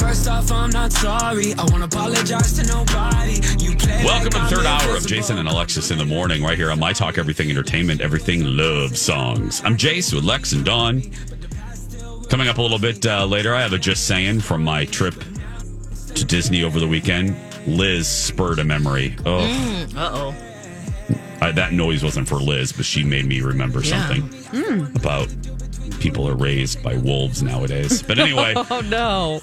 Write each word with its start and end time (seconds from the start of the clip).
First 0.00 0.26
off, 0.28 0.50
I'm 0.50 0.70
not 0.70 0.92
sorry. 0.92 1.52
I 1.54 1.64
won't 1.70 1.82
apologize 1.84 2.52
to 2.54 2.64
nobody. 2.66 3.34
You 3.62 3.76
play 3.76 4.02
Welcome 4.04 4.30
to 4.30 4.38
like 4.38 4.50
the 4.50 4.56
third 4.56 4.66
hour 4.66 4.96
of 4.96 5.06
Jason 5.06 5.38
and 5.38 5.46
Alexis 5.48 5.90
in 5.90 5.98
the 5.98 6.04
morning, 6.04 6.42
right 6.42 6.56
here 6.56 6.70
on 6.70 6.78
My 6.80 6.92
Talk 6.92 7.18
Everything 7.18 7.50
Entertainment, 7.50 8.00
Everything 8.00 8.42
Love 8.44 8.96
Songs. 8.96 9.60
I'm 9.64 9.76
Jace 9.76 10.12
with 10.14 10.24
Lex 10.24 10.52
and 10.52 10.64
Dawn. 10.64 11.02
Coming 12.28 12.48
up 12.48 12.58
a 12.58 12.62
little 12.62 12.78
bit 12.78 13.04
uh, 13.06 13.26
later, 13.26 13.54
I 13.54 13.60
have 13.60 13.72
a 13.72 13.78
just 13.78 14.06
saying 14.06 14.40
from 14.40 14.64
my 14.64 14.84
trip 14.86 15.14
to 16.14 16.24
Disney 16.24 16.64
over 16.64 16.80
the 16.80 16.88
weekend. 16.88 17.36
Liz 17.66 18.08
spurred 18.08 18.58
a 18.58 18.64
memory. 18.64 19.14
Oh, 19.26 19.40
Uh 19.96 20.10
oh. 20.12 20.34
I, 21.42 21.52
that 21.52 21.72
noise 21.72 22.02
wasn't 22.02 22.26
for 22.28 22.36
Liz, 22.36 22.72
but 22.72 22.84
she 22.86 23.04
made 23.04 23.26
me 23.26 23.42
remember 23.42 23.80
Yeah. 23.82 24.08
something 24.08 24.96
about 24.96 25.28
people 26.00 26.26
are 26.28 26.34
raised 26.36 26.82
by 26.82 26.96
wolves 26.96 27.42
nowadays. 27.42 28.02
But 28.02 28.18
anyway, 28.18 28.54
Oh 28.70 28.80
no. 28.88 29.40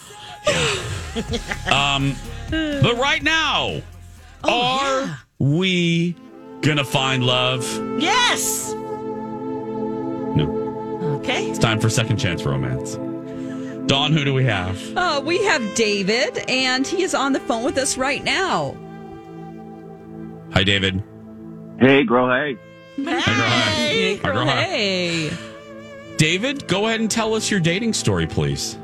but 2.50 2.98
right 2.98 3.24
now, 3.24 3.82
are 4.44 5.20
we 5.40 6.16
gonna 6.62 6.84
find 6.84 7.24
love? 7.24 7.64
Yes. 8.00 8.74
No. 10.36 11.18
Okay. 11.20 11.50
It's 11.50 11.60
time 11.60 11.80
for 11.80 11.90
second 11.90 12.18
chance 12.18 12.44
romance. 12.44 12.96
Dawn, 13.88 14.12
who 14.12 14.26
do 14.26 14.34
we 14.34 14.44
have? 14.44 14.98
Uh, 14.98 15.22
we 15.24 15.44
have 15.46 15.76
David, 15.76 16.44
and 16.50 16.86
he 16.86 17.04
is 17.04 17.16
on 17.16 17.32
the 17.32 17.40
phone 17.40 17.64
with 17.64 17.78
us 17.78 17.98
right 17.98 18.24
now. 18.24 18.76
Hi, 20.52 20.64
David. 20.64 21.02
Hey, 21.80 22.04
girl. 22.04 22.30
Hey. 22.30 22.58
Hey, 22.96 23.04
girl. 23.04 23.16
Hi. 23.16 24.20
Hi, 24.24 24.34
girl. 24.34 24.46
Hey. 24.46 25.32
David, 26.18 26.68
go 26.68 26.88
ahead 26.88 27.00
and 27.00 27.10
tell 27.10 27.34
us 27.34 27.50
your 27.50 27.60
dating 27.60 27.94
story, 27.94 28.28
please. 28.28 28.78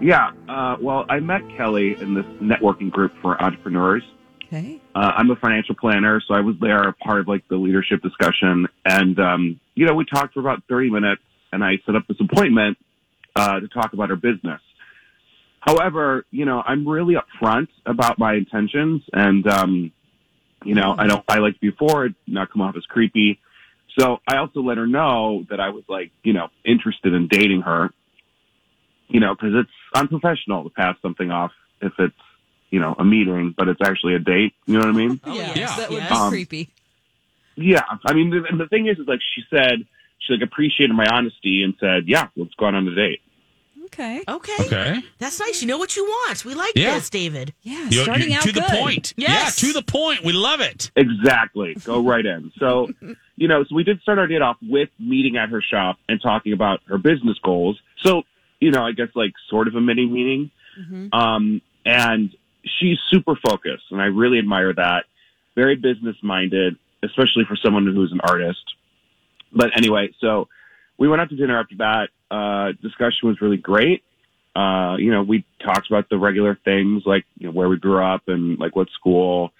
Yeah. 0.00 0.30
Uh, 0.48 0.76
well, 0.80 1.06
I 1.08 1.20
met 1.20 1.42
Kelly 1.56 1.96
in 2.00 2.14
this 2.14 2.26
networking 2.40 2.90
group 2.90 3.12
for 3.22 3.40
entrepreneurs. 3.42 4.02
Okay. 4.46 4.80
Uh, 4.94 5.12
I'm 5.16 5.30
a 5.30 5.36
financial 5.36 5.74
planner, 5.74 6.22
so 6.26 6.34
I 6.34 6.40
was 6.40 6.54
there, 6.60 6.88
a 6.88 6.92
part 6.92 7.20
of 7.20 7.28
like 7.28 7.46
the 7.48 7.56
leadership 7.56 8.00
discussion, 8.02 8.68
and 8.84 9.18
um, 9.18 9.60
you 9.74 9.86
know, 9.86 9.94
we 9.94 10.04
talked 10.04 10.34
for 10.34 10.40
about 10.40 10.62
30 10.68 10.90
minutes, 10.90 11.22
and 11.52 11.64
I 11.64 11.78
set 11.84 11.96
up 11.96 12.06
this 12.06 12.18
appointment 12.20 12.78
uh, 13.34 13.58
to 13.60 13.68
talk 13.68 13.92
about 13.92 14.10
her 14.10 14.16
business. 14.16 14.60
However, 15.60 16.24
you 16.30 16.44
know, 16.44 16.62
I'm 16.64 16.86
really 16.86 17.14
upfront 17.14 17.68
about 17.84 18.20
my 18.20 18.34
intentions, 18.34 19.02
and 19.12 19.46
um, 19.48 19.92
you 20.64 20.74
know, 20.74 20.94
I 20.96 21.08
don't, 21.08 21.24
I 21.28 21.38
like 21.38 21.54
to 21.54 21.60
be 21.60 21.72
forward, 21.72 22.14
not 22.26 22.52
come 22.52 22.62
off 22.62 22.76
as 22.76 22.84
creepy. 22.84 23.40
So 23.98 24.18
I 24.28 24.36
also 24.36 24.60
let 24.60 24.76
her 24.78 24.86
know 24.86 25.44
that 25.50 25.58
I 25.58 25.70
was 25.70 25.84
like, 25.88 26.12
you 26.22 26.32
know, 26.34 26.48
interested 26.64 27.14
in 27.14 27.28
dating 27.28 27.62
her. 27.62 27.90
You 29.08 29.20
know, 29.20 29.34
because 29.34 29.54
it's 29.54 29.70
unprofessional 29.94 30.64
to 30.64 30.70
pass 30.70 30.96
something 31.02 31.30
off 31.30 31.52
if 31.80 31.92
it's 31.98 32.14
you 32.70 32.80
know, 32.80 32.96
a 32.98 33.04
meeting, 33.04 33.54
but 33.56 33.68
it's 33.68 33.80
actually 33.80 34.14
a 34.16 34.18
date. 34.18 34.52
You 34.66 34.74
know 34.74 34.80
what 34.80 34.88
I 34.88 34.92
mean? 34.92 35.20
Oh, 35.24 35.32
yeah, 35.32 35.52
yes, 35.54 35.76
that 35.76 35.88
would 35.88 35.98
yes. 35.98 36.08
be 36.10 36.16
Um, 36.16 36.28
creepy. 36.30 36.68
Yeah. 37.54 37.82
I 38.04 38.12
mean, 38.12 38.30
the, 38.30 38.44
and 38.50 38.58
the 38.58 38.66
thing 38.66 38.86
is, 38.88 38.98
is 38.98 39.06
like 39.06 39.20
she 39.34 39.42
said, 39.48 39.86
she 40.18 40.32
like 40.34 40.42
appreciated 40.42 40.92
my 40.94 41.06
honesty 41.06 41.62
and 41.62 41.74
said, 41.78 42.08
yeah, 42.08 42.26
let's 42.36 42.52
go 42.54 42.66
on 42.66 42.74
a 42.74 42.94
date. 42.94 43.20
Okay. 43.84 44.20
Okay. 44.28 44.52
Okay. 44.66 45.02
That's 45.18 45.38
nice. 45.38 45.62
You 45.62 45.68
know 45.68 45.78
what 45.78 45.94
you 45.96 46.04
want. 46.04 46.44
We 46.44 46.54
like 46.54 46.72
Yeah. 46.74 46.96
this, 46.96 47.08
David. 47.08 47.54
Yeah, 47.62 47.84
You- 47.88 48.02
starting 48.02 48.30
you- 48.30 48.36
out 48.36 48.42
to 48.42 48.52
the 48.52 48.62
point. 48.62 49.14
Yes. 49.16 49.62
Yeah, 49.62 49.68
to 49.68 49.72
the 49.72 49.82
point. 49.82 50.24
We 50.24 50.32
love 50.32 50.60
it. 50.60 50.90
Exactly. 50.96 51.74
Go 51.84 52.02
right 52.04 52.26
in. 52.26 52.50
So, 52.58 52.90
you 53.36 53.46
know, 53.46 53.62
so 53.62 53.76
we 53.76 53.84
did 53.84 54.00
start 54.02 54.18
our 54.18 54.26
date 54.26 54.42
off 54.42 54.56
with 54.60 54.88
meeting 54.98 55.36
at 55.36 55.50
her 55.50 55.62
shop 55.62 55.98
and 56.08 56.20
talking 56.20 56.52
about 56.52 56.80
her 56.88 56.98
business 56.98 57.38
goals. 57.44 57.78
So, 58.02 58.24
you 58.60 58.70
know, 58.70 58.84
I 58.84 58.92
guess 58.92 59.08
like 59.14 59.32
sort 59.50 59.68
of 59.68 59.74
a 59.74 59.80
mini 59.80 60.06
meeting. 60.06 60.50
Um, 61.12 61.62
and 61.84 62.34
she's 62.64 62.98
super 63.10 63.34
focused 63.36 63.84
and 63.90 64.00
I 64.00 64.06
really 64.06 64.38
admire 64.38 64.72
that. 64.74 65.04
Very 65.54 65.76
business 65.76 66.16
minded, 66.22 66.76
especially 67.02 67.44
for 67.48 67.56
someone 67.56 67.86
who's 67.86 68.12
an 68.12 68.20
artist. 68.20 68.62
But 69.52 69.70
anyway, 69.76 70.10
so 70.20 70.48
we 70.98 71.08
went 71.08 71.22
out 71.22 71.30
to 71.30 71.36
dinner 71.36 71.58
after 71.58 71.76
that. 71.76 72.08
Uh, 72.30 72.72
discussion 72.82 73.28
was 73.28 73.40
really 73.40 73.56
great. 73.56 74.02
Uh, 74.54 74.96
you 74.98 75.10
know, 75.10 75.22
we 75.22 75.44
talked 75.62 75.88
about 75.88 76.08
the 76.08 76.18
regular 76.18 76.58
things 76.64 77.02
like, 77.06 77.24
you 77.38 77.46
know, 77.46 77.52
where 77.52 77.68
we 77.68 77.78
grew 77.78 78.02
up 78.02 78.22
and 78.26 78.58
like 78.58 78.74
what 78.74 78.88
school. 78.98 79.50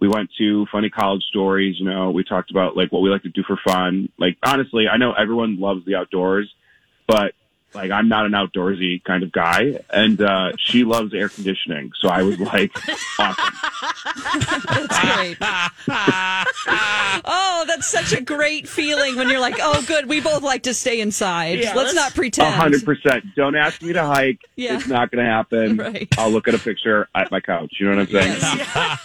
We 0.00 0.08
went 0.08 0.30
to 0.38 0.66
funny 0.72 0.90
college 0.90 1.22
stories, 1.28 1.76
you 1.78 1.86
know, 1.86 2.10
we 2.10 2.24
talked 2.24 2.50
about 2.50 2.76
like 2.76 2.90
what 2.90 3.00
we 3.00 3.10
like 3.10 3.22
to 3.22 3.28
do 3.28 3.42
for 3.46 3.58
fun. 3.66 4.10
Like 4.18 4.36
honestly, 4.42 4.86
I 4.90 4.96
know 4.96 5.12
everyone 5.12 5.60
loves 5.60 5.84
the 5.86 5.94
outdoors, 5.94 6.52
but 7.06 7.32
like 7.74 7.90
I'm 7.90 8.08
not 8.08 8.26
an 8.26 8.32
outdoorsy 8.32 9.02
kind 9.04 9.22
of 9.22 9.32
guy 9.32 9.80
and 9.90 10.20
uh 10.20 10.52
she 10.58 10.84
loves 10.84 11.12
air 11.14 11.28
conditioning. 11.28 11.92
So 12.00 12.08
I 12.08 12.22
was 12.22 12.38
like 12.38 12.72
awesome. 13.18 13.54
That's 14.68 15.00
great. 15.14 15.36
oh, 17.24 17.64
that's 17.66 17.86
such 17.88 18.12
a 18.12 18.20
great 18.22 18.68
feeling 18.68 19.16
when 19.16 19.28
you're 19.28 19.40
like, 19.40 19.56
oh, 19.60 19.82
good, 19.86 20.08
we 20.08 20.20
both 20.20 20.42
like 20.42 20.62
to 20.64 20.74
stay 20.74 21.00
inside. 21.00 21.58
Yeah, 21.58 21.74
let's, 21.74 21.76
let's- 21.76 21.94
not 21.94 22.10
A 22.12 22.14
pretend. 22.14 22.54
hundred 22.54 22.84
percent. 22.84 23.24
Don't 23.36 23.56
ask 23.56 23.82
me 23.82 23.92
to 23.92 24.02
hike. 24.04 24.40
Yeah. 24.56 24.76
It's 24.76 24.86
not 24.88 25.10
gonna 25.10 25.24
happen. 25.26 25.76
Right. 25.84 26.08
I'll 26.18 26.30
look 26.30 26.48
at 26.48 26.54
a 26.54 26.58
picture 26.58 27.08
at 27.14 27.30
my 27.30 27.40
couch. 27.40 27.74
You 27.78 27.90
know 27.90 27.96
what 27.96 28.08
I'm 28.14 28.38
saying? 28.38 28.58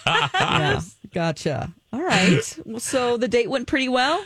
Yeah, 0.05 0.81
gotcha. 1.13 1.71
All 1.91 2.01
right. 2.01 2.59
Well, 2.65 2.79
so 2.79 3.17
the 3.17 3.27
date 3.27 3.49
went 3.49 3.67
pretty 3.67 3.89
well. 3.89 4.23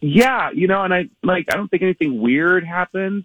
Yeah, 0.00 0.50
you 0.52 0.66
know, 0.66 0.82
and 0.82 0.94
I 0.94 1.08
like 1.22 1.46
I 1.52 1.56
don't 1.56 1.68
think 1.68 1.82
anything 1.82 2.20
weird 2.20 2.64
happened 2.64 3.24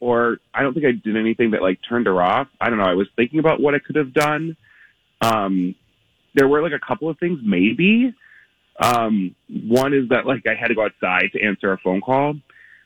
or 0.00 0.38
I 0.52 0.62
don't 0.62 0.74
think 0.74 0.84
I 0.86 0.92
did 0.92 1.16
anything 1.16 1.52
that 1.52 1.62
like 1.62 1.78
turned 1.88 2.06
her 2.06 2.22
off. 2.22 2.48
I 2.60 2.68
don't 2.68 2.78
know. 2.78 2.84
I 2.84 2.94
was 2.94 3.08
thinking 3.16 3.38
about 3.38 3.60
what 3.60 3.74
I 3.74 3.78
could 3.78 3.96
have 3.96 4.12
done. 4.12 4.56
Um 5.22 5.74
there 6.34 6.46
were 6.46 6.62
like 6.62 6.72
a 6.72 6.78
couple 6.86 7.08
of 7.08 7.18
things 7.18 7.40
maybe. 7.42 8.14
Um 8.78 9.34
one 9.48 9.94
is 9.94 10.08
that 10.10 10.26
like 10.26 10.46
I 10.46 10.54
had 10.54 10.68
to 10.68 10.74
go 10.74 10.84
outside 10.84 11.30
to 11.32 11.42
answer 11.42 11.72
a 11.72 11.78
phone 11.78 12.00
call, 12.00 12.34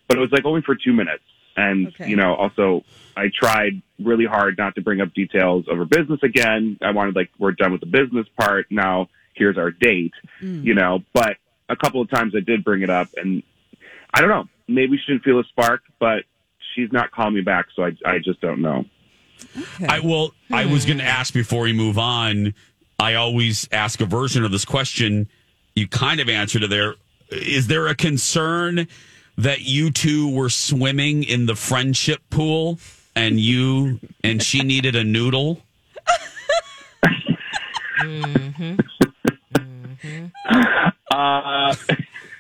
but 0.09 0.17
it 0.17 0.21
was 0.21 0.31
like 0.33 0.45
only 0.45 0.63
for 0.63 0.77
2 0.77 0.93
minutes. 0.93 1.25
And 1.57 1.89
Okay. 1.89 2.09
you 2.09 2.17
know, 2.17 2.35
also 2.35 2.85
I 3.17 3.31
tried 3.33 3.83
really 3.99 4.27
hard 4.27 4.59
not 4.59 4.75
to 4.77 4.81
bring 4.81 5.01
up 5.01 5.13
details 5.15 5.67
of 5.69 5.77
her 5.79 5.85
business 5.85 6.21
again. 6.23 6.79
I 6.83 6.91
wanted 6.93 7.17
like 7.17 7.31
we're 7.39 7.53
done 7.53 7.73
with 7.73 7.81
the 7.81 7.87
business 7.87 8.27
part. 8.39 8.67
Now 8.71 9.09
here's 9.35 9.59
our 9.59 9.73
date 9.73 10.13
you 10.41 10.75
know, 10.75 11.03
but 11.13 11.37
a 11.69 11.77
couple 11.77 12.01
of 12.01 12.11
times 12.11 12.35
I 12.37 12.41
did 12.41 12.65
bring 12.65 12.83
it 12.83 12.91
up 12.91 13.09
and 13.17 13.43
I 14.13 14.21
don't 14.21 14.31
know, 14.31 14.45
maybe 14.69 14.97
she 14.97 15.13
didn't 15.13 15.25
feel 15.25 15.41
a 15.41 15.45
spark, 15.45 15.83
but 15.99 16.25
she's 16.75 16.93
not 16.93 17.11
calling 17.11 17.35
me 17.35 17.41
back. 17.41 17.67
So 17.75 17.85
I, 17.85 17.97
I 18.07 18.19
just 18.19 18.41
don't 18.41 18.61
know. 18.61 18.85
I 19.89 20.01
well, 20.01 20.33
I 20.53 20.67
was 20.67 20.85
hmm. 20.85 20.91
going 20.91 20.99
to 20.99 21.05
ask 21.05 21.35
before 21.35 21.63
we 21.63 21.73
move 21.73 21.99
on. 21.99 22.55
I 22.99 23.15
always 23.15 23.69
ask 23.73 24.01
a 24.01 24.07
version 24.07 24.45
of 24.45 24.53
this 24.53 24.65
question. 24.65 25.29
You 25.75 25.89
kind 25.89 26.21
of 26.21 26.29
answered 26.29 26.63
it 26.63 26.71
there. 26.71 26.95
Is 27.31 27.67
there 27.67 27.89
a 27.89 27.95
concern 27.95 28.87
that 29.37 29.63
you 29.63 29.91
two 29.91 30.33
were 30.33 30.49
swimming 30.49 31.25
in 31.25 31.47
the 31.47 31.57
friendship 31.57 32.23
pool 32.31 32.79
and 33.17 33.41
you 33.41 33.99
and 34.23 34.43
she 34.43 34.63
needed 34.63 34.95
a 34.95 35.05
noodle? 35.05 35.61
Mm-hmm. 38.05 38.77
Mm-hmm. 39.57 40.89
Uh, 41.15 41.75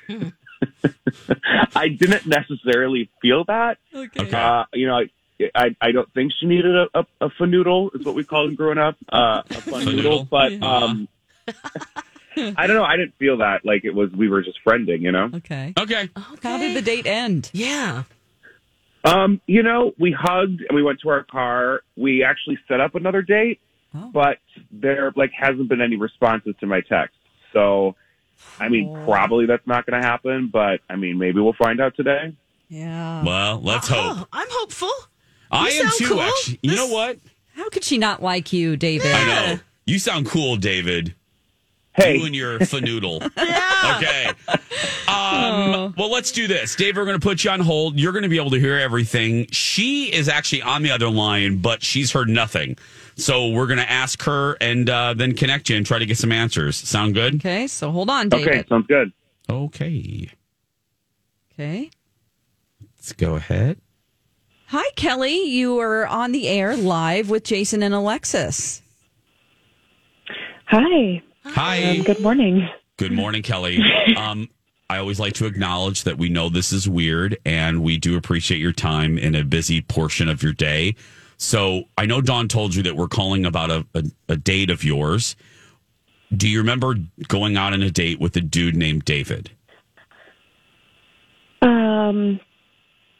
I 1.76 1.88
didn't 1.88 2.26
necessarily 2.26 3.10
feel 3.22 3.44
that. 3.44 3.78
Okay. 3.94 4.22
Okay. 4.26 4.36
Uh, 4.36 4.64
you 4.72 4.86
know, 4.86 4.96
I, 4.98 5.06
I, 5.54 5.76
I 5.80 5.92
don't 5.92 6.12
think 6.12 6.32
she 6.38 6.46
needed 6.46 6.74
a, 6.74 6.86
a, 6.94 7.06
a 7.22 7.30
fanoodle 7.30 7.94
is 7.98 8.04
what 8.04 8.14
we 8.14 8.24
called 8.24 8.48
them 8.48 8.54
growing 8.56 8.78
up. 8.78 8.96
Uh, 9.12 9.42
a 9.48 9.54
fanoodle, 9.54 10.28
Fanoodle? 10.28 10.28
but, 10.28 10.52
Yeah. 10.52 10.76
um, 10.76 11.08
I 12.56 12.66
don't 12.66 12.76
know. 12.76 12.84
I 12.84 12.96
didn't 12.96 13.14
feel 13.18 13.38
that 13.38 13.64
like 13.64 13.84
it 13.84 13.94
was, 13.94 14.10
we 14.10 14.28
were 14.28 14.42
just 14.42 14.58
friending, 14.66 15.00
you 15.02 15.12
know? 15.12 15.30
Okay. 15.34 15.72
Okay. 15.78 16.08
How 16.42 16.58
did 16.58 16.76
the 16.76 16.82
date 16.82 17.06
end? 17.06 17.50
Yeah. 17.52 18.04
Um, 19.04 19.40
you 19.46 19.62
know, 19.62 19.92
we 19.98 20.10
hugged 20.12 20.62
and 20.68 20.74
we 20.74 20.82
went 20.82 21.00
to 21.02 21.10
our 21.10 21.22
car. 21.24 21.82
We 21.96 22.24
actually 22.24 22.58
set 22.68 22.80
up 22.80 22.94
another 22.94 23.22
date, 23.22 23.60
Oh. 23.96 24.10
but 24.12 24.38
there 24.72 25.12
like 25.14 25.30
hasn't 25.38 25.68
been 25.68 25.80
any 25.80 25.94
responses 25.96 26.54
to 26.60 26.66
my 26.66 26.80
text. 26.80 27.16
So, 27.52 27.94
I 28.60 28.68
mean, 28.68 28.94
Oh. 28.96 29.04
probably 29.04 29.46
that's 29.46 29.66
not 29.66 29.86
going 29.86 30.00
to 30.00 30.06
happen. 30.06 30.48
But 30.52 30.80
I 30.88 30.96
mean, 30.96 31.18
maybe 31.18 31.40
we'll 31.40 31.52
find 31.54 31.80
out 31.80 31.96
today. 31.96 32.34
Yeah. 32.68 33.22
Well, 33.24 33.60
let's 33.62 33.88
hope. 33.88 33.98
Oh, 34.18 34.26
I'm 34.32 34.48
hopeful. 34.50 34.90
I 35.50 35.68
am 35.70 35.90
too. 35.96 36.06
cool. 36.08 36.20
Actually, 36.20 36.58
you 36.62 36.74
know 36.76 36.88
what? 36.88 37.18
How 37.54 37.68
could 37.68 37.84
she 37.84 37.98
not 37.98 38.22
like 38.22 38.52
you, 38.52 38.76
David? 38.76 39.12
I 39.12 39.24
know 39.54 39.58
you 39.86 39.98
sound 39.98 40.26
cool, 40.26 40.56
David. 40.56 41.14
Hey, 41.96 42.16
You 42.16 42.26
and 42.26 42.34
your 42.34 42.58
fanoodle. 42.60 43.22
Okay. 43.96 44.30
Um, 45.06 45.94
well, 45.96 46.10
let's 46.10 46.32
do 46.32 46.48
this. 46.48 46.74
Dave, 46.74 46.96
we're 46.96 47.04
going 47.04 47.18
to 47.20 47.24
put 47.24 47.44
you 47.44 47.50
on 47.50 47.60
hold. 47.60 47.98
You're 48.00 48.12
going 48.12 48.24
to 48.24 48.28
be 48.28 48.38
able 48.38 48.50
to 48.50 48.58
hear 48.58 48.76
everything. 48.78 49.46
She 49.52 50.12
is 50.12 50.28
actually 50.28 50.62
on 50.62 50.82
the 50.82 50.90
other 50.90 51.08
line, 51.08 51.58
but 51.58 51.82
she's 51.84 52.10
heard 52.10 52.28
nothing. 52.28 52.76
So 53.16 53.48
we're 53.48 53.66
going 53.66 53.78
to 53.78 53.90
ask 53.90 54.22
her 54.22 54.56
and 54.60 54.88
uh, 54.90 55.14
then 55.14 55.34
connect 55.34 55.70
you 55.70 55.76
and 55.76 55.86
try 55.86 55.98
to 55.98 56.06
get 56.06 56.18
some 56.18 56.32
answers. 56.32 56.76
Sound 56.76 57.14
good? 57.14 57.36
Okay, 57.36 57.66
so 57.66 57.90
hold 57.90 58.10
on, 58.10 58.28
David. 58.28 58.48
okay, 58.48 58.64
sounds 58.68 58.86
good. 58.86 59.12
Okay. 59.48 60.28
Okay. 61.52 61.90
Let's 62.96 63.12
go 63.12 63.36
ahead. 63.36 63.78
Hi, 64.68 64.90
Kelly. 64.96 65.44
You 65.44 65.78
are 65.78 66.06
on 66.06 66.32
the 66.32 66.48
air 66.48 66.76
live 66.76 67.30
with 67.30 67.44
Jason 67.44 67.82
and 67.82 67.94
Alexis. 67.94 68.82
Hi. 70.66 71.22
Hi. 71.44 71.98
Um, 71.98 72.02
good 72.02 72.20
morning. 72.20 72.68
Good 72.96 73.12
morning, 73.12 73.42
Kelly. 73.42 73.78
Um, 74.16 74.48
I 74.90 74.98
always 74.98 75.18
like 75.18 75.32
to 75.34 75.46
acknowledge 75.46 76.04
that 76.04 76.18
we 76.18 76.28
know 76.28 76.48
this 76.50 76.70
is 76.72 76.88
weird 76.88 77.38
and 77.44 77.82
we 77.82 77.96
do 77.96 78.16
appreciate 78.16 78.58
your 78.60 78.72
time 78.72 79.16
in 79.18 79.34
a 79.34 79.42
busy 79.42 79.80
portion 79.80 80.28
of 80.28 80.42
your 80.42 80.52
day. 80.52 80.94
So 81.44 81.84
I 81.98 82.06
know 82.06 82.22
Dawn 82.22 82.48
told 82.48 82.74
you 82.74 82.82
that 82.84 82.96
we're 82.96 83.06
calling 83.06 83.44
about 83.44 83.70
a, 83.70 83.86
a, 83.94 84.02
a 84.30 84.36
date 84.36 84.70
of 84.70 84.82
yours. 84.82 85.36
Do 86.34 86.48
you 86.48 86.58
remember 86.58 86.94
going 87.28 87.56
out 87.58 87.74
on 87.74 87.82
a 87.82 87.90
date 87.90 88.18
with 88.18 88.34
a 88.36 88.40
dude 88.40 88.74
named 88.74 89.04
David? 89.04 89.50
Um, 91.60 92.40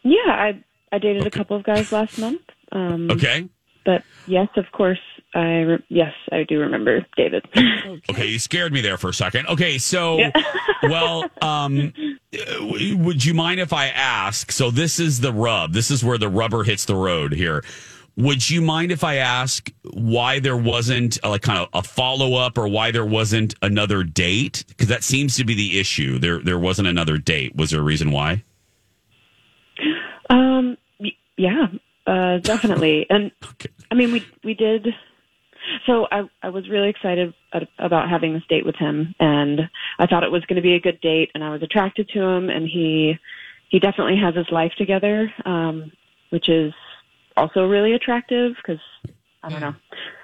yeah, 0.03 0.17
I 0.27 0.65
I 0.91 0.99
dated 0.99 1.27
a 1.27 1.31
couple 1.31 1.55
of 1.57 1.65
guys 1.65 1.93
last 1.93 2.19
month. 2.19 2.41
Um, 2.73 3.11
Okay. 3.11 3.49
But 3.85 4.03
yes, 4.27 4.49
of 4.57 4.65
course, 4.73 5.01
I 5.35 5.61
re- 5.61 5.85
yes 5.91 6.15
I 6.33 6.45
do 6.45 6.61
remember 6.61 7.05
David. 7.19 7.45
Okay, 8.11 8.27
you 8.27 8.39
scared 8.39 8.73
me 8.73 8.81
there 8.81 8.97
for 8.97 9.11
a 9.11 9.15
second. 9.15 9.47
Okay, 9.49 9.77
so, 9.79 10.19
well, 10.83 11.31
um, 11.43 11.93
would 12.61 13.25
you 13.25 13.35
mind 13.35 13.61
if 13.61 13.73
I 13.73 13.89
ask? 13.89 14.51
So, 14.51 14.71
this 14.71 14.99
is 14.99 15.21
the 15.21 15.33
rub. 15.33 15.73
This 15.73 15.91
is 15.91 16.03
where 16.05 16.17
the 16.19 16.29
rubber 16.29 16.65
hits 16.65 16.87
the 16.87 16.95
road 16.97 17.33
here. 17.33 17.63
Would 18.17 18.49
you 18.49 18.61
mind 18.61 18.93
if 18.93 19.03
I 19.03 19.17
ask 19.17 19.71
why 19.93 20.39
there 20.39 20.57
wasn't 20.57 21.19
uh, 21.25 21.31
like 21.31 21.43
kind 21.43 21.59
of 21.59 21.69
a 21.73 21.83
follow 21.83 22.35
up 22.35 22.57
or 22.57 22.69
why 22.69 22.93
there 22.93 23.05
wasn't 23.05 23.55
another 23.61 24.05
date? 24.05 24.65
Because 24.69 24.87
that 24.89 25.03
seems 25.03 25.37
to 25.37 25.45
be 25.45 25.55
the 25.55 25.81
issue. 25.81 26.19
There, 26.19 26.41
there 26.41 26.59
wasn't 26.59 26.87
another 26.89 27.19
date. 27.19 27.57
Was 27.57 27.71
there 27.71 27.81
a 27.81 27.83
reason 27.85 28.13
why? 28.13 28.45
um, 30.31 30.77
yeah, 31.37 31.67
uh, 32.07 32.39
definitely. 32.43 33.07
And 33.11 33.33
Okay. 33.45 33.69
I 33.91 33.95
mean, 33.95 34.13
we 34.13 34.25
we 34.43 34.55
did. 34.55 34.89
So 35.87 36.07
I 36.13 36.23
I 36.43 36.51
was 36.51 36.69
really 36.69 36.91
excited 36.91 37.35
about 37.79 38.09
having 38.09 38.33
this 38.35 38.43
date 38.49 38.67
with 38.67 38.77
him, 38.77 39.15
and 39.19 39.63
I 39.99 40.07
thought 40.07 40.23
it 40.23 40.31
was 40.31 40.45
going 40.47 40.57
to 40.57 40.63
be 40.63 40.75
a 40.75 40.81
good 40.81 41.01
date, 41.01 41.31
and 41.35 41.43
I 41.43 41.51
was 41.51 41.63
attracted 41.63 42.09
to 42.11 42.21
him, 42.21 42.51
and 42.51 42.69
he 42.69 43.19
he 43.71 43.79
definitely 43.81 44.19
has 44.19 44.35
his 44.35 44.51
life 44.51 44.73
together, 44.79 45.33
um, 45.45 45.91
which 46.31 46.49
is 46.49 46.73
also 47.37 47.67
really 47.67 47.93
attractive 47.93 48.55
because 48.57 48.81
I 49.43 49.51
don't 49.51 49.61
know. 49.61 49.75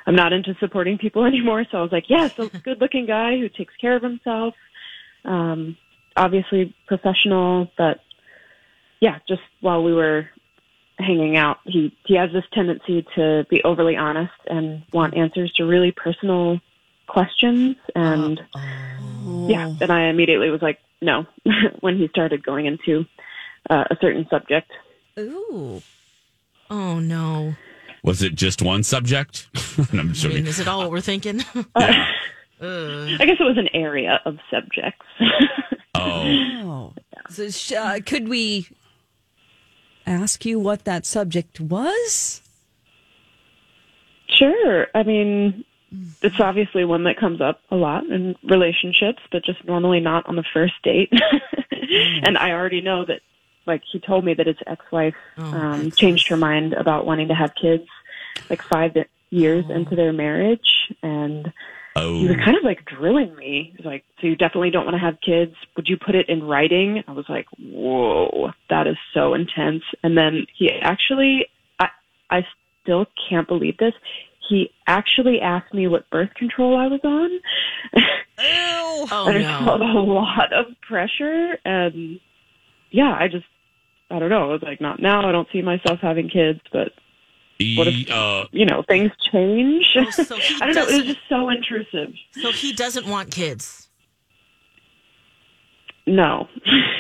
I'm 0.06 0.14
not 0.14 0.32
into 0.32 0.54
supporting 0.58 0.98
people 0.98 1.24
anymore, 1.26 1.64
so 1.70 1.78
I 1.78 1.82
was 1.82 1.92
like, 1.92 2.08
yes, 2.08 2.32
a 2.38 2.46
good 2.64 2.80
looking 2.80 3.06
guy 3.06 3.38
who 3.38 3.48
takes 3.48 3.74
care 3.76 3.96
of 3.96 4.02
himself. 4.02 4.54
Um, 5.24 5.76
obviously 6.16 6.74
professional, 6.86 7.70
but 7.76 8.00
yeah, 9.00 9.18
just 9.28 9.42
while 9.60 9.82
we 9.82 9.94
were 9.94 10.28
hanging 10.98 11.36
out, 11.36 11.58
he 11.64 11.96
he 12.04 12.14
has 12.14 12.30
this 12.32 12.44
tendency 12.52 13.06
to 13.14 13.46
be 13.48 13.62
overly 13.64 13.96
honest 13.96 14.32
and 14.46 14.82
want 14.92 15.16
answers 15.16 15.52
to 15.54 15.64
really 15.64 15.92
personal 15.92 16.60
questions, 17.06 17.76
and 17.94 18.40
yeah, 19.48 19.74
and 19.80 19.90
I 19.90 20.04
immediately 20.08 20.50
was 20.50 20.62
like, 20.62 20.78
no, 21.00 21.26
when 21.80 21.98
he 21.98 22.08
started 22.08 22.44
going 22.44 22.66
into 22.66 23.04
uh, 23.68 23.84
a 23.90 23.96
certain 24.00 24.26
subject. 24.30 24.70
Ooh. 25.18 25.82
Oh 26.70 26.99
no. 27.00 27.55
Was 28.02 28.22
it 28.22 28.34
just 28.34 28.62
one 28.62 28.82
subject? 28.82 29.49
I'm 29.93 30.12
I 30.25 30.28
mean, 30.28 30.46
is 30.46 30.58
it 30.61 30.69
all 30.69 30.78
what 30.81 30.90
we're 30.90 31.00
thinking? 31.00 31.43
Yeah. 31.76 32.06
I 32.62 33.25
guess 33.25 33.37
it 33.40 33.44
was 33.44 33.56
an 33.56 33.69
area 33.75 34.20
of 34.26 34.38
subjects. 34.50 35.06
Oh, 35.94 36.25
Oh. 36.62 36.93
So, 37.31 37.49
sh- 37.49 37.72
uh, 37.72 38.00
could 38.05 38.28
we 38.28 38.69
ask 40.06 40.44
you 40.44 40.58
what 40.58 40.84
that 40.84 41.06
subject 41.06 41.58
was? 41.58 42.43
Sure. 44.28 44.88
I 44.94 45.02
mean, 45.05 45.64
it's 46.23 46.38
obviously 46.38 46.84
one 46.84 47.05
that 47.05 47.16
comes 47.19 47.40
up 47.40 47.61
a 47.70 47.76
lot 47.76 48.05
in 48.06 48.37
relationships, 48.44 49.23
but 49.32 49.44
just 49.44 49.64
normally 49.64 50.00
not 50.00 50.26
on 50.26 50.37
the 50.37 50.44
first 50.52 50.75
date. 50.82 51.12
and 52.23 52.37
I 52.38 52.52
already 52.52 52.81
know 52.82 53.05
that, 53.06 53.20
like, 53.66 53.82
he 53.90 54.00
told 54.00 54.24
me 54.24 54.34
that 54.34 54.46
his 54.46 54.56
ex-wife 54.66 55.14
um, 55.36 55.90
changed 55.90 56.28
her 56.28 56.36
mind 56.36 56.72
about 56.72 57.06
wanting 57.06 57.28
to 57.28 57.34
have 57.34 57.54
kids, 57.54 57.86
like 58.48 58.62
five 58.62 58.96
years 59.30 59.64
into 59.70 59.94
their 59.94 60.12
marriage, 60.12 60.92
and 61.02 61.52
he 61.96 62.26
was 62.28 62.36
oh, 62.40 62.44
kind 62.44 62.56
of 62.56 62.62
like 62.62 62.84
drilling 62.84 63.34
me. 63.36 63.74
He's 63.76 63.84
like, 63.84 64.04
"So 64.20 64.26
you 64.26 64.36
definitely 64.36 64.70
don't 64.70 64.84
want 64.84 64.94
to 64.94 65.00
have 65.00 65.20
kids? 65.20 65.54
Would 65.76 65.88
you 65.88 65.96
put 65.96 66.14
it 66.14 66.28
in 66.28 66.44
writing?" 66.44 67.02
I 67.06 67.12
was 67.12 67.28
like, 67.28 67.46
"Whoa, 67.58 68.52
that 68.68 68.86
is 68.86 68.96
so 69.12 69.34
intense." 69.34 69.82
And 70.02 70.16
then 70.16 70.46
he 70.56 70.70
actually, 70.70 71.46
I, 71.78 71.88
I 72.30 72.46
still 72.82 73.06
can't 73.28 73.48
believe 73.48 73.76
this. 73.78 73.94
He 74.48 74.70
actually 74.86 75.40
asked 75.40 75.74
me 75.74 75.86
what 75.86 76.08
birth 76.10 76.34
control 76.34 76.76
I 76.76 76.86
was 76.86 77.00
on. 77.04 77.30
Ew. 78.38 79.06
Oh 79.12 79.26
and 79.28 79.44
I 79.44 79.64
felt 79.64 79.80
no. 79.80 79.98
a 79.98 80.00
lot 80.00 80.52
of 80.52 80.66
pressure, 80.82 81.58
and 81.64 82.20
yeah, 82.90 83.16
I 83.19 83.28
just, 83.28 83.46
I 84.10 84.19
don't 84.19 84.31
know. 84.31 84.50
I 84.50 84.52
was 84.52 84.62
like, 84.62 84.81
not 84.81 85.00
now. 85.00 85.28
I 85.28 85.32
don't 85.32 85.48
see 85.52 85.62
myself 85.62 86.00
having 86.00 86.28
kids, 86.28 86.60
but 86.72 86.92
what 87.76 87.87
if- 87.88 88.10
uh, 88.10 88.46
you 88.52 88.66
know, 88.66 88.82
things 88.88 89.10
change. 89.32 89.87
Oh, 89.96 90.10
so 90.10 90.37
I 90.60 90.66
don't 90.66 90.75
know. 90.75 90.88
It 90.88 90.96
was 90.96 91.04
just 91.06 91.28
so 91.28 91.48
intrusive. 91.50 92.12
So 92.42 92.52
he 92.52 92.72
doesn't 92.72 93.06
want 93.06 93.31
kids. 93.31 93.88
No. 96.06 96.48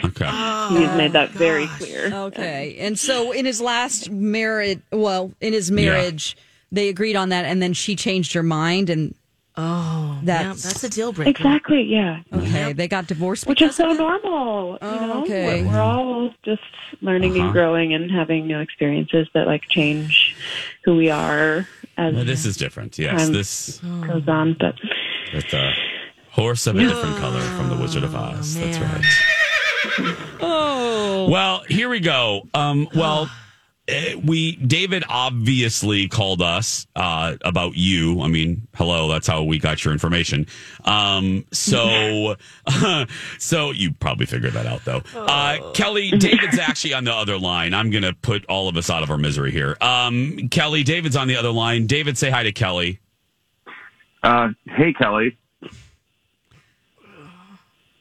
okay. 0.04 0.26
He's 0.78 0.96
made 0.96 1.12
that 1.12 1.30
very 1.30 1.66
clear. 1.66 2.12
Okay. 2.12 2.76
And 2.78 2.98
so 2.98 3.32
in 3.32 3.44
his 3.44 3.60
last 3.60 4.10
marriage, 4.10 4.80
well, 4.92 5.32
in 5.40 5.52
his 5.52 5.70
marriage, 5.70 6.36
they 6.70 6.88
agreed 6.88 7.16
on 7.16 7.30
that 7.30 7.44
and 7.44 7.60
then 7.60 7.72
she 7.72 7.96
changed 7.96 8.34
her 8.34 8.42
mind 8.42 8.88
and 8.90 9.14
Oh, 9.62 10.18
That's- 10.22 10.64
yeah, 10.64 10.70
that's 10.70 10.84
a 10.84 10.88
deal 10.88 11.12
breaker. 11.12 11.30
Exactly, 11.30 11.82
yeah. 11.82 12.20
okay, 12.32 12.72
they 12.72 12.88
got 12.88 13.06
divorced 13.06 13.46
Which 13.46 13.60
is 13.60 13.76
so 13.76 13.90
of 13.90 13.96
it? 13.96 13.98
normal. 13.98 14.72
You 14.72 14.78
Oh, 14.88 15.06
know, 15.06 15.22
okay. 15.24 15.62
we're, 15.64 15.70
we're 15.72 15.80
all 15.80 16.32
just 16.44 16.62
learning 17.02 17.32
Uh-huh. 17.32 17.42
and 17.44 17.52
growing 17.52 17.92
and 17.94 18.10
having 18.10 18.46
new 18.46 18.58
experiences 18.60 19.28
that 19.34 19.46
like 19.46 19.62
change 19.68 20.34
who 20.84 20.96
we 20.96 21.10
are 21.10 21.66
as 21.98 22.14
Well, 22.14 22.24
this 22.24 22.46
is 22.46 22.56
different. 22.56 22.98
Yes, 22.98 23.28
this 23.28 23.80
Oh. 23.84 24.00
goes 24.06 24.26
on. 24.28 24.56
But 24.58 24.76
with 25.34 25.50
the 25.50 25.72
horse 26.30 26.66
of 26.66 26.76
a 26.76 26.80
different 26.80 27.16
color 27.18 27.40
from 27.56 27.68
the 27.68 27.76
Wizard 27.76 28.04
of 28.04 28.14
Oz. 28.14 28.54
That's 28.54 28.78
right. 28.78 29.04
Oh. 30.42 31.28
Well, 31.30 31.62
here 31.68 31.88
we 31.88 32.00
go. 32.00 32.48
Um, 32.54 32.88
well, 32.94 33.30
we 34.24 34.56
David 34.56 35.04
obviously 35.08 36.08
called 36.08 36.42
us 36.42 36.86
uh, 36.96 37.36
about 37.44 37.76
you. 37.76 38.20
I 38.20 38.28
mean, 38.28 38.66
hello, 38.74 39.08
that's 39.08 39.26
how 39.26 39.42
we 39.42 39.58
got 39.58 39.84
your 39.84 39.92
information. 39.92 40.46
Um, 40.84 41.44
so, 41.52 42.36
so 43.38 43.70
you 43.70 43.92
probably 43.92 44.26
figured 44.26 44.52
that 44.52 44.66
out, 44.66 44.84
though. 44.84 45.02
Uh, 45.14 45.72
Kelly, 45.72 46.10
David's 46.10 46.58
actually 46.58 46.94
on 46.94 47.04
the 47.04 47.14
other 47.14 47.38
line. 47.38 47.74
I'm 47.74 47.90
going 47.90 48.02
to 48.02 48.14
put 48.14 48.44
all 48.46 48.68
of 48.68 48.76
us 48.76 48.90
out 48.90 49.02
of 49.02 49.10
our 49.10 49.18
misery 49.18 49.52
here. 49.52 49.76
Um, 49.80 50.48
Kelly, 50.50 50.82
David's 50.82 51.16
on 51.16 51.28
the 51.28 51.36
other 51.36 51.50
line. 51.50 51.86
David, 51.86 52.18
say 52.18 52.30
hi 52.30 52.42
to 52.42 52.52
Kelly. 52.52 53.00
Uh, 54.22 54.48
hey, 54.66 54.92
Kelly. 54.92 55.36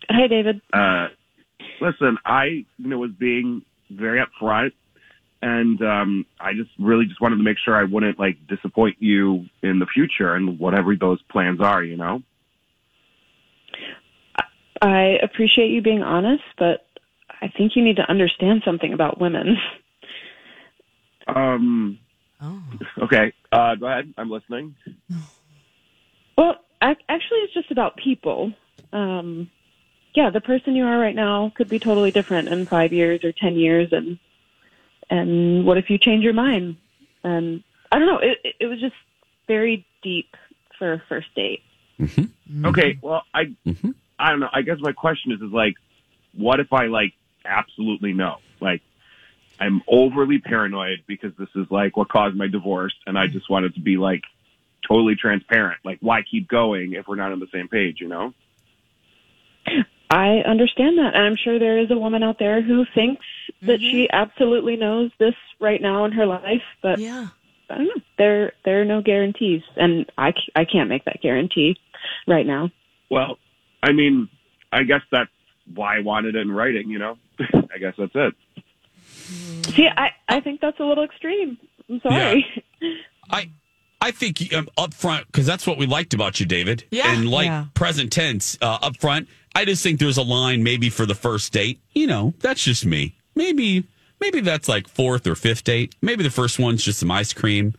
hey, 0.09 0.27
David. 0.27 0.61
Uh, 0.73 1.07
listen, 1.81 2.17
I 2.25 2.65
you 2.77 2.87
know 2.87 2.97
was 2.97 3.11
being 3.11 3.63
very 3.89 4.23
upfront, 4.23 4.73
and 5.41 5.81
um, 5.81 6.25
I 6.39 6.53
just 6.53 6.69
really 6.79 7.05
just 7.05 7.21
wanted 7.21 7.37
to 7.37 7.43
make 7.43 7.57
sure 7.63 7.75
I 7.75 7.83
wouldn't 7.83 8.19
like 8.19 8.37
disappoint 8.47 8.97
you 8.99 9.45
in 9.61 9.79
the 9.79 9.85
future 9.85 10.35
and 10.35 10.59
whatever 10.59 10.95
those 10.95 11.21
plans 11.23 11.61
are. 11.61 11.83
You 11.83 11.97
know. 11.97 12.21
I 14.81 15.17
appreciate 15.21 15.71
you 15.71 15.81
being 15.81 16.03
honest, 16.03 16.43
but 16.57 16.85
I 17.41 17.49
think 17.49 17.75
you 17.75 17.83
need 17.83 17.97
to 17.97 18.09
understand 18.09 18.61
something 18.65 18.93
about 18.93 19.19
women. 19.19 19.57
Um. 21.27 21.99
Oh. 22.41 22.63
Okay. 23.03 23.33
Uh, 23.51 23.75
go 23.75 23.87
ahead. 23.87 24.13
I'm 24.17 24.29
listening. 24.29 24.75
Well, 26.37 26.55
ac- 26.81 27.03
actually, 27.09 27.39
it's 27.39 27.53
just 27.53 27.71
about 27.71 27.97
people. 27.97 28.53
Um, 28.93 29.49
yeah, 30.15 30.29
the 30.29 30.41
person 30.41 30.75
you 30.75 30.85
are 30.85 30.97
right 30.97 31.15
now 31.15 31.51
could 31.55 31.69
be 31.69 31.79
totally 31.79 32.11
different 32.11 32.47
in 32.47 32.65
five 32.65 32.93
years 32.93 33.23
or 33.23 33.31
ten 33.31 33.55
years, 33.55 33.89
and 33.91 34.17
and 35.09 35.65
what 35.65 35.77
if 35.77 35.89
you 35.89 35.97
change 35.97 36.23
your 36.23 36.33
mind? 36.33 36.77
and 37.23 37.63
I 37.91 37.99
don't 37.99 38.07
know. 38.07 38.19
It 38.19 38.39
it- 38.43 38.55
it 38.61 38.65
was 38.67 38.79
just 38.79 38.95
very 39.47 39.85
deep 40.01 40.35
for 40.77 40.93
a 40.93 40.99
first 41.09 41.27
date. 41.35 41.61
mhm 41.99 42.29
Okay, 42.65 42.97
well, 43.01 43.23
I 43.33 43.45
Mhm. 43.65 43.93
I 44.17 44.29
don't 44.31 44.39
know. 44.39 44.49
I 44.53 44.61
guess 44.61 44.79
my 44.79 44.91
question 44.93 45.31
is 45.31 45.41
is 45.41 45.51
like, 45.51 45.75
what 46.33 46.59
if 46.59 46.71
I 46.73 46.87
like 46.87 47.13
absolutely 47.45 48.13
know? 48.13 48.37
Like, 48.59 48.81
I'm 49.59 49.81
overly 49.87 50.39
paranoid 50.39 51.03
because 51.07 51.33
this 51.37 51.49
is 51.55 51.69
like 51.69 51.97
what 51.97 52.07
caused 52.09 52.35
my 52.35 52.47
divorce, 52.47 52.95
and 53.05 53.17
I 53.17 53.27
just 53.27 53.49
wanted 53.49 53.73
to 53.75 53.81
be 53.81 53.97
like 53.97 54.23
totally 54.87 55.15
transparent. 55.15 55.79
Like, 55.83 55.99
why 56.01 56.21
keep 56.21 56.47
going 56.47 56.93
if 56.93 57.07
we're 57.07 57.15
not 57.15 57.31
on 57.31 57.39
the 57.39 57.47
same 57.47 57.67
page? 57.67 57.99
You 57.99 58.07
know? 58.07 58.33
I 60.09 60.37
understand 60.39 60.97
that, 60.97 61.13
and 61.13 61.23
I'm 61.23 61.35
sure 61.35 61.59
there 61.59 61.77
is 61.77 61.91
a 61.91 61.97
woman 61.97 62.23
out 62.23 62.39
there 62.39 62.61
who 62.61 62.85
thinks 62.95 63.23
that 63.61 63.79
she 63.79 64.09
absolutely 64.11 64.75
knows 64.75 65.11
this 65.19 65.35
right 65.59 65.81
now 65.81 66.05
in 66.05 66.11
her 66.13 66.25
life, 66.25 66.63
but 66.81 66.99
Yeah. 66.99 67.27
I 67.69 67.75
don't 67.77 67.85
know. 67.85 68.01
There 68.17 68.53
there 68.65 68.81
are 68.81 68.85
no 68.85 69.01
guarantees, 69.03 69.61
and 69.75 70.11
I, 70.17 70.33
I 70.55 70.65
can't 70.65 70.89
make 70.89 71.05
that 71.05 71.21
guarantee 71.21 71.77
right 72.27 72.45
now. 72.45 72.71
Well, 73.11 73.37
I 73.83 73.91
mean, 73.91 74.27
I 74.71 74.81
guess 74.83 75.01
that's 75.11 75.29
why 75.75 75.97
I 75.97 75.99
wanted 75.99 76.35
it 76.35 76.39
in 76.39 76.51
writing. 76.51 76.89
You 76.89 76.97
know? 76.97 77.17
I 77.71 77.77
guess 77.79 77.93
that's 77.95 78.11
it. 78.15 78.33
See, 79.75 79.87
I 79.87 80.09
I 80.27 80.39
think 80.39 80.61
that's 80.61 80.79
a 80.79 80.83
little 80.83 81.03
extreme. 81.03 81.59
I'm 81.87 82.01
sorry. 82.01 82.45
I 83.29 83.51
I 84.01 84.11
think 84.11 84.51
um, 84.53 84.67
up 84.77 84.93
front 84.95 85.27
because 85.27 85.45
that's 85.45 85.67
what 85.67 85.77
we 85.77 85.85
liked 85.85 86.15
about 86.15 86.39
you, 86.39 86.47
David. 86.47 86.85
Yeah. 86.89 87.13
And 87.13 87.29
like 87.29 87.45
Yeah. 87.45 87.65
present 87.75 88.11
tense 88.11 88.57
uh, 88.61 88.79
up 88.81 88.97
front, 88.97 89.27
I 89.55 89.65
just 89.65 89.83
think 89.83 89.99
there's 89.99 90.17
a 90.17 90.23
line 90.23 90.63
maybe 90.63 90.89
for 90.89 91.05
the 91.05 91.15
first 91.15 91.51
date. 91.53 91.79
You 91.93 92.07
know, 92.07 92.33
that's 92.39 92.63
just 92.63 92.85
me. 92.85 93.15
Maybe 93.35 93.83
maybe 94.21 94.41
that's 94.41 94.67
like 94.69 94.87
fourth 94.87 95.25
or 95.27 95.35
fifth 95.35 95.63
date. 95.63 95.95
Maybe 96.01 96.23
the 96.23 96.29
first 96.29 96.59
one's 96.59 96.83
just 96.83 96.99
some 96.99 97.09
ice 97.11 97.33
cream, 97.33 97.73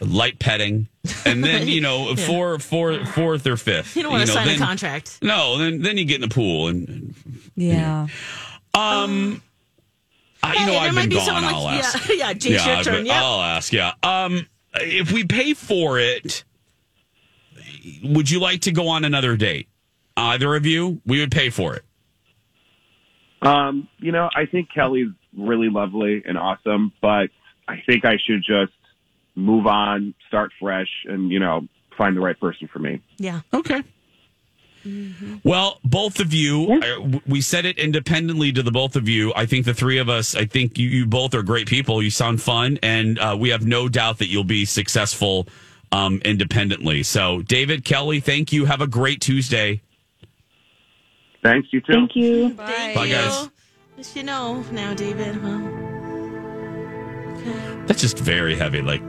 light 0.00 0.38
petting, 0.38 0.88
and 1.24 1.42
then 1.44 1.68
you 1.68 1.80
know 1.80 2.14
four, 2.26 2.58
four, 2.58 3.04
fourth 3.06 3.46
or 3.46 3.56
fifth. 3.56 3.96
You 3.96 4.02
don't 4.02 4.12
want 4.12 4.22
to 4.22 4.28
know, 4.28 4.34
sign 4.34 4.46
then- 4.46 4.56
a 4.56 4.64
contract. 4.64 5.18
No, 5.22 5.58
then 5.58 5.80
then 5.82 5.96
you 5.98 6.04
get 6.04 6.16
in 6.22 6.28
the 6.28 6.34
pool 6.34 6.68
and. 6.68 6.88
and 6.88 7.14
Yeah. 7.56 8.06
um, 8.74 9.42
I, 10.42 10.52
you 10.54 10.66
know, 10.66 10.72
Hey, 10.72 10.76
I've 10.78 10.82
there 10.84 10.92
might 10.92 11.00
been 11.02 11.08
be 11.10 11.16
gone. 11.16 11.24
someone 11.26 11.44
I'll 11.54 11.62
like- 11.64 11.84
ask. 11.84 12.08
yeah, 12.08 12.14
yeah, 12.18 12.32
Jake's 12.34 12.66
your 12.66 12.82
turn, 12.82 12.94
been- 12.96 13.06
yep. 13.06 13.16
I'll 13.16 13.40
ask. 13.40 13.72
Yeah. 13.72 13.92
Um, 14.02 14.46
if 14.74 15.12
we 15.12 15.24
pay 15.24 15.54
for 15.54 15.98
it, 15.98 16.44
would 18.02 18.30
you 18.30 18.40
like 18.40 18.62
to 18.62 18.72
go 18.72 18.88
on 18.88 19.04
another 19.04 19.36
date? 19.36 19.68
Either 20.16 20.54
of 20.54 20.64
you, 20.66 21.00
we 21.04 21.20
would 21.20 21.32
pay 21.32 21.50
for 21.50 21.74
it. 21.74 21.84
Um, 23.42 23.88
you 23.98 24.12
know, 24.12 24.30
I 24.34 24.46
think 24.46 24.68
Kelly's 24.72 25.08
really 25.36 25.68
lovely 25.68 26.22
and 26.24 26.38
awesome, 26.38 26.92
but 27.02 27.30
I 27.68 27.82
think 27.86 28.04
I 28.04 28.16
should 28.24 28.42
just 28.42 28.72
move 29.34 29.66
on, 29.66 30.14
start 30.28 30.52
fresh, 30.60 30.88
and 31.06 31.30
you 31.30 31.40
know, 31.40 31.66
find 31.98 32.16
the 32.16 32.20
right 32.20 32.38
person 32.38 32.68
for 32.72 32.78
me. 32.78 33.02
Yeah. 33.18 33.40
Okay. 33.52 33.82
Well, 35.44 35.80
both 35.82 36.20
of 36.20 36.34
you, 36.34 36.70
uh, 36.72 37.18
we 37.26 37.40
said 37.40 37.64
it 37.64 37.78
independently 37.78 38.52
to 38.52 38.62
the 38.62 38.70
both 38.70 38.96
of 38.96 39.08
you. 39.08 39.32
I 39.34 39.46
think 39.46 39.64
the 39.64 39.72
three 39.72 39.96
of 39.96 40.10
us, 40.10 40.34
I 40.34 40.44
think 40.44 40.78
you, 40.78 40.88
you 40.88 41.06
both 41.06 41.34
are 41.34 41.42
great 41.42 41.66
people. 41.66 42.02
You 42.02 42.10
sound 42.10 42.42
fun, 42.42 42.78
and 42.82 43.18
uh, 43.18 43.34
we 43.38 43.48
have 43.48 43.66
no 43.66 43.88
doubt 43.88 44.18
that 44.18 44.28
you'll 44.28 44.44
be 44.44 44.66
successful 44.66 45.48
um, 45.90 46.20
independently. 46.24 47.02
So, 47.02 47.40
David, 47.42 47.84
Kelly, 47.84 48.20
thank 48.20 48.52
you. 48.52 48.66
Have 48.66 48.82
a 48.82 48.86
great 48.86 49.22
Tuesday. 49.22 49.80
Thanks, 51.44 51.68
you 51.72 51.80
too. 51.82 51.92
Thank 51.92 52.16
you. 52.16 52.54
Thank 52.54 52.96
Bye, 52.96 53.04
you. 53.04 53.14
guys. 53.14 53.50
Yes, 53.98 54.16
you 54.16 54.22
know 54.24 54.64
now, 54.72 54.94
David. 54.94 55.36
Huh? 55.36 55.60
That's 57.86 58.00
just 58.00 58.18
very 58.18 58.56
heavy. 58.56 58.80
Like, 58.80 59.02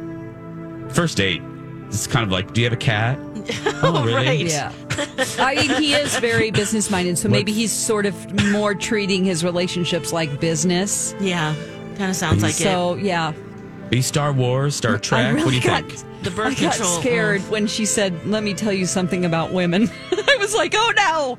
first 0.92 1.18
date. 1.18 1.42
It's 1.88 2.08
kind 2.08 2.26
of 2.26 2.32
like, 2.32 2.54
do 2.54 2.60
you 2.62 2.66
have 2.66 2.74
a 2.74 2.78
cat? 2.78 3.18
Oh, 3.84 4.04
really? 4.04 4.14
right. 4.16 4.46
Yeah. 4.46 4.72
I 5.38 5.56
mean, 5.56 5.82
he 5.82 5.94
is 5.94 6.18
very 6.18 6.50
business 6.50 6.90
minded, 6.90 7.18
so 7.20 7.30
maybe 7.30 7.52
he's 7.52 7.72
sort 7.72 8.06
of 8.08 8.16
more 8.52 8.74
treating 8.74 9.24
his 9.24 9.44
relationships 9.44 10.12
like 10.12 10.40
business. 10.40 11.14
Yeah. 11.20 11.54
Kind 11.98 12.10
of 12.10 12.16
sounds 12.16 12.42
like 12.42 12.52
it. 12.54 12.64
So, 12.64 12.96
yeah. 12.96 13.34
Be 13.90 14.02
Star 14.02 14.34
Wars, 14.34 14.76
Star 14.76 14.98
Trek. 14.98 15.34
Really 15.36 15.44
what 15.44 15.50
do 15.52 15.56
you 15.58 15.62
got, 15.62 15.86
think? 15.92 16.24
The 16.24 16.32
birth 16.32 16.58
I 16.58 16.62
got 16.62 16.74
control. 16.74 17.00
scared 17.02 17.42
when 17.50 17.68
she 17.68 17.86
said, 17.86 18.26
Let 18.26 18.44
me 18.44 18.54
tell 18.56 18.74
you 18.74 18.88
something 18.88 19.24
about 19.26 19.52
women. 19.52 19.90
I 20.12 20.38
was 20.40 20.56
like, 20.56 20.74
Oh 20.76 20.92
no. 20.98 21.38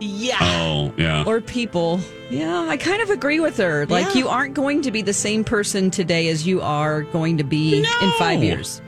Yeah. 0.00 0.36
Oh, 0.40 0.92
yeah. 0.96 1.24
Or 1.26 1.40
people. 1.40 2.00
Yeah, 2.30 2.66
I 2.68 2.76
kind 2.76 3.02
of 3.02 3.10
agree 3.10 3.40
with 3.40 3.56
her. 3.58 3.86
Like, 3.86 4.06
Yeah. 4.08 4.14
you 4.20 4.28
aren't 4.28 4.54
going 4.54 4.82
to 4.82 4.90
be 4.90 5.02
the 5.02 5.12
same 5.12 5.44
person 5.44 5.90
today 5.90 6.28
as 6.28 6.46
you 6.46 6.60
are 6.62 7.02
going 7.02 7.38
to 7.38 7.44
be 7.44 7.78
in 7.78 8.12
five 8.18 8.42
years. 8.42 8.80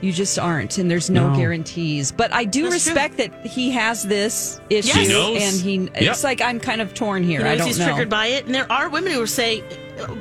You 0.00 0.12
just 0.12 0.36
aren't, 0.36 0.78
and 0.78 0.90
there's 0.90 1.08
no, 1.08 1.30
No. 1.30 1.36
guarantees. 1.36 2.10
But 2.10 2.32
I 2.34 2.44
do 2.44 2.68
That's 2.68 2.82
true. 2.84 2.92
respect 2.92 3.18
that 3.18 3.46
he 3.46 3.70
has 3.70 4.02
this 4.02 4.60
issue, 4.68 4.98
He 4.98 5.08
knows. 5.08 5.40
and 5.40 5.60
he. 5.64 5.76
Yep. 5.84 5.90
It's 6.10 6.24
like 6.24 6.40
I'm 6.40 6.58
kind 6.58 6.80
of 6.80 6.92
torn 6.92 7.22
here. 7.22 7.40
He 7.44 7.46
I 7.50 7.54
don't 7.56 7.68
he's 7.68 7.78
know. 7.78 7.84
triggered 7.86 8.10
by 8.10 8.26
it, 8.26 8.44
and 8.46 8.52
there 8.54 8.70
are 8.70 8.88
women 8.88 9.12
who 9.12 9.24
say, 9.28 9.62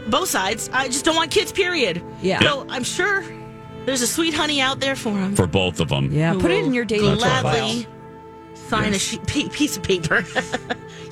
both 0.07 0.29
sides, 0.29 0.69
I 0.71 0.85
just 0.88 1.03
don't 1.03 1.15
want 1.15 1.31
kids. 1.31 1.51
Period. 1.51 2.03
Yeah. 2.21 2.39
So 2.41 2.67
I'm 2.69 2.83
sure 2.83 3.23
there's 3.88 4.03
a 4.03 4.07
sweet 4.07 4.35
honey 4.35 4.61
out 4.61 4.79
there 4.79 4.95
for 4.95 5.17
him. 5.17 5.35
For 5.35 5.47
both 5.47 5.79
of 5.79 5.89
them. 5.89 6.11
yeah, 6.11 6.33
put 6.35 6.51
it 6.51 6.63
in 6.63 6.75
your 6.75 6.85
dating 6.85 7.15
gladly 7.17 7.50
profile. 7.85 7.85
Sign 8.71 8.85
a 8.87 8.91
Yes. 8.91 9.01
sheet, 9.01 9.27
pe- 9.27 9.49
piece 9.49 9.75
of 9.75 9.83
paper. 9.83 10.23
yeah, 10.35 10.41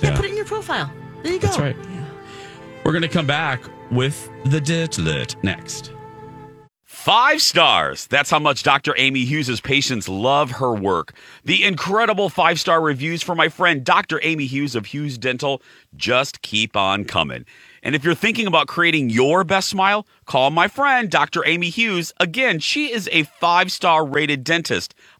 Yeah. 0.01 0.15
put 0.15 0.23
it 0.23 0.31
in 0.31 0.37
your 0.37 0.45
profile. 0.45 0.89
There 1.23 1.33
you 1.33 1.39
go. 1.39 1.47
That's 1.47 1.59
right. 1.59 1.75
We're 2.85 2.93
going 2.93 3.01
to 3.01 3.09
come 3.09 3.27
back 3.27 3.59
with 3.91 4.29
the 4.45 4.61
Dirt 4.61 4.97
Alert 4.97 5.35
next. 5.43 5.91
Five 6.85 7.41
stars. 7.41 8.07
That's 8.07 8.29
how 8.29 8.39
much 8.39 8.63
Dr. 8.63 8.93
Amy 8.97 9.25
Hughes' 9.25 9.59
patients 9.61 10.07
love 10.07 10.51
her 10.51 10.73
work. 10.73 11.13
The 11.43 11.63
incredible 11.65 12.29
five 12.29 12.59
star 12.61 12.79
reviews 12.81 13.21
for 13.21 13.35
my 13.35 13.49
friend 13.49 13.83
Dr. 13.83 14.21
Amy 14.23 14.45
Hughes 14.45 14.73
of 14.75 14.85
Hughes 14.87 15.17
Dental 15.17 15.61
just 15.97 16.41
keep 16.41 16.77
on 16.77 17.03
coming. 17.03 17.45
And 17.83 17.93
if 17.95 18.03
you're 18.03 18.15
thinking 18.15 18.47
about 18.47 18.67
creating 18.67 19.09
your 19.09 19.43
best 19.43 19.69
smile, 19.69 20.05
call 20.25 20.49
my 20.49 20.67
friend 20.67 21.09
Dr. 21.09 21.45
Amy 21.45 21.69
Hughes. 21.69 22.11
Again, 22.19 22.59
she 22.59 22.91
is 22.91 23.07
a 23.11 23.23
five 23.23 23.71
star 23.71 24.05
rated 24.05 24.43
dentist. 24.43 24.93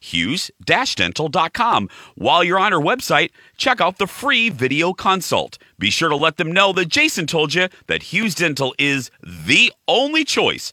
hughes-dental.com. 0.00 1.88
While 2.14 2.44
you're 2.44 2.58
on 2.58 2.72
our 2.72 2.80
website, 2.80 3.30
check 3.56 3.80
out 3.80 3.98
the 3.98 4.06
free 4.06 4.48
video 4.50 4.92
consult. 4.92 5.58
Be 5.78 5.90
sure 5.90 6.08
to 6.08 6.16
let 6.16 6.36
them 6.36 6.52
know 6.52 6.72
that 6.72 6.88
Jason 6.88 7.26
told 7.26 7.54
you 7.54 7.68
that 7.86 8.04
Hughes 8.04 8.34
Dental 8.34 8.74
is 8.78 9.10
the 9.22 9.72
only 9.88 10.24
choice 10.24 10.72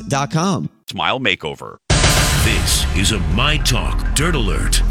UAPpodcast.com. 0.00 0.70
smile 0.88 1.20
makeover. 1.20 1.76
This 2.44 2.96
is 2.96 3.12
a 3.12 3.20
My 3.34 3.56
Talk 3.58 4.14
Dirt 4.14 4.34
Alert. 4.34 4.82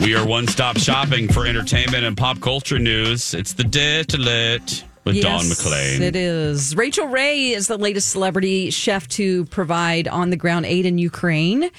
We 0.00 0.14
are 0.14 0.26
one 0.26 0.46
stop 0.46 0.78
shopping 0.78 1.28
for 1.28 1.46
entertainment 1.46 2.04
and 2.04 2.16
pop 2.16 2.40
culture 2.40 2.78
news. 2.78 3.34
It's 3.34 3.54
the 3.54 3.64
Dirt 3.64 4.14
Alert 4.14 4.84
with 5.04 5.20
Dawn 5.20 5.40
McClain. 5.40 6.00
It 6.00 6.16
is. 6.16 6.76
Rachael 6.76 7.08
Ray 7.08 7.50
is 7.50 7.66
the 7.66 7.76
latest 7.78 8.10
celebrity 8.10 8.70
chef 8.70 9.08
to 9.08 9.44
provide 9.46 10.06
on 10.08 10.30
the 10.30 10.36
ground 10.36 10.66
aid 10.66 10.86
in 10.86 10.98
Ukraine. 10.98 11.70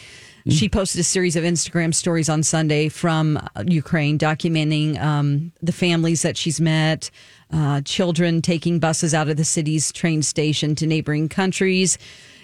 She 0.50 0.70
posted 0.70 1.02
a 1.02 1.04
series 1.04 1.36
of 1.36 1.44
Instagram 1.44 1.94
stories 1.94 2.30
on 2.30 2.42
Sunday 2.42 2.88
from 2.88 3.36
uh, 3.36 3.66
Ukraine 3.68 4.18
documenting 4.18 4.98
um, 4.98 5.52
the 5.62 5.74
families 5.74 6.22
that 6.22 6.38
she's 6.38 6.62
met, 6.62 7.12
uh, 7.51 7.82
children 7.82 8.42
taking 8.42 8.80
buses 8.80 9.13
out 9.13 9.30
of 9.30 9.38
the 9.38 9.46
city's 9.46 9.92
train 9.92 10.22
station 10.22 10.75
to 10.75 10.86
neighboring 10.86 11.30
countries. 11.30 11.98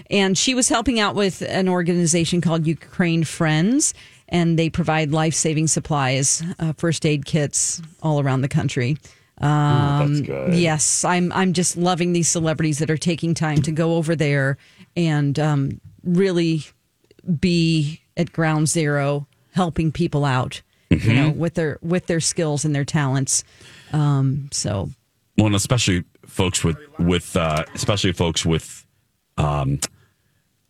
And 0.09 0.37
she 0.37 0.53
was 0.53 0.69
helping 0.69 0.99
out 0.99 1.15
with 1.15 1.41
an 1.41 1.67
organization 1.67 2.41
called 2.41 2.67
Ukraine 2.67 3.23
Friends, 3.23 3.93
and 4.29 4.57
they 4.57 4.69
provide 4.69 5.11
life 5.11 5.33
saving 5.33 5.67
supplies, 5.67 6.43
uh, 6.59 6.73
first 6.73 7.05
aid 7.05 7.25
kits 7.25 7.81
all 8.01 8.19
around 8.19 8.41
the 8.41 8.49
country. 8.49 8.97
Um, 9.39 10.23
good. 10.23 10.53
Yes, 10.53 11.03
I'm. 11.03 11.31
I'm 11.33 11.53
just 11.53 11.75
loving 11.75 12.13
these 12.13 12.29
celebrities 12.29 12.79
that 12.79 12.89
are 12.89 12.97
taking 12.97 13.33
time 13.33 13.61
to 13.63 13.71
go 13.71 13.95
over 13.95 14.15
there 14.15 14.57
and 14.95 15.37
um, 15.39 15.81
really 16.03 16.63
be 17.39 18.01
at 18.15 18.31
ground 18.31 18.69
zero, 18.69 19.27
helping 19.53 19.91
people 19.91 20.23
out. 20.23 20.61
You 20.89 21.13
know, 21.13 21.29
with 21.31 21.55
their 21.55 21.79
with 21.81 22.05
their 22.05 22.19
skills 22.19 22.63
and 22.63 22.75
their 22.75 22.85
talents. 22.85 23.43
Um, 23.93 24.49
so 24.51 24.89
Well, 25.37 25.47
and 25.47 25.55
especially 25.55 26.03
folks 26.25 26.63
with 26.63 26.77
with 26.99 27.35
uh, 27.37 27.63
especially 27.75 28.11
folks 28.13 28.45
with 28.45 28.85
um, 29.37 29.79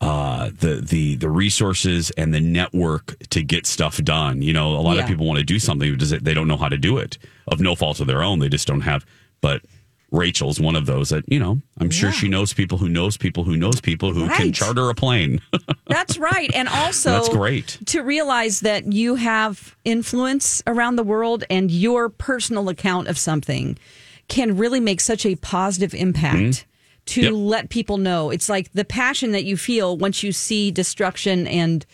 uh, 0.01 0.49
the 0.59 0.75
the 0.81 1.15
the 1.15 1.29
resources 1.29 2.11
and 2.11 2.33
the 2.33 2.41
network 2.41 3.15
to 3.29 3.41
get 3.41 3.65
stuff 3.65 3.97
done. 4.03 4.41
You 4.41 4.51
know, 4.53 4.71
a 4.71 4.81
lot 4.81 4.95
Yeah. 4.97 5.03
of 5.03 5.07
people 5.07 5.25
want 5.25 5.39
to 5.39 5.45
do 5.45 5.59
something, 5.59 5.97
but 5.97 6.09
they 6.23 6.33
don't 6.33 6.47
know 6.47 6.57
how 6.57 6.69
to 6.69 6.77
do 6.77 6.97
it 6.97 7.17
of 7.47 7.59
no 7.61 7.75
fault 7.75 7.99
of 8.01 8.07
their 8.07 8.21
own. 8.23 8.39
They 8.39 8.49
just 8.49 8.67
don't 8.67 8.81
have. 8.81 9.05
But 9.41 9.61
Rachael's 10.13 10.60
one 10.60 10.75
of 10.75 10.86
those 10.86 11.10
that 11.10 11.25
you 11.27 11.39
know. 11.39 11.60
I'm 11.79 11.89
sure 11.89 12.12
she 12.12 12.29
knows 12.29 12.53
people 12.53 12.77
who 12.77 12.88
knows 12.88 13.17
people 13.17 13.43
who 13.43 13.58
knows 13.58 13.82
people 13.82 14.13
who 14.13 14.29
can 14.29 14.53
charter 14.53 14.89
a 14.89 14.93
plane. 14.96 15.41
That's 15.88 16.17
right. 16.17 16.50
And 16.53 16.70
also, 16.70 17.10
That's 17.10 17.29
great. 17.29 17.79
to 17.88 18.01
realize 18.01 18.60
that 18.62 18.93
you 18.93 19.15
have 19.15 19.75
influence 19.84 20.62
around 20.67 20.96
the 20.98 21.03
world 21.03 21.43
and 21.50 21.72
your 21.72 22.10
personal 22.10 22.70
account 22.70 23.08
of 23.08 23.17
something 23.17 23.77
can 24.27 24.55
really 24.55 24.79
make 24.79 25.01
such 25.01 25.25
a 25.25 25.36
positive 25.36 25.96
impact 25.96 26.38
mm-hmm. 26.38 26.67
to 27.05 27.22
Yep. 27.22 27.34
let 27.34 27.70
people 27.70 27.98
know. 27.98 28.29
It's 28.29 28.50
like 28.50 28.72
the 28.74 28.86
passion 28.86 29.32
that 29.32 29.46
you 29.46 29.58
feel 29.58 29.98
once 29.98 30.22
you 30.22 30.32
see 30.32 30.70
destruction 30.70 31.48
and 31.48 31.86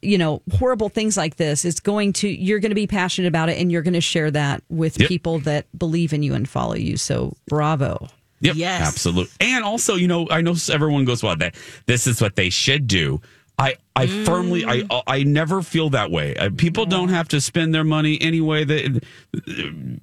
you 0.00 0.18
know 0.18 0.42
horrible 0.52 0.88
things 0.88 1.16
like 1.16 1.36
this 1.36 1.64
is 1.64 1.80
going 1.80 2.12
to 2.12 2.28
you're 2.28 2.58
going 2.60 2.70
to 2.70 2.74
be 2.76 2.86
passionate 2.86 3.28
about 3.28 3.48
it 3.48 3.58
and 3.58 3.70
you're 3.72 3.82
going 3.82 3.94
to 3.94 4.00
share 4.00 4.30
that 4.30 4.62
with 4.68 4.98
Yep. 5.00 5.08
people 5.08 5.38
that 5.40 5.66
believe 5.78 6.12
in 6.12 6.22
you 6.22 6.34
and 6.34 6.48
follow 6.48 6.74
you 6.74 6.96
so 6.96 7.34
bravo 7.48 8.08
Yep. 8.40 8.56
Yes. 8.56 8.88
Absolutely. 8.88 9.32
And 9.40 9.64
also, 9.64 9.94
you 9.94 10.08
know, 10.08 10.26
I 10.28 10.40
know 10.40 10.56
everyone 10.68 11.04
goes, 11.04 11.22
well, 11.22 11.36
that 11.36 11.54
this 11.86 12.08
is 12.08 12.20
what 12.20 12.34
they 12.34 12.50
should 12.50 12.88
do. 12.88 13.20
I, 13.56 13.76
I 13.94 14.08
firmly, 14.24 14.64
I, 14.66 14.82
I 15.06 15.22
never 15.22 15.62
feel 15.62 15.90
that 15.90 16.10
way. 16.10 16.34
Uh, 16.34 16.50
people 16.56 16.84
don't 16.84 17.10
have 17.10 17.28
to 17.28 17.40
spend 17.40 17.72
their 17.72 17.84
money 17.84 18.20
anyway. 18.20 18.64
That 18.64 19.04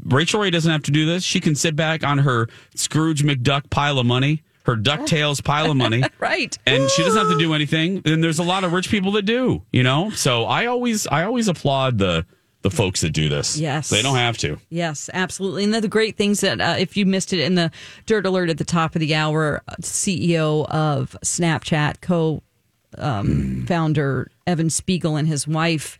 Rachael 0.05 0.39
Ray 0.39 0.51
doesn't 0.51 0.71
have 0.71 0.83
to 0.83 0.91
do 0.91 1.05
this. 1.05 1.24
She 1.24 1.41
can 1.41 1.55
sit 1.55 1.75
back 1.75 2.03
on 2.05 2.19
her 2.19 2.48
Scrooge 2.75 3.24
McDuck 3.24 3.69
pile 3.69 4.00
of 4.00 4.05
money, 4.05 4.43
her 4.63 4.75
Ducktales 4.75 5.43
pile 5.43 5.71
of 5.71 5.77
money, 5.77 6.03
right 6.19 6.57
and 6.65 6.89
she 6.91 7.03
doesn't 7.03 7.19
have 7.19 7.31
to 7.31 7.39
do 7.39 7.53
anything. 7.53 8.01
And 8.05 8.24
there's 8.24 8.39
a 8.39 8.43
lot 8.43 8.63
of 8.63 8.74
rich 8.74 8.89
people 8.89 9.11
that 9.13 9.24
do, 9.24 9.63
you 9.72 9.83
know. 9.83 10.09
So 10.11 10.45
I 10.45 10.67
always, 10.67 11.07
I 11.07 11.24
always 11.24 11.48
applaud 11.48 11.98
the 11.98 12.25
the 12.61 12.69
folks 12.69 13.01
that 13.01 13.11
do 13.11 13.29
this. 13.29 13.57
Yes. 13.57 13.89
they 13.89 14.01
don't 14.01 14.17
have 14.17 14.37
to. 14.39 14.57
Yes, 14.69 15.09
absolutely. 15.13 15.63
And 15.63 15.74
the 15.74 15.87
great 15.87 16.17
things 16.17 16.41
that, 16.41 16.59
uh, 16.59 16.75
if 16.77 16.98
you 16.98 17.05
missed 17.05 17.31
it 17.31 17.39
in 17.39 17.55
the 17.55 17.72
Dirt 18.05 18.25
Alert 18.25 18.50
at 18.50 18.57
the 18.57 18.65
top 18.65 18.95
of 18.95 19.00
the 19.00 19.15
hour, 19.15 19.61
uh, 19.67 19.75
CEO 19.81 20.69
of 20.69 21.15
Snapchat, 21.24 22.01
co 22.01 22.43
um, 22.98 23.65
founder 23.67 24.29
Evan 24.45 24.69
Spiegel 24.69 25.15
and 25.15 25.27
his 25.27 25.48
wife 25.48 25.98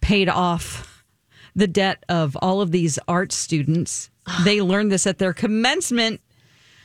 paid 0.00 0.28
off 0.28 1.04
the 1.54 1.66
debt 1.66 2.04
of 2.08 2.36
all 2.42 2.60
of 2.60 2.72
these 2.72 2.98
art 3.08 3.32
students. 3.32 4.10
they 4.44 4.60
learned 4.60 4.92
this 4.92 5.06
at 5.06 5.18
their 5.18 5.32
commencement 5.32 6.20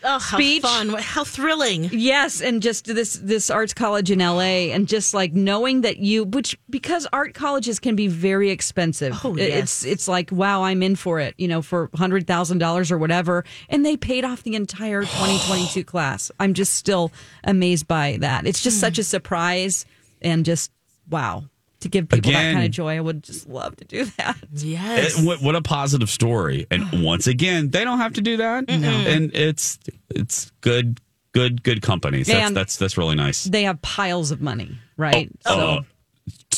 Oh, 0.04 0.20
how 0.20 0.38
Speech. 0.38 0.62
fun! 0.62 0.90
How 0.90 1.24
thrilling! 1.24 1.90
Yes, 1.92 2.42
and 2.42 2.62
just 2.62 2.86
this 2.86 3.16
this 3.16 3.50
arts 3.50 3.74
college 3.74 4.12
in 4.12 4.20
LA, 4.20 4.72
and 4.74 4.88
just 4.88 5.14
like 5.14 5.34
knowing 5.34 5.82
that 5.82 5.98
you, 5.98 6.24
which 6.24 6.58
because 6.70 7.08
art 7.12 7.34
colleges 7.34 7.80
can 7.80 7.96
be 7.96 8.08
very 8.08 8.52
expensive. 8.52 9.20
Oh, 9.24 9.36
yes. 9.36 9.64
It's 9.64 9.86
it's 9.86 10.08
like 10.08 10.32
wow, 10.32 10.64
I'm 10.64 10.84
in 10.84 10.96
for 10.96 11.20
it, 11.20 11.34
you 11.38 11.48
know, 11.48 11.62
for 11.62 11.90
hundred 11.96 12.28
thousand 12.28 12.60
dollars 12.60 12.92
or 12.92 12.98
whatever, 12.98 13.44
and 13.70 13.86
they 13.86 13.98
paid 13.98 14.24
off 14.24 14.44
the 14.44 14.56
entire 14.56 15.02
2022 15.04 15.84
class. 15.84 16.32
I'm 16.40 16.54
just 16.54 16.76
still 16.76 17.12
amazed 17.44 17.88
by 17.88 18.18
that. 18.22 18.46
It's 18.46 18.62
just 18.62 18.80
such 18.80 19.00
a 19.00 19.04
surprise, 19.04 19.86
and 20.22 20.46
just 20.46 20.72
wow 21.10 21.46
to 21.82 21.90
give 21.90 22.10
people 22.10 22.32
that 22.32 22.54
kind 22.54 22.66
of 22.66 22.72
joy. 22.72 22.98
I 22.98 23.00
would 23.00 23.24
just 23.24 23.48
love 23.48 23.76
to 23.78 23.86
do 23.86 24.06
that. 24.18 24.38
Yes. 24.54 25.20
Eh, 25.20 25.26
what, 25.26 25.42
what 25.42 25.56
a 25.56 25.62
positive 25.62 26.10
story 26.10 26.66
and 26.72 26.84
once 27.04 27.28
again 27.28 27.70
they 27.70 27.84
don't 27.84 28.00
have 28.00 28.14
to 28.14 28.22
do 28.22 28.38
that 28.38 28.66
and 28.70 29.32
it's 29.36 29.78
it's 30.10 30.52
good 30.62 31.00
good 31.34 31.62
good 31.64 31.82
companies 31.82 32.28
that's 32.28 32.48
And- 32.48 32.56
that's 32.58 32.78
that's 32.78 32.98
really 32.98 33.16
nice 33.16 33.44
They 33.44 33.64
have 33.64 33.82
piles 33.82 34.32
of 34.32 34.42
money, 34.42 34.78
right? 34.98 35.30
Oh, 35.46 35.82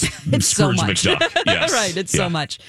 It's 0.31 0.47
so 0.47 0.71
much. 0.71 1.03
McDuck 1.03 1.19
yes 1.45 1.73
right, 1.73 1.95
it's 1.97 2.13
Yeah. 2.13 2.25
so 2.25 2.29
much. 2.29 2.59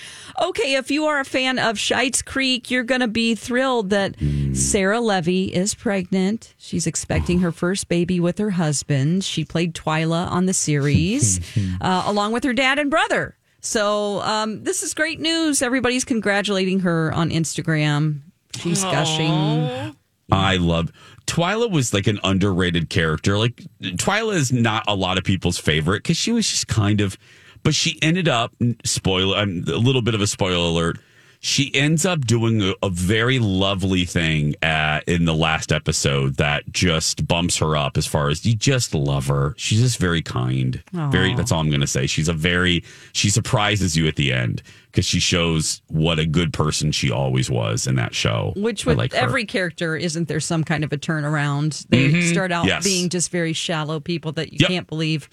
Okay, 0.41 0.75
if 0.75 0.91
you 0.91 1.05
are 1.07 1.21
a 1.21 1.25
fan 1.25 1.59
of 1.59 1.77
Schitt's 1.77 2.23
Creek, 2.23 2.71
you're 2.71 2.85
going 2.85 3.03
to 3.03 3.09
be 3.09 3.35
thrilled 3.35 3.91
that. 3.91 4.17
Sarah 4.55 5.01
Levy 5.01 5.55
is 5.55 5.75
pregnant. 5.75 6.55
She's 6.59 6.87
expecting 6.87 7.41
her 7.41 7.53
first 7.53 7.89
baby 7.89 8.19
with 8.21 8.39
her 8.39 8.51
husband. 8.51 9.23
She 9.25 9.45
played 9.45 9.75
Twyla 9.75 10.29
on 10.31 10.47
the 10.47 10.55
series, 10.55 11.41
uh, 11.81 12.05
along 12.07 12.33
with 12.33 12.45
her 12.45 12.53
dad 12.55 12.79
and 12.79 12.91
brother. 12.91 13.37
So 13.61 14.21
um, 14.23 14.65
this 14.65 14.83
is 14.83 14.95
great 14.95 15.21
news. 15.21 15.61
Everybody's 15.63 16.05
congratulating 16.05 16.81
her 16.81 17.13
on 17.13 17.31
Instagram. 17.31 18.21
She's 18.57 18.83
gushing. 18.83 19.95
I 20.33 20.57
love 20.57 20.91
Twyla 21.31 21.71
was 21.71 21.95
like 21.95 22.09
an 22.09 22.19
underrated 22.25 22.91
character. 22.91 23.39
Like 23.39 23.63
Twyla 23.81 24.35
is 24.35 24.53
not 24.53 24.83
a 24.89 24.97
lot 24.97 25.17
of 25.17 25.23
people's 25.23 25.59
favorite 25.59 26.03
because 26.03 26.17
she 26.17 26.33
was 26.33 26.49
just 26.49 26.67
kind 26.67 27.01
of, 27.01 27.17
but 27.63 27.73
she 27.73 28.01
ended 28.03 28.27
up 28.27 28.53
spoiler 28.85 29.39
um, 29.39 29.63
a 29.69 29.77
little 29.77 30.03
bit 30.03 30.17
of 30.17 30.21
a 30.21 30.27
spoiler 30.27 30.57
alert. 30.57 30.99
She 31.43 31.75
ends 31.75 32.05
up 32.05 32.27
doing 32.27 32.61
a, 32.61 32.75
a 32.83 32.91
very 32.91 33.39
lovely 33.39 34.05
thing 34.05 34.55
at, 34.61 35.01
in 35.09 35.25
the 35.25 35.35
last 35.35 35.73
episode 35.73 36.37
that 36.37 36.71
just 36.71 37.27
bumps 37.27 37.57
her 37.57 37.79
up 37.79 37.97
as 37.97 38.07
far 38.07 38.29
as 38.29 38.45
you 38.45 38.55
just 38.55 38.95
love 38.95 39.27
her. 39.29 39.55
She's 39.57 39.81
just 39.81 39.97
very 39.99 40.21
kind. 40.21 40.83
Very. 40.93 41.35
That's 41.35 41.51
all 41.51 41.61
I'm 41.61 41.71
going 41.71 41.81
to 41.81 41.87
say. 41.87 42.07
She's 42.07 42.29
a 42.29 42.35
very. 42.35 42.85
She 43.15 43.31
surprises 43.31 43.97
you 43.97 44.07
at 44.07 44.17
the 44.17 44.35
end 44.35 44.63
because 44.93 45.07
she 45.07 45.19
shows 45.19 45.81
what 45.89 46.19
a 46.19 46.27
good 46.27 46.53
person 46.53 46.93
she 46.93 47.11
always 47.11 47.49
was 47.51 47.87
in 47.87 47.95
that 47.95 48.15
show. 48.15 48.53
Which 48.57 48.85
with 48.85 48.99
like 48.99 49.15
every 49.15 49.47
character, 49.47 49.97
isn't 49.97 50.29
there 50.29 50.41
some 50.41 50.63
kind 50.63 50.85
of 50.85 50.93
a 50.93 50.99
turnaround? 50.99 51.87
They 51.89 52.21
start 52.21 52.53
out 52.53 52.67
Yes. 52.67 52.85
being 52.85 53.09
just 53.09 53.31
very 53.31 53.55
shallow 53.55 53.99
people 53.99 54.33
that 54.33 54.53
you 54.53 54.59
Yep. 54.61 54.69
can't 54.69 54.87
believe. 54.87 55.31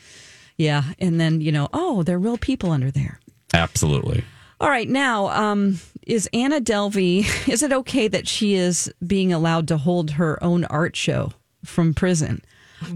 Yeah, 0.55 0.83
and 0.99 1.19
then 1.19 1.41
you 1.41 1.51
know, 1.51 1.67
oh, 1.73 2.03
they're 2.03 2.17
real 2.17 2.37
people 2.37 2.71
under 2.71 2.91
there. 2.91 3.19
Absolutely. 3.53 4.23
All 4.59 4.69
right, 4.69 4.89
now 4.89 5.27
um, 5.27 5.79
is 6.07 6.29
Anna 6.33 6.61
Delvey? 6.61 7.47
Is 7.47 7.61
it 7.61 7.71
okay 7.71 8.07
that 8.07 8.27
she 8.27 8.55
is 8.55 8.91
being 9.05 9.33
allowed 9.33 9.67
to 9.67 9.77
hold 9.77 10.11
her 10.11 10.41
own 10.43 10.65
art 10.65 10.95
show 10.95 11.33
from 11.63 11.93
prison? 11.93 12.41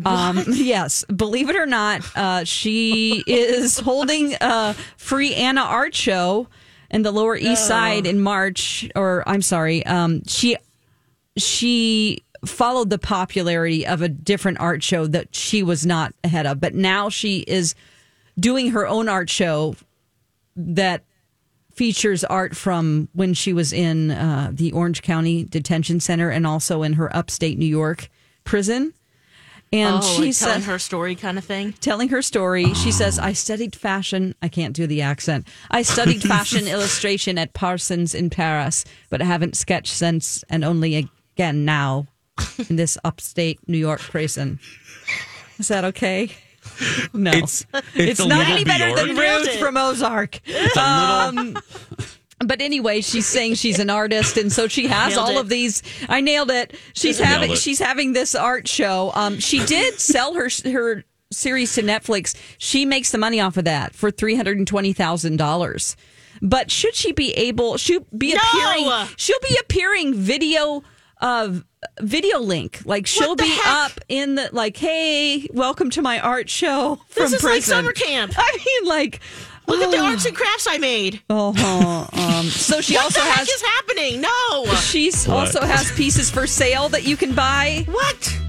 Um, 0.06 0.43
yes, 0.47 1.04
believe 1.06 1.50
it 1.50 1.56
or 1.56 1.65
not, 1.65 2.02
uh, 2.15 2.43
she 2.43 3.24
is 3.26 3.80
holding 3.80 4.36
a 4.39 4.76
free 4.95 5.34
Anna 5.34 5.62
art 5.62 5.95
show 5.95 6.47
in 6.89 7.02
the 7.02 7.12
Lower 7.12 7.36
East 7.36 7.67
Side 7.67 8.06
in 8.06 8.21
March. 8.21 8.88
Or 8.95 9.24
I'm 9.28 9.41
sorry, 9.41 9.86
um, 9.86 10.21
she 10.28 10.56
she 11.38 12.24
followed 12.45 12.89
the 12.89 13.00
popularity 13.00 13.86
of 13.86 14.02
a 14.02 14.10
different 14.10 14.60
art 14.60 14.84
show 14.84 15.08
that 15.08 15.36
she 15.36 15.63
was 15.63 15.86
not 15.86 16.13
ahead 16.24 16.45
of, 16.45 16.60
but 16.60 16.76
now 16.76 17.10
she 17.10 17.39
is 17.39 17.76
doing 18.39 18.71
her 18.71 18.88
own 18.88 19.10
art 19.10 19.30
show 19.30 19.76
that 20.56 21.04
features 21.82 22.24
art 22.24 22.56
from 22.56 23.10
when 23.13 23.34
she 23.34 23.54
was 23.54 23.74
in 23.74 24.12
uh, 24.12 24.52
the 24.54 24.72
Orange 24.72 25.02
County 25.02 25.44
Detention 25.44 26.00
Center 26.00 26.30
and 26.30 26.46
also 26.46 26.84
in 26.84 26.94
her 26.94 27.10
upstate 27.15 27.58
New 27.58 27.65
York 27.65 28.08
prison. 28.44 28.94
And 29.74 29.96
oh, 29.96 30.02
she 30.02 30.26
like 30.26 30.34
said, 30.36 30.46
telling 30.46 30.62
her 30.62 30.78
story 30.78 31.15
kind 31.15 31.39
of 31.39 31.44
thing. 31.44 31.74
telling 31.82 32.10
her 32.10 32.22
story. 32.22 32.72
She 32.76 32.91
says, 32.91 33.17
I 33.17 33.34
studied 33.34 33.76
fashion. 33.76 34.36
I 34.44 34.48
can't 34.48 34.76
do 34.76 34.86
the 34.86 35.02
accent. 35.02 35.48
I 35.72 35.82
studied 35.82 36.22
fashion 36.36 36.67
illustration 36.67 37.39
at 37.39 37.56
Parsons 37.56 38.13
in 38.13 38.30
Paris, 38.30 38.86
but 39.10 39.20
I 39.20 39.26
haven't 39.26 39.56
sketched 39.56 39.96
since 39.96 40.44
and 40.52 40.63
only 40.63 41.10
again 41.34 41.65
now 41.65 42.06
in 42.70 42.76
this 42.76 42.96
upstate 43.04 43.58
New 43.67 43.80
York 43.80 44.02
prison. 44.02 44.60
Is 45.58 45.70
that 45.70 45.84
okay? 45.86 46.30
No. 47.13 47.32
It's- 47.32 47.65
it's 47.95 48.19
a 48.19 48.28
not 48.28 48.39
little 48.39 48.54
any 48.54 48.63
better 48.63 48.95
than 48.95 49.15
Bjork. 49.15 49.17
Ruth 49.45 49.60
from 49.60 49.78
Ozark. 49.78 50.39
It's 50.45 50.76
a 50.78 51.32
little. 51.32 51.58
Um, 51.58 51.63
but 52.43 52.62
anyway, 52.62 53.02
she's 53.02 53.28
saying 53.28 53.56
she's 53.56 53.80
an 53.80 53.89
artist, 53.89 54.38
and 54.38 54.52
so 54.52 54.67
she 54.67 54.88
has 54.88 55.15
all 55.17 55.38
it. 55.38 55.39
of 55.39 55.50
these. 55.50 55.84
I 56.10 56.21
nailed 56.21 56.50
it. 56.52 56.76
She's 56.93 57.19
Nailed 57.19 57.30
having 57.32 57.52
it. 57.52 57.58
she's 57.60 57.80
having 57.80 58.13
this 58.13 58.34
art 58.36 58.67
show. 58.67 59.12
Um, 59.13 59.39
she 59.39 59.63
did 59.65 60.00
sell 60.00 60.34
her 60.34 60.50
her 60.65 61.04
series 61.32 61.74
to 61.76 61.84
Netflix. 61.84 62.36
She 62.58 62.86
makes 62.86 63.12
the 63.12 63.17
money 63.19 63.39
off 63.39 63.58
of 63.58 63.65
that 63.65 63.93
for 63.93 64.10
three 64.12 64.36
hundred 64.36 64.58
and 64.58 64.67
twenty 64.67 64.91
thousand 64.93 65.38
dollars. 65.38 65.95
But 66.41 66.71
should 66.71 66.95
she 66.95 67.12
be 67.12 67.32
able? 67.34 67.78
She'll 67.78 68.06
be 68.17 68.34
No! 68.34 68.39
appearing. 68.41 69.08
She'll 69.17 69.39
be 69.47 69.58
appearing 69.62 70.15
video 70.15 70.82
of 71.21 71.63
video 72.00 72.39
link. 72.39 72.82
Like 72.86 73.08
she'll 73.08 73.36
be 73.36 73.48
heck? 73.48 73.65
up 73.65 73.91
in 74.08 74.36
the 74.36 74.50
like, 74.52 74.78
hey, 74.78 75.48
welcome 75.54 75.89
to 75.91 76.02
my 76.02 76.20
art 76.20 76.50
show 76.50 77.00
from 77.10 77.24
This 77.24 77.34
is 77.34 77.44
like 77.44 77.63
summer 77.63 77.91
camp. 77.94 78.34
I 78.38 78.58
mean, 78.65 78.89
like. 78.89 79.20
Look 79.67 79.84
at 79.84 79.91
the 79.91 79.98
oh. 79.98 80.06
arts 80.08 80.26
and 80.26 80.36
crafts 80.36 80.67
I 80.70 80.80
made. 80.80 81.22
Uh-huh. 81.30 82.08
Um, 82.12 82.46
so 82.48 82.82
she 82.82 82.96
what 82.96 83.06
also 83.06 83.22
the 83.22 83.26
heck 83.28 83.38
has 83.38 83.48
is 83.48 83.62
happening? 83.62 84.20
No. 84.20 84.65
she 84.82 85.12
also 85.30 85.62
has 85.62 85.91
pieces 85.94 86.30
for 86.30 86.46
sale 86.46 86.89
that 86.89 87.08
you 87.08 87.15
can 87.15 87.34
buy. 87.34 87.86
What? 87.88 88.40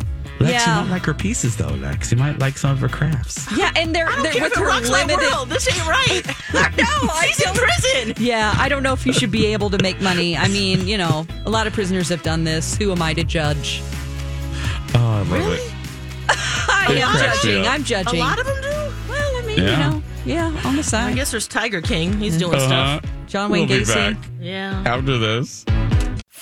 Lex, 0.42 0.52
Yeah. 0.66 0.78
you 0.78 0.84
might 0.84 0.90
like 0.92 1.04
her 1.06 1.14
pieces 1.14 1.56
though, 1.56 1.68
Lex. 1.68 2.10
You 2.10 2.18
might 2.18 2.38
like 2.38 2.58
some 2.58 2.70
of 2.70 2.78
her 2.80 2.88
crafts. 2.88 3.46
Yeah, 3.56 3.70
and 3.76 3.94
they're 3.94 4.08
I 4.08 4.14
don't 4.14 4.22
they're 4.24 4.32
care 4.32 4.42
with 4.44 4.52
if 4.52 4.58
it 4.58 4.60
her 4.60 4.66
rocks 4.66 4.90
my 4.90 5.04
limited. 5.04 5.30
world. 5.32 5.48
This 5.48 5.68
ain't 5.68 5.86
right. 5.86 6.22
no, 6.54 6.62
I 7.12 7.26
She's 7.34 7.46
in 7.46 7.54
prison. 7.54 8.14
Yeah, 8.24 8.54
I 8.58 8.68
don't 8.68 8.82
know 8.82 8.92
if 8.92 9.06
you 9.06 9.12
should 9.12 9.30
be 9.30 9.46
able 9.46 9.70
to 9.70 9.78
make 9.82 10.00
money. 10.00 10.36
I 10.36 10.48
mean, 10.48 10.86
you 10.86 10.98
know, 10.98 11.26
a 11.46 11.50
lot 11.50 11.66
of 11.66 11.72
prisoners 11.72 12.08
have 12.10 12.22
done 12.22 12.44
this. 12.44 12.76
Who 12.76 12.92
am 12.92 13.00
I 13.02 13.14
to 13.14 13.24
judge? 13.24 13.82
Oh, 14.94 14.98
I 14.98 15.22
love 15.22 15.52
it. 15.52 15.72
I 16.28 16.86
am 17.00 17.16
cracks 17.16 17.42
judging. 17.42 17.62
up. 17.66 17.72
I'm 17.72 17.84
judging. 17.84 18.20
A 18.20 18.24
lot 18.24 18.38
of 18.38 18.46
them 18.46 18.60
do. 18.62 18.68
well, 19.08 19.36
I 19.36 19.42
mean, 19.46 19.58
Yeah. 19.58 19.70
you 19.70 19.76
know, 19.94 20.02
yeah, 20.24 20.60
on 20.68 20.76
the 20.76 20.82
side. 20.82 21.12
I 21.12 21.14
guess 21.14 21.30
there's 21.30 21.48
Tiger 21.48 21.80
King. 21.80 22.18
He's 22.18 22.38
doing 22.38 22.54
Uh-huh. 22.54 22.98
stuff. 23.00 23.10
John 23.26 23.50
Wayne 23.50 23.68
we'll 23.68 23.78
be 23.78 23.84
Gacy. 23.84 23.94
back 23.94 24.16
Yeah. 24.40 24.82
after 24.86 25.18
this. 25.18 25.64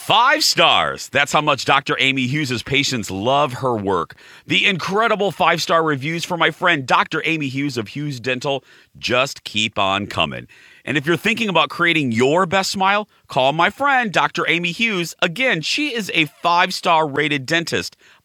Five 0.02 0.42
stars. 0.42 1.08
That's 1.10 1.30
how 1.30 1.42
much 1.42 1.66
Dr. 1.66 1.94
Amy 2.00 2.26
Hughes' 2.26 2.62
patients 2.62 3.10
love 3.10 3.52
her 3.52 3.76
work. 3.76 4.16
The 4.46 4.66
incredible 4.66 5.30
five 5.30 5.60
star 5.60 5.84
reviews 5.84 6.24
for 6.24 6.38
my 6.38 6.50
friend 6.50 6.86
Dr. 6.86 7.22
Amy 7.26 7.48
Hughes 7.48 7.76
of 7.76 7.88
Hughes 7.88 8.18
Dental 8.18 8.64
just 8.98 9.44
keep 9.44 9.78
on 9.78 10.06
coming. 10.06 10.48
And 10.86 10.96
if 10.96 11.06
you're 11.06 11.18
thinking 11.18 11.50
about 11.50 11.68
creating 11.68 12.12
your 12.12 12.46
best 12.46 12.70
smile, 12.70 13.08
call 13.28 13.52
my 13.52 13.68
friend 13.68 14.10
Dr. 14.10 14.48
Amy 14.48 14.72
Hughes. 14.72 15.14
Again, 15.20 15.60
she 15.60 15.94
is 15.94 16.10
a 16.14 16.24
five 16.24 16.72
star 16.72 17.06
rated 17.06 17.44
dentist. 17.44 17.94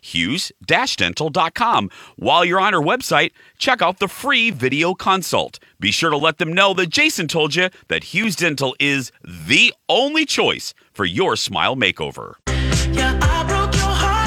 hughes-dental.com. 0.00 1.90
While 2.16 2.44
you're 2.44 2.60
on 2.60 2.74
our 2.74 2.82
website, 2.82 3.32
check 3.58 3.82
out 3.82 3.98
the 3.98 4.08
free 4.08 4.50
video 4.50 4.94
consult. 4.94 5.58
Be 5.80 5.90
sure 5.90 6.10
to 6.10 6.16
let 6.16 6.38
them 6.38 6.52
know 6.52 6.74
that 6.74 6.88
Jason 6.90 7.28
told 7.28 7.54
you 7.54 7.70
that 7.88 8.04
Hughes 8.04 8.36
Dental 8.36 8.74
is 8.78 9.12
the 9.24 9.72
only 9.88 10.24
choice 10.24 10.74
for 10.92 11.04
your 11.04 11.36
smile 11.36 11.76
makeover. 11.76 12.34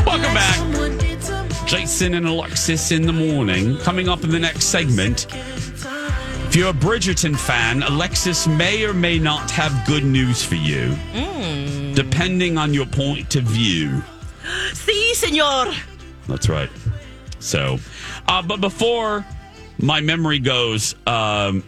Welcome 0.05 0.33
back. 0.33 1.67
Jason 1.67 2.13
and 2.13 2.27
Alexis 2.27 2.91
in 2.91 3.03
the 3.03 3.13
morning. 3.13 3.77
Coming 3.79 4.07
up 4.07 4.23
in 4.23 4.29
the 4.29 4.39
next 4.39 4.65
segment. 4.65 5.25
If 6.55 6.55
you're 6.55 6.69
a 6.69 6.73
Bridgerton 6.73 7.37
fan, 7.37 7.83
Alexis 7.83 8.47
may 8.47 8.85
or 8.85 8.93
may 8.93 9.19
not 9.19 9.51
have 9.51 9.85
good 9.85 10.05
news 10.05 10.43
for 10.43 10.55
you, 10.55 10.91
hmm. 11.11 11.93
depending 11.93 12.57
on 12.57 12.73
your 12.73 12.85
point 12.85 13.35
of 13.35 13.43
view. 13.43 14.01
Si, 14.73 15.13
senor. 15.15 15.73
That's 16.27 16.49
right. 16.49 16.69
So, 17.39 17.77
uh, 18.27 18.41
but 18.41 18.62
before 18.62 19.25
my 19.77 20.01
memory 20.01 20.39
goes, 20.39 20.95
um, 21.08 21.63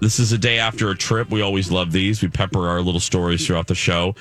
this 0.00 0.20
is 0.20 0.32
a 0.32 0.38
day 0.38 0.58
after 0.58 0.90
a 0.90 0.96
trip. 0.96 1.30
We 1.30 1.42
always 1.42 1.70
love 1.70 1.92
these. 1.92 2.22
We 2.22 2.28
pepper 2.28 2.68
our 2.68 2.80
little 2.80 3.00
stories 3.00 3.46
throughout 3.46 3.66
the 3.66 3.74
show. 3.74 4.14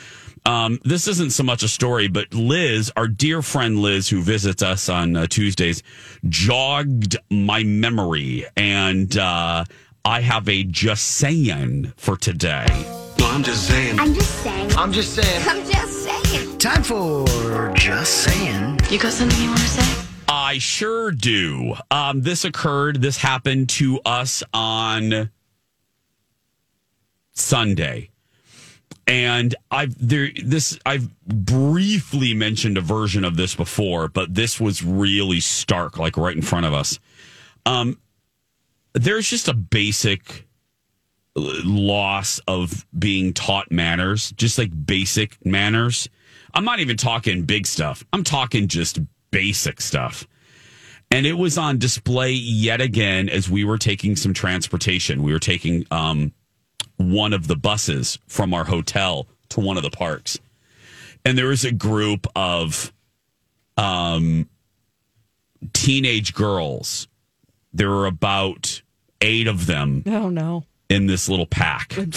Um, 0.46 0.80
this 0.84 1.08
isn't 1.10 1.32
so 1.32 1.44
much 1.44 1.62
a 1.64 1.68
story, 1.68 2.08
but 2.08 2.34
Liz, 2.34 2.92
our 2.96 3.08
dear 3.08 3.42
friend 3.42 3.80
Liz, 3.80 4.08
who 4.08 4.22
visits 4.22 4.64
us 4.64 4.88
on 4.88 5.16
uh, 5.16 5.28
Tuesdays, 5.28 5.84
jogged 6.30 7.18
my 7.30 7.64
memory. 7.64 8.46
And 8.56 9.16
uh, 9.18 9.66
I 10.06 10.22
have 10.22 10.48
a 10.48 10.64
just 10.64 11.06
saying 11.06 11.92
for 11.98 12.16
today. 12.16 12.66
No, 13.20 13.28
I'm 13.30 13.44
just 13.44 13.68
saying. 13.68 14.00
I'm 14.00 14.14
just 14.14 14.42
saying. 14.42 14.72
I'm 14.78 14.94
just 14.94 15.16
saying. 15.16 15.48
I'm 15.48 15.70
just 15.70 16.04
saying. 16.04 16.07
Time 16.60 16.84
for 16.84 17.74
just 17.76 18.24
saying. 18.24 18.80
You 18.90 19.00
got 19.00 19.14
something 19.14 19.42
you 19.42 19.48
want 19.48 19.60
to 19.60 19.68
say? 19.68 20.08
I 20.28 20.58
sure 20.58 21.12
do. 21.12 21.76
Um, 21.90 22.22
this 22.22 22.46
occurred, 22.46 23.02
this 23.02 23.18
happened 23.18 23.70
to 23.70 24.00
us 24.06 24.44
on 24.54 25.30
Sunday. 27.32 28.10
And 29.08 29.56
I've 29.72 29.96
there 30.06 30.30
this 30.44 30.78
I've 30.86 31.10
briefly 31.26 32.34
mentioned 32.34 32.78
a 32.78 32.82
version 32.82 33.24
of 33.24 33.38
this 33.38 33.56
before, 33.56 34.10
but 34.10 34.36
this 34.36 34.60
was 34.60 34.84
really 34.84 35.40
stark, 35.40 35.98
like 35.98 36.18
right 36.18 36.36
in 36.36 36.42
front 36.42 36.66
of 36.66 36.74
us. 36.74 37.00
Um, 37.66 37.98
there's 38.94 39.30
just 39.30 39.48
a 39.48 39.54
basic 39.54 40.46
loss 41.36 42.40
of 42.48 42.86
being 42.98 43.34
taught 43.34 43.72
manners, 43.72 44.32
just 44.32 44.58
like 44.58 44.72
basic 44.86 45.44
manners. 45.46 46.10
I'm 46.58 46.66
not 46.66 46.80
even 46.80 46.98
talking 46.98 47.44
big 47.44 47.68
stuff. 47.68 48.04
I'm 48.12 48.24
talking 48.24 48.68
just 48.68 48.98
basic 49.30 49.80
stuff. 49.80 50.28
And 51.12 51.28
it 51.28 51.34
was 51.34 51.56
on 51.56 51.78
display 51.78 52.32
yet 52.32 52.82
again 52.82 53.30
as 53.30 53.48
we 53.48 53.64
were 53.64 53.78
taking 53.78 54.16
some 54.16 54.34
transportation. 54.34 55.22
We 55.22 55.34
were 55.34 55.40
taking 55.40 55.86
um, 55.92 56.34
one 56.96 57.34
of 57.34 57.48
the 57.48 57.56
buses 57.56 58.18
from 58.26 58.56
our 58.56 58.64
hotel 58.64 59.28
to 59.50 59.60
one 59.60 59.78
of 59.78 59.84
the 59.84 59.92
parks. 59.92 60.40
And 61.24 61.38
there 61.38 61.46
was 61.46 61.64
a 61.64 61.72
group 61.72 62.26
of 62.36 62.92
um, 63.78 64.50
teenage 65.74 66.34
girls. 66.34 67.08
There 67.72 67.92
were 67.92 68.08
about 68.08 68.82
eight 69.22 69.48
of 69.48 69.68
them 69.68 70.04
Oh 70.08 70.30
no. 70.30 70.64
In 70.90 71.08
this 71.08 71.28
little 71.28 71.46
pack. 71.46 71.98
I'm 71.98 72.12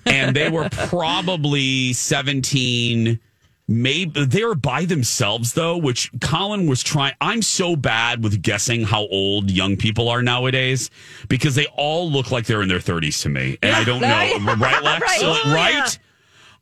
and 0.06 0.34
they 0.34 0.50
were 0.50 0.68
probably 0.70 1.92
17 1.92 3.20
maybe 3.68 4.24
they 4.24 4.44
were 4.44 4.54
by 4.54 4.84
themselves 4.84 5.54
though 5.54 5.76
which 5.76 6.08
colin 6.20 6.68
was 6.68 6.84
trying 6.84 7.12
i'm 7.20 7.42
so 7.42 7.74
bad 7.74 8.22
with 8.22 8.40
guessing 8.40 8.84
how 8.84 9.08
old 9.08 9.50
young 9.50 9.76
people 9.76 10.08
are 10.08 10.22
nowadays 10.22 10.88
because 11.28 11.56
they 11.56 11.66
all 11.74 12.08
look 12.08 12.30
like 12.30 12.46
they're 12.46 12.62
in 12.62 12.68
their 12.68 12.78
30s 12.78 13.22
to 13.22 13.28
me 13.28 13.58
and 13.62 13.74
i 13.74 13.82
don't 13.82 14.00
know 14.00 14.06
right. 14.06 14.82
lex? 14.84 15.00
Right. 15.00 15.20
So, 15.20 15.36
Oh, 15.44 15.52
right 15.52 15.98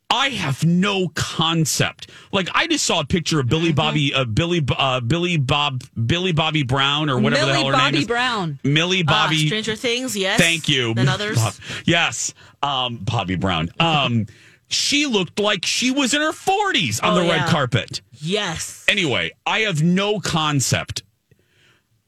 I 0.09 0.29
have 0.29 0.63
no 0.63 1.09
concept. 1.09 2.09
Like 2.31 2.47
I 2.53 2.67
just 2.67 2.85
saw 2.85 2.99
a 3.01 3.05
picture 3.05 3.39
of 3.39 3.47
Mm-hmm. 3.47 3.49
Billy 3.49 3.73
Bobby, 3.73 4.13
uh, 4.13 4.25
Billy, 4.25 4.63
uh, 4.77 4.99
Billy 5.01 5.37
Bob, 5.37 5.83
Billy 6.05 6.31
Bobby 6.31 6.63
Brown, 6.63 7.09
or 7.09 7.19
whatever 7.19 7.47
the 7.47 7.53
hell 7.53 7.65
her 7.67 7.71
Bobby 7.73 7.91
name 7.93 8.01
is. 8.01 8.07
Brown. 8.07 8.59
Millie 8.63 9.03
Ah, 9.07 9.25
Bobby. 9.27 9.47
Stranger 9.47 9.75
Things, 9.75 10.15
yes. 10.15 10.39
Thank 10.39 10.69
you. 10.69 10.93
And 10.95 11.09
others. 11.09 11.35
Bob- 11.37 11.53
yes. 11.85 12.33
Um, 12.63 12.97
Bobby 12.97 13.35
Brown. 13.35 13.69
Um, 13.79 14.27
she 14.67 15.05
looked 15.05 15.39
like 15.39 15.65
she 15.65 15.91
was 15.91 16.13
in 16.13 16.21
her 16.21 16.31
40s 16.31 17.03
on 17.03 17.11
Oh, 17.17 17.23
the 17.23 17.29
red 17.29 17.47
carpet. 17.47 18.01
Yes. 18.13 18.85
Anyway, 18.87 19.31
I 19.45 19.59
have 19.61 19.83
no 19.83 20.19
concept, 20.19 21.03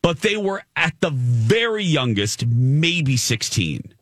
but 0.02 0.22
they 0.22 0.38
were 0.38 0.64
at 0.76 0.94
the 1.02 1.10
very 1.12 1.84
youngest, 1.84 2.46
maybe 2.48 3.18
16. 3.18 3.94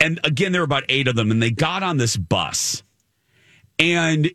And 0.00 0.18
again, 0.24 0.52
there 0.52 0.60
were 0.62 0.66
about 0.66 0.84
eight 0.88 1.08
of 1.08 1.14
them, 1.14 1.30
and 1.30 1.42
they 1.42 1.50
got 1.50 1.82
on 1.82 1.96
this 1.96 2.16
bus, 2.16 2.82
and 3.82 4.30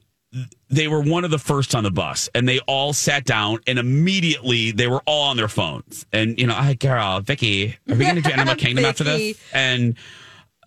they 0.70 0.90
were 0.90 1.02
one 1.02 1.24
of 1.24 1.32
the 1.32 1.40
first 1.40 1.74
on 1.74 1.84
the 1.84 1.92
bus, 1.92 2.30
and 2.36 2.48
they 2.48 2.60
all 2.60 2.92
sat 2.92 3.24
down, 3.24 3.60
and 3.66 3.80
immediately 3.80 4.72
they 4.72 4.88
were 4.88 5.02
all 5.06 5.30
on 5.30 5.38
their 5.38 5.48
phones. 5.48 6.06
And, 6.12 6.38
you 6.38 6.46
know, 6.46 6.54
hi, 6.54 6.74
girl, 6.74 7.22
Vicky, 7.22 7.78
are 7.90 7.96
we 7.96 8.04
going 8.04 8.16
to 8.16 8.22
do 8.22 8.32
Animal 8.32 8.56
Kingdom 8.58 8.84
after 8.84 9.06
this? 9.06 9.40
And 9.54 9.96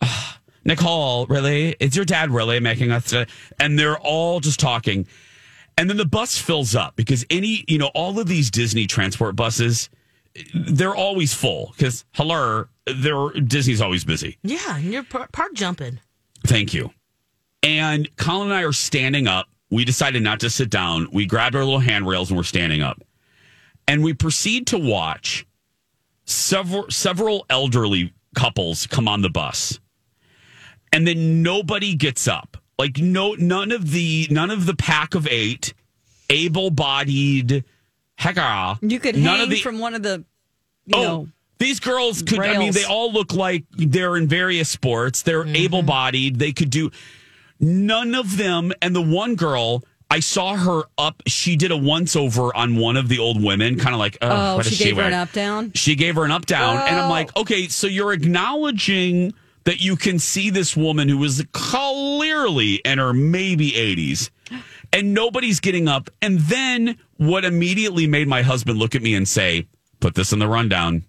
uh, 0.00 0.32
Nicole, 0.64 1.26
really? 1.26 1.76
Is 1.78 1.94
your 1.94 2.06
dad 2.06 2.30
really 2.30 2.58
making 2.58 2.90
us? 2.90 3.14
And 3.58 3.78
they're 3.78 3.98
all 3.98 4.40
just 4.40 4.58
talking. 4.58 5.06
And 5.76 5.90
then 5.90 5.98
the 5.98 6.06
bus 6.06 6.38
fills 6.38 6.74
up 6.74 6.96
because 6.96 7.26
any, 7.28 7.64
you 7.68 7.78
know, 7.78 7.90
all 7.94 8.18
of 8.18 8.26
these 8.26 8.50
Disney 8.50 8.86
transport 8.86 9.36
buses, 9.36 9.90
they're 10.54 10.96
always 10.96 11.34
full 11.34 11.74
because, 11.76 12.06
hello, 12.12 12.66
they're, 12.86 13.28
Disney's 13.40 13.82
always 13.82 14.04
busy. 14.04 14.38
Yeah, 14.42 14.76
and 14.76 14.84
you're 14.86 15.04
par- 15.04 15.28
park 15.32 15.52
jumping. 15.52 16.00
Thank 16.46 16.72
you. 16.72 16.90
And 17.62 18.14
Colin 18.16 18.48
and 18.48 18.54
I 18.54 18.62
are 18.62 18.72
standing 18.72 19.26
up. 19.26 19.46
We 19.70 19.84
decided 19.84 20.22
not 20.22 20.40
to 20.40 20.50
sit 20.50 20.70
down. 20.70 21.08
We 21.12 21.26
grabbed 21.26 21.54
our 21.54 21.64
little 21.64 21.80
handrails 21.80 22.30
and 22.30 22.36
we're 22.36 22.44
standing 22.44 22.82
up. 22.82 23.02
And 23.86 24.02
we 24.02 24.14
proceed 24.14 24.66
to 24.68 24.78
watch 24.78 25.46
several 26.24 26.90
several 26.90 27.44
elderly 27.50 28.12
couples 28.34 28.86
come 28.86 29.08
on 29.08 29.22
the 29.22 29.30
bus. 29.30 29.78
And 30.92 31.06
then 31.06 31.42
nobody 31.42 31.94
gets 31.94 32.26
up. 32.26 32.56
Like 32.78 32.98
no 32.98 33.34
none 33.34 33.72
of 33.72 33.90
the 33.90 34.26
none 34.30 34.50
of 34.50 34.66
the 34.66 34.74
pack 34.74 35.14
of 35.14 35.26
8 35.28 35.74
able-bodied 36.30 37.64
hecka. 38.18 38.78
You 38.80 39.00
could 39.00 39.16
none 39.16 39.34
hang 39.36 39.42
of 39.44 39.50
the, 39.50 39.60
from 39.60 39.78
one 39.78 39.94
of 39.94 40.02
the, 40.02 40.24
you 40.86 40.96
oh, 40.96 41.02
know, 41.02 41.28
these 41.58 41.80
girls 41.80 42.22
could. 42.22 42.40
I 42.40 42.58
mean, 42.58 42.72
they 42.72 42.84
all 42.84 43.12
look 43.12 43.34
like 43.34 43.64
they're 43.72 44.16
in 44.16 44.28
various 44.28 44.68
sports. 44.68 45.22
They're 45.22 45.44
Mm-hmm. 45.44 45.56
able-bodied. 45.56 46.38
They 46.38 46.52
could 46.52 46.70
do. 46.70 46.90
None 47.60 48.14
of 48.14 48.36
them, 48.36 48.72
and 48.82 48.94
the 48.96 49.02
one 49.02 49.34
girl. 49.36 49.84
I 50.12 50.18
saw 50.18 50.56
her 50.56 50.82
up. 50.98 51.22
She 51.28 51.54
did 51.54 51.70
a 51.70 51.76
once 51.76 52.16
over 52.16 52.52
on 52.56 52.74
one 52.74 52.96
of 52.96 53.06
the 53.08 53.20
old 53.20 53.40
women, 53.40 53.78
kind 53.78 53.94
of 53.94 54.00
like, 54.00 54.18
oh, 54.20 54.28
oh, 54.28 54.56
what 54.56 54.66
she 54.66 54.72
is 54.72 54.78
she 54.78 54.84
gave 54.86 54.96
her 54.96 55.02
an 55.04 55.12
up 55.12 55.30
down. 55.30 55.70
She 55.76 55.94
gave 55.94 56.16
her 56.16 56.24
an 56.24 56.32
up 56.32 56.46
down, 56.46 56.78
and 56.78 56.98
I'm 56.98 57.06
Oh. 57.06 57.10
like, 57.10 57.36
okay, 57.36 57.68
so 57.68 57.86
you're 57.86 58.12
acknowledging 58.12 59.34
that 59.64 59.80
you 59.80 59.94
can 59.94 60.18
see 60.18 60.50
this 60.50 60.76
woman 60.76 61.08
who 61.08 61.22
is 61.22 61.44
clearly 61.52 62.76
in 62.84 62.98
her 62.98 63.12
maybe 63.12 63.70
80s, 63.70 64.30
and 64.92 65.14
nobody's 65.14 65.60
getting 65.60 65.86
up. 65.86 66.10
And 66.20 66.40
then 66.40 66.96
what 67.18 67.44
immediately 67.44 68.08
made 68.08 68.26
my 68.26 68.42
husband 68.42 68.80
look 68.80 68.96
at 68.96 69.02
me 69.02 69.14
and 69.14 69.28
say, 69.28 69.68
"Put 70.00 70.16
this 70.16 70.32
in 70.32 70.40
the 70.40 70.48
rundown." 70.48 71.04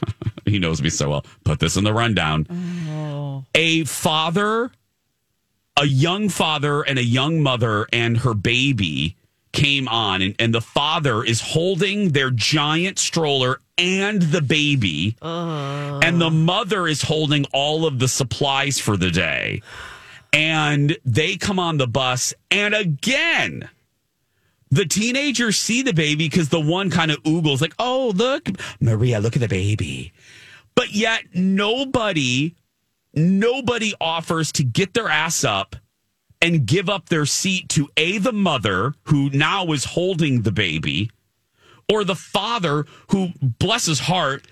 he 0.46 0.58
knows 0.58 0.80
me 0.80 0.88
so 0.88 1.10
well. 1.10 1.26
Put 1.44 1.58
this 1.58 1.76
in 1.76 1.84
the 1.84 1.92
rundown. 1.92 2.46
Oh. 2.90 3.44
A 3.54 3.84
father, 3.84 4.70
a 5.76 5.86
young 5.86 6.28
father, 6.28 6.82
and 6.82 6.98
a 6.98 7.04
young 7.04 7.42
mother 7.42 7.86
and 7.92 8.18
her 8.18 8.34
baby 8.34 9.16
came 9.52 9.88
on, 9.88 10.22
and, 10.22 10.34
and 10.38 10.54
the 10.54 10.60
father 10.60 11.24
is 11.24 11.40
holding 11.40 12.10
their 12.10 12.30
giant 12.30 12.98
stroller 12.98 13.58
and 13.78 14.22
the 14.22 14.42
baby, 14.42 15.16
uh. 15.22 16.00
and 16.02 16.20
the 16.20 16.30
mother 16.30 16.86
is 16.86 17.02
holding 17.02 17.44
all 17.52 17.86
of 17.86 17.98
the 17.98 18.08
supplies 18.08 18.78
for 18.78 18.96
the 18.96 19.10
day. 19.10 19.62
And 20.32 20.96
they 21.04 21.36
come 21.36 21.58
on 21.58 21.78
the 21.78 21.86
bus, 21.86 22.34
and 22.50 22.74
again, 22.74 23.68
the 24.70 24.84
teenagers 24.84 25.58
see 25.58 25.82
the 25.82 25.94
baby 25.94 26.28
because 26.28 26.48
the 26.48 26.60
one 26.60 26.90
kind 26.90 27.10
of 27.10 27.22
oogles, 27.22 27.60
like, 27.60 27.74
oh, 27.78 28.12
look, 28.14 28.48
Maria, 28.80 29.20
look 29.20 29.36
at 29.36 29.40
the 29.40 29.48
baby. 29.48 30.12
But 30.74 30.92
yet, 30.92 31.22
nobody, 31.32 32.54
nobody 33.16 33.94
offers 34.00 34.52
to 34.52 34.62
get 34.62 34.94
their 34.94 35.08
ass 35.08 35.42
up 35.42 35.74
and 36.42 36.66
give 36.66 36.88
up 36.88 37.08
their 37.08 37.26
seat 37.26 37.68
to 37.70 37.88
A, 37.96 38.18
the 38.18 38.32
mother, 38.32 38.94
who 39.04 39.30
now 39.30 39.72
is 39.72 39.84
holding 39.84 40.42
the 40.42 40.52
baby, 40.52 41.10
or 41.90 42.04
the 42.04 42.14
father, 42.14 42.84
who, 43.10 43.30
bless 43.40 43.86
his 43.86 44.00
heart, 44.00 44.46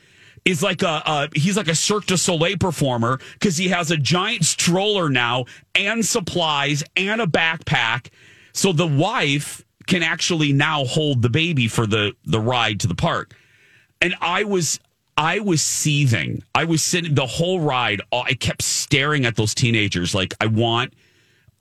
is 0.44 0.62
like 0.62 0.83
a, 0.83 1.29
he's 1.35 1.57
like 1.57 1.68
a 1.68 1.74
Cirque 1.74 2.07
du 2.07 2.16
Soleil 2.16 2.57
performer 2.59 3.18
because 3.35 3.57
he 3.57 3.68
has 3.68 3.90
a 3.90 3.96
giant 3.96 4.44
stroller 4.44 5.09
now 5.09 5.44
and 5.74 6.05
supplies 6.05 6.85
and 6.96 7.20
a 7.20 7.27
backpack. 7.27 8.09
So 8.53 8.72
the 8.72 8.87
wife 8.87 9.64
can 9.87 10.03
actually 10.03 10.53
now 10.53 10.85
hold 10.85 11.22
the 11.22 11.31
baby 11.31 11.68
for 11.68 11.87
the, 11.87 12.14
the 12.24 12.40
ride 12.40 12.81
to 12.81 12.87
the 12.87 12.94
park. 12.94 13.35
And 14.00 14.14
I 14.20 14.44
was, 14.44 14.81
I 15.16 15.38
was 15.38 15.62
seething. 15.62 16.42
I 16.55 16.64
was 16.64 16.83
sitting 16.83 17.14
the 17.14 17.27
whole 17.27 17.61
ride. 17.61 18.00
Uh, 18.12 18.20
I 18.20 18.35
kept 18.35 18.62
staring 18.62 19.24
at 19.24 19.37
those 19.37 19.55
teenagers. 19.55 20.14
Like, 20.14 20.35
I 20.40 20.46
want, 20.46 20.92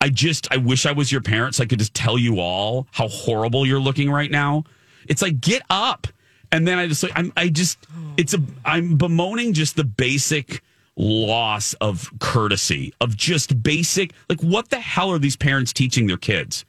I 0.01 0.09
just, 0.09 0.51
I 0.51 0.57
wish 0.57 0.85
I 0.85 0.91
was 0.91 1.11
your 1.11 1.21
parents. 1.21 1.59
I 1.59 1.65
could 1.65 1.79
just 1.79 1.93
tell 1.93 2.17
you 2.17 2.39
all 2.39 2.87
how 2.91 3.07
horrible 3.07 3.65
you're 3.65 3.79
looking 3.79 4.09
right 4.09 4.31
now. 4.31 4.63
It's 5.07 5.21
like, 5.21 5.39
get 5.39 5.61
up. 5.69 6.07
And 6.51 6.67
then 6.67 6.77
I 6.77 6.87
just, 6.87 7.03
like, 7.03 7.13
I'm, 7.15 7.31
I 7.37 7.49
just, 7.49 7.79
it's 8.17 8.33
a, 8.33 8.39
I'm 8.65 8.97
bemoaning 8.97 9.53
just 9.53 9.75
the 9.75 9.83
basic 9.83 10.61
loss 10.95 11.73
of 11.75 12.11
courtesy, 12.19 12.93
of 13.01 13.17
just 13.17 13.63
basic, 13.63 14.13
like, 14.29 14.41
what 14.41 14.69
the 14.69 14.79
hell 14.79 15.11
are 15.11 15.19
these 15.19 15.35
parents 15.35 15.73
teaching 15.73 16.07
their 16.07 16.17
kids? 16.17 16.65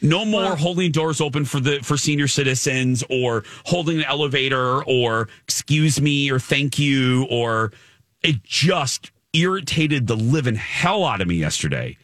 No 0.00 0.24
more 0.24 0.56
holding 0.56 0.92
doors 0.92 1.20
open 1.20 1.44
for 1.44 1.60
the 1.60 1.80
for 1.80 1.96
senior 1.96 2.28
citizens 2.28 3.02
or 3.10 3.44
holding 3.64 3.98
an 3.98 4.04
elevator 4.04 4.84
or 4.84 5.28
excuse 5.44 6.00
me 6.00 6.30
or 6.30 6.38
thank 6.38 6.78
you 6.78 7.26
or 7.30 7.72
it 8.22 8.42
just 8.42 9.10
irritated 9.32 10.06
the 10.06 10.16
living 10.16 10.54
hell 10.54 11.04
out 11.04 11.20
of 11.20 11.28
me 11.28 11.36
yesterday. 11.36 11.96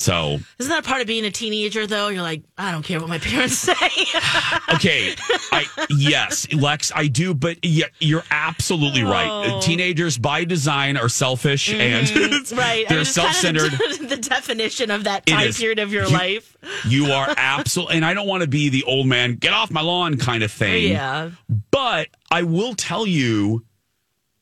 So 0.00 0.38
Isn't 0.58 0.70
that 0.70 0.82
part 0.84 1.02
of 1.02 1.06
being 1.06 1.26
a 1.26 1.30
teenager, 1.30 1.86
though? 1.86 2.08
You're 2.08 2.22
like, 2.22 2.42
I 2.56 2.72
don't 2.72 2.82
care 2.82 2.98
what 3.00 3.10
my 3.10 3.18
parents 3.18 3.58
say. 3.58 3.74
okay, 4.74 5.14
I 5.52 5.66
yes, 5.90 6.50
Lex, 6.54 6.90
I 6.94 7.06
do, 7.06 7.34
but 7.34 7.62
yeah, 7.62 7.84
you're 7.98 8.24
absolutely 8.30 9.02
right. 9.02 9.28
Oh. 9.28 9.60
Teenagers 9.60 10.16
by 10.16 10.44
design 10.44 10.96
are 10.96 11.10
selfish 11.10 11.70
and 11.70 12.06
Mm-hmm. 12.06 12.56
right. 12.58 12.88
they're 12.88 12.96
I 12.98 13.02
mean, 13.02 13.02
it's 13.02 13.14
kind 13.14 13.28
of 13.28 13.34
self-centered. 13.34 13.72
the, 13.72 14.06
the 14.08 14.16
definition 14.16 14.90
of 14.90 15.04
that 15.04 15.26
time 15.26 15.52
period 15.52 15.78
of 15.78 15.92
your 15.92 16.04
You- 16.06 16.12
life. 16.16 16.56
You 16.86 17.12
are 17.12 17.34
absolutely, 17.36 17.96
and 17.96 18.04
I 18.06 18.14
don't 18.14 18.26
want 18.26 18.42
to 18.42 18.48
be 18.48 18.70
the 18.70 18.84
old 18.84 19.06
man, 19.06 19.34
get 19.34 19.52
off 19.52 19.70
my 19.70 19.82
lawn 19.82 20.16
kind 20.16 20.42
of 20.42 20.50
thing. 20.50 20.92
Yeah. 20.92 21.30
But 21.70 22.08
I 22.30 22.44
will 22.44 22.74
tell 22.74 23.06
you, 23.06 23.66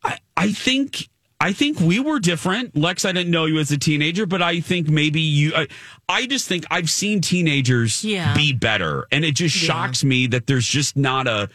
I, 0.04 0.18
I 0.36 0.52
think. 0.52 1.08
I 1.40 1.52
think 1.52 1.78
we 1.78 2.00
were 2.00 2.18
different. 2.18 2.76
Lex, 2.76 3.04
I 3.04 3.12
didn't 3.12 3.30
know 3.30 3.44
you 3.44 3.58
as 3.60 3.70
a 3.70 3.78
teenager, 3.78 4.26
but 4.26 4.42
I 4.42 4.60
think 4.60 4.88
maybe 4.88 5.20
you. 5.20 5.54
I, 5.54 5.68
I 6.08 6.26
just 6.26 6.48
think 6.48 6.64
I've 6.70 6.90
seen 6.90 7.20
teenagers 7.20 8.04
Yeah. 8.04 8.34
be 8.34 8.52
better, 8.52 9.06
and 9.12 9.24
it 9.24 9.36
just 9.36 9.54
shocks 9.54 10.02
me 10.02 10.26
that 10.28 10.46
there's 10.48 10.66
just 10.66 10.96
not 10.96 11.28
a. 11.28 11.48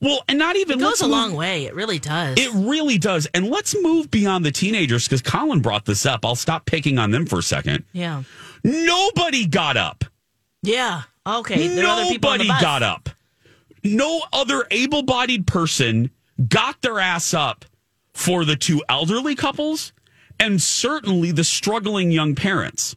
Well, 0.00 0.22
and 0.28 0.38
not 0.38 0.56
even 0.56 0.78
It 0.78 0.82
goes 0.82 1.00
a 1.00 1.04
move- 1.04 1.10
long 1.12 1.34
way. 1.34 1.64
It 1.64 1.74
really 1.74 1.98
does. 1.98 2.38
It 2.38 2.50
really 2.54 2.98
does. 2.98 3.26
And 3.34 3.48
let's 3.48 3.74
move 3.80 4.10
beyond 4.10 4.44
the 4.44 4.50
teenagers 4.52 5.04
because 5.08 5.22
Colin 5.22 5.60
brought 5.60 5.86
this 5.86 6.04
up. 6.06 6.24
I'll 6.24 6.34
stop 6.34 6.66
picking 6.66 6.98
on 6.98 7.10
them 7.10 7.24
for 7.26 7.38
a 7.38 7.42
second. 7.42 7.84
yeah. 7.92 8.22
Nobody 8.62 9.46
got 9.46 9.76
up. 9.76 10.04
Yeah. 10.62 11.02
Okay. 11.26 11.68
There 11.68 11.86
are 11.86 12.00
other 12.00 12.10
people 12.10 12.30
on 12.30 12.38
the 12.38 12.44
Nobody 12.44 12.60
got 12.62 12.82
up. 12.82 13.08
No 13.84 14.22
other 14.32 14.66
able 14.70 15.02
bodied 15.02 15.46
person 15.46 16.10
got 16.48 16.82
their 16.82 16.98
ass 16.98 17.32
up 17.32 17.64
for 18.16 18.46
the 18.46 18.56
two 18.56 18.82
elderly 18.88 19.34
couples 19.34 19.92
and 20.40 20.60
certainly 20.60 21.32
the 21.32 21.44
struggling 21.44 22.10
young 22.10 22.34
parents, 22.34 22.96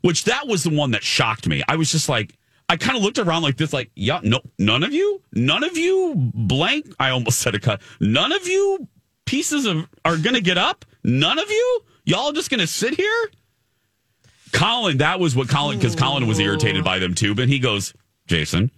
which 0.00 0.24
that 0.24 0.46
was 0.48 0.64
the 0.64 0.70
one 0.70 0.92
that 0.92 1.04
shocked 1.04 1.46
me. 1.46 1.62
I 1.68 1.76
was 1.76 1.92
just 1.92 2.08
like, 2.08 2.34
I 2.68 2.76
kind 2.78 2.96
of 2.96 3.02
looked 3.04 3.18
around 3.18 3.42
like 3.42 3.58
this, 3.58 3.74
like, 3.74 3.90
yeah, 3.94 4.20
no, 4.22 4.40
none 4.58 4.82
of 4.82 4.94
you, 4.94 5.20
none 5.34 5.64
of 5.64 5.76
you 5.76 6.14
blank. 6.16 6.86
I 6.98 7.10
almost 7.10 7.38
said 7.42 7.54
a 7.54 7.60
cut. 7.60 7.82
None 8.00 8.32
of 8.32 8.48
you 8.48 8.88
pieces 9.26 9.66
of 9.66 9.86
are 10.04 10.16
going 10.16 10.34
to 10.34 10.40
get 10.40 10.56
up? 10.56 10.86
None 11.04 11.38
of 11.38 11.50
you? 11.50 11.80
Y'all 12.06 12.32
just 12.32 12.48
going 12.48 12.60
to 12.60 12.66
sit 12.66 12.94
here? 12.96 13.30
Colin, 14.52 14.98
that 14.98 15.20
was 15.20 15.36
what 15.36 15.48
Colin, 15.48 15.78
because 15.78 15.94
Colin 15.94 16.26
was 16.26 16.38
irritated 16.38 16.84
by 16.84 16.98
them 16.98 17.14
too. 17.14 17.34
But 17.34 17.48
he 17.48 17.58
goes, 17.58 17.92
Jason, 18.26 18.70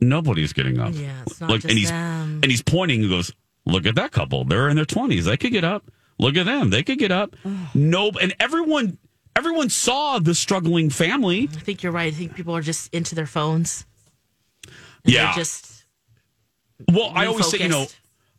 nobody's 0.00 0.54
getting 0.54 0.78
up. 0.78 0.94
Yeah, 0.94 1.12
it's 1.26 1.40
not 1.40 1.50
Look, 1.50 1.60
just 1.60 1.70
and 1.70 1.78
he's 1.78 1.90
them. 1.90 2.40
and 2.42 2.50
he's 2.50 2.62
pointing. 2.62 3.02
He 3.02 3.08
goes, 3.08 3.32
look 3.66 3.86
at 3.86 3.94
that 3.96 4.12
couple. 4.12 4.44
They're 4.44 4.68
in 4.68 4.76
their 4.76 4.84
twenties. 4.84 5.26
They 5.26 5.36
could 5.36 5.52
get 5.52 5.64
up. 5.64 5.90
Look 6.18 6.36
at 6.36 6.46
them. 6.46 6.70
They 6.70 6.82
could 6.82 6.98
get 6.98 7.12
up. 7.12 7.36
no, 7.74 8.10
and 8.20 8.34
everyone, 8.40 8.98
everyone 9.36 9.68
saw 9.68 10.18
the 10.18 10.34
struggling 10.34 10.88
family. 10.88 11.48
I 11.52 11.60
think 11.60 11.82
you're 11.82 11.92
right. 11.92 12.12
I 12.12 12.16
think 12.16 12.34
people 12.34 12.56
are 12.56 12.62
just 12.62 12.92
into 12.94 13.14
their 13.14 13.26
phones. 13.26 13.84
Yeah. 15.04 15.34
just 15.34 15.84
Well, 16.90 17.12
I 17.14 17.26
always 17.26 17.48
say, 17.50 17.58
you 17.58 17.68
know. 17.68 17.86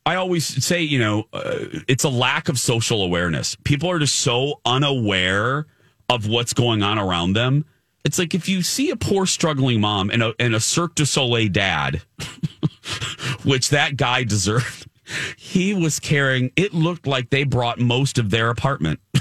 I 0.06 0.16
always 0.16 0.46
say, 0.66 0.84
you 0.84 1.00
know, 1.00 1.26
uh, 1.34 1.66
it's 1.90 2.06
a 2.06 2.10
lack 2.10 2.48
of 2.48 2.58
social 2.58 3.04
awareness. 3.04 3.58
People 3.66 3.92
are 3.92 4.00
just 4.00 4.16
so 4.16 4.62
unaware 4.66 5.68
of 6.08 6.28
what's 6.28 6.54
going 6.54 6.82
on 6.82 6.98
around 6.98 7.34
them. 7.34 7.66
It's 8.06 8.18
like 8.18 8.34
if 8.34 8.48
you 8.48 8.62
see 8.62 8.90
a 8.90 8.96
poor 8.96 9.26
struggling 9.26 9.82
mom 9.82 10.10
and 10.10 10.24
a 10.24 10.34
and 10.40 10.56
a 10.56 10.62
Cirque 10.62 10.96
du 10.96 11.06
Soleil 11.06 11.50
dad, 11.50 12.04
which 13.44 13.70
that 13.72 13.98
guy 13.98 14.24
deserved. 14.24 14.87
He 15.38 15.74
was 15.74 16.00
carrying. 16.00 16.52
It 16.56 16.74
looked 16.74 17.08
like 17.08 17.30
they 17.30 17.44
brought 17.44 17.80
most 17.80 18.18
of 18.18 18.30
their 18.30 18.50
apartment. 18.50 19.00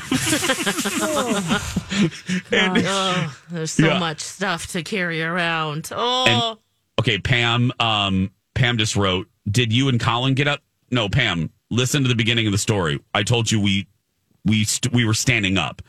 And- 2.52 2.82
oh, 2.86 3.38
there's 3.50 3.70
so 3.72 3.86
Yeah. 3.86 3.98
much 3.98 4.20
stuff 4.20 4.66
to 4.68 4.82
carry 4.82 5.22
around. 5.22 5.88
Oh, 5.92 6.58
Okay, 6.98 7.18
Pam. 7.18 7.72
Um, 7.78 8.30
Pam 8.54 8.78
just 8.78 8.96
wrote. 8.96 9.28
Did 9.50 9.72
you 9.72 9.88
and 9.88 10.00
Colin 10.00 10.34
get 10.34 10.48
up? 10.48 10.60
No, 10.90 11.08
Pam. 11.08 11.50
Listen 11.70 12.02
to 12.02 12.08
the 12.08 12.14
beginning 12.14 12.46
of 12.46 12.52
the 12.52 12.58
story. 12.58 13.00
I 13.14 13.22
told 13.22 13.50
you 13.50 13.60
we 13.60 13.86
we 14.44 14.64
st- 14.64 14.92
we 14.94 15.04
were 15.04 15.14
standing 15.14 15.58
up. 15.58 15.82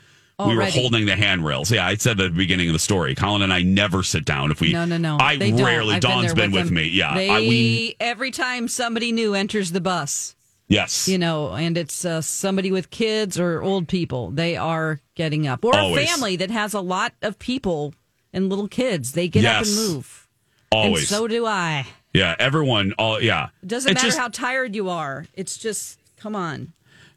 We 0.45 0.56
were 0.56 0.65
holding 0.65 1.08
the 1.08 1.15
handrails. 1.15 1.71
Yeah, 1.71 1.88
I 1.88 1.95
said 1.95 2.19
at 2.19 2.23
the 2.26 2.30
beginning 2.30 2.69
of 2.69 2.73
the 2.73 2.80
story. 2.80 3.15
Colin 3.15 3.41
and 3.41 3.52
I 3.52 3.63
never 3.63 4.04
sit 4.04 4.23
down 4.23 4.52
if 4.52 4.62
we. 4.62 4.71
No, 4.71 4.86
no, 4.86 4.97
no. 4.97 5.17
I 5.19 5.36
They 5.36 5.52
rarely. 5.52 5.95
I've 5.95 6.02
Dawn's 6.02 6.34
been 6.36 6.52
with, 6.52 6.65
them. 6.65 6.76
me. 6.76 6.84
Yeah, 6.89 7.15
They, 7.15 7.30
I, 7.30 7.39
we. 7.39 7.95
every 8.00 8.30
time 8.30 8.67
somebody 8.67 9.12
new 9.12 9.34
enters 9.34 9.71
the 9.71 9.82
bus, 9.82 10.36
Yes. 10.67 11.08
you 11.08 11.17
know, 11.17 11.54
and 11.54 11.76
it's 11.76 12.06
uh, 12.06 12.21
somebody 12.21 12.71
with 12.71 12.91
kids 12.91 13.39
or 13.39 13.63
old 13.63 13.88
people, 13.88 14.30
they 14.30 14.56
are 14.56 15.00
getting 15.15 15.47
up. 15.47 15.65
Or 15.65 15.76
Always. 15.76 16.04
a 16.04 16.08
family 16.08 16.36
that 16.36 16.52
has 16.52 16.76
a 16.76 16.82
lot 16.82 17.13
of 17.23 17.39
people 17.39 17.95
and 18.32 18.47
little 18.47 18.67
kids, 18.67 19.13
they 19.13 19.28
get 19.28 19.43
up 19.43 19.65
and 19.65 19.76
move. 19.76 20.28
Always. 20.71 21.10
And 21.10 21.17
so 21.17 21.28
do 21.28 21.47
I. 21.47 21.88
yeah. 22.13 22.36
Everyone. 22.38 22.93
All. 23.00 23.19
Yeah. 23.19 23.50
Doesn't 23.65 23.89
It's 23.91 23.95
matter 24.04 24.08
just- 24.10 24.19
how 24.19 24.28
tired 24.28 24.76
you 24.76 24.89
are. 24.89 25.26
It's 25.34 25.58
just, 25.58 25.97
come 26.15 26.36
on. 26.36 26.73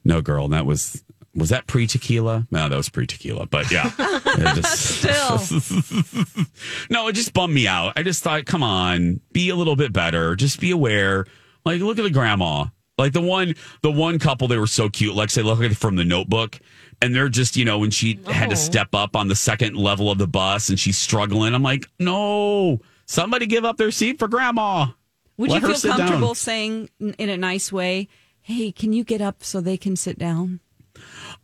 No, 0.07 0.23
girl. 0.23 0.49
That 0.49 0.65
was. 0.65 1.03
Was 1.35 1.51
that 1.51 1.67
pre 1.67 1.87
tequila? 1.87 2.47
No, 2.51 2.69
that 2.69 2.77
was 2.77 2.89
pre 2.89 3.07
tequila. 3.07 3.47
But 3.47 3.71
yeah. 3.71 3.91
Just- 4.55 5.05
no, 6.91 7.09
it 7.09 7.13
just 7.13 7.33
bummed 7.33 7.55
me 7.55 7.67
out. 7.67 7.93
I 7.97 8.03
just 8.03 8.23
thought, 8.23 8.47
come 8.47 8.63
on, 8.63 9.21
be 9.33 9.49
a 9.51 9.55
little 9.57 9.77
bit 9.77 9.93
better. 9.93 10.35
Just 10.37 10.61
be 10.61 10.71
aware. 10.71 11.27
Like, 11.65 11.81
look 11.81 11.99
at 11.99 12.03
the 12.03 12.11
grandma. 12.11 12.67
Like 12.99 13.13
the 13.13 13.21
one, 13.21 13.55
the 13.83 13.91
one 13.91 14.19
couple, 14.19 14.49
they 14.49 14.59
were 14.59 14.67
so 14.67 14.89
cute. 14.91 15.15
Like, 15.15 15.31
say, 15.31 15.43
look 15.43 15.61
at 15.63 15.75
from 15.77 15.97
the 15.97 16.05
Notebook, 16.05 16.59
and 17.01 17.15
they're 17.15 17.29
just, 17.31 17.57
you 17.57 17.65
know, 17.65 17.79
when 17.79 17.91
she 17.91 18.19
had 18.27 18.51
to 18.51 18.57
step 18.57 18.89
up 18.95 19.17
on 19.17 19.29
the 19.29 19.35
second 19.35 19.75
level 19.77 20.11
of 20.11 20.19
the 20.19 20.27
bus, 20.27 20.69
and 20.69 20.79
she's 20.79 20.99
struggling. 20.99 21.55
I'm 21.55 21.63
like, 21.63 21.87
no, 21.99 22.81
somebody 23.07 23.47
give 23.47 23.65
up 23.65 23.79
their 23.79 23.91
seat 23.91 24.19
for 24.19 24.29
grandma. 24.29 24.89
Would 25.39 25.49
Let 25.51 25.63
you 25.63 25.69
feel 25.69 25.77
sit 25.77 25.89
down. 25.89 25.99
comfortable 25.99 26.35
saying 26.35 26.91
in 27.01 27.31
a 27.31 27.39
nice 27.39 27.73
way, 27.73 28.09
hey, 28.43 28.71
can 28.73 28.93
you 28.93 29.05
get 29.05 29.23
up 29.23 29.43
so 29.43 29.61
they 29.63 29.79
can 29.79 29.97
sit 29.97 30.19
down? 30.19 30.61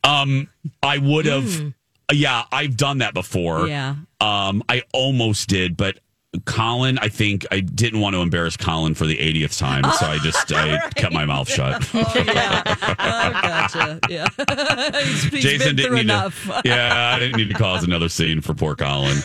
Um, 0.06 0.48
I 0.82 0.98
would 0.98 1.26
have. 1.26 1.74
Yeah, 2.12 2.44
I've 2.52 2.76
done 2.76 2.98
that 2.98 3.14
before. 3.14 3.66
Yeah. 3.66 3.96
Um, 4.20 4.62
I 4.68 4.82
almost 4.92 5.48
did, 5.48 5.76
but 5.76 5.98
Colin, 6.44 6.98
I 6.98 7.08
think 7.08 7.46
I 7.50 7.60
didn't 7.60 8.00
want 8.00 8.14
to 8.14 8.20
embarrass 8.20 8.56
Colin 8.56 8.94
for 8.94 9.06
the 9.06 9.16
80th 9.16 9.58
time, 9.58 9.82
so 9.92 10.06
I 10.06 10.18
just 10.18 10.52
I 10.52 10.88
kept 10.96 11.12
my 11.12 11.24
mouth 11.24 11.48
shut. 11.48 11.82
Oh, 11.94 12.12
yeah. 12.14 12.62
I 12.66 13.40
gotcha. 13.42 14.00
Yeah. 14.08 14.28
he's, 15.02 15.24
he's 15.24 15.42
Jason 15.42 15.76
didn't 15.76 15.94
need 15.94 16.00
enough. 16.02 16.44
to. 16.44 16.62
Yeah, 16.64 17.14
I 17.14 17.18
didn't 17.18 17.36
need 17.36 17.48
to 17.48 17.54
cause 17.54 17.84
another 17.84 18.08
scene 18.08 18.40
for 18.40 18.54
poor 18.54 18.76
Colin. 18.76 19.16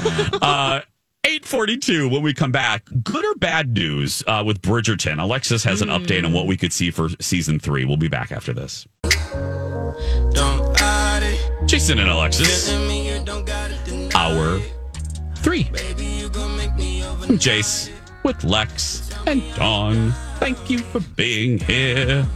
Uh, 0.41 0.81
842 1.23 2.09
when 2.09 2.23
we 2.23 2.33
come 2.33 2.51
back 2.51 2.85
good 3.03 3.23
or 3.23 3.35
bad 3.35 3.73
news 3.73 4.23
uh, 4.25 4.43
with 4.45 4.59
bridgerton 4.63 5.21
alexis 5.21 5.63
has 5.63 5.83
an 5.83 5.89
update 5.89 6.25
on 6.25 6.33
what 6.33 6.47
we 6.47 6.57
could 6.57 6.73
see 6.73 6.89
for 6.89 7.09
season 7.19 7.59
three 7.59 7.85
we'll 7.85 7.95
be 7.95 8.07
back 8.07 8.31
after 8.31 8.53
this 8.53 8.87
jason 11.71 11.99
and 11.99 12.09
alexis 12.09 12.69
hour 14.13 14.59
three 15.37 15.69
I'm 15.69 17.37
jace 17.39 17.89
with 18.23 18.43
lex 18.43 19.09
and 19.25 19.41
dawn 19.55 20.11
thank 20.35 20.69
you 20.69 20.79
for 20.79 20.99
being 21.15 21.59
here 21.59 22.27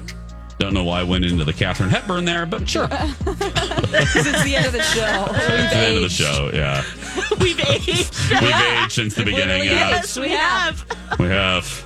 don't 0.58 0.74
know 0.74 0.86
why 0.86 1.02
i 1.02 1.04
went 1.04 1.26
into 1.26 1.44
the 1.44 1.52
Katharine 1.52 1.90
Hepburn 1.90 2.24
there 2.24 2.46
but 2.46 2.70
sure 2.70 2.88
Because 2.88 4.26
it's 4.26 4.44
the 4.46 4.56
end 4.56 4.68
of 4.68 4.72
the 4.72 4.82
show. 4.82 5.26
It's 5.30 5.74
the 5.74 5.80
end 5.80 5.98
of 5.98 6.04
the 6.04 6.10
show 6.10 6.50
yeah 6.54 6.82
we've 7.42 7.60
aged. 7.60 8.16
we've 8.42 8.56
aged 8.56 8.94
since 8.94 9.16
the 9.16 9.26
beginning 9.26 9.66
yeah 9.66 9.90
yes, 9.90 10.18
we 10.18 10.30
have. 10.30 10.86
We 11.20 11.26
have. 11.26 11.86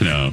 I 0.00 0.04
know. 0.04 0.30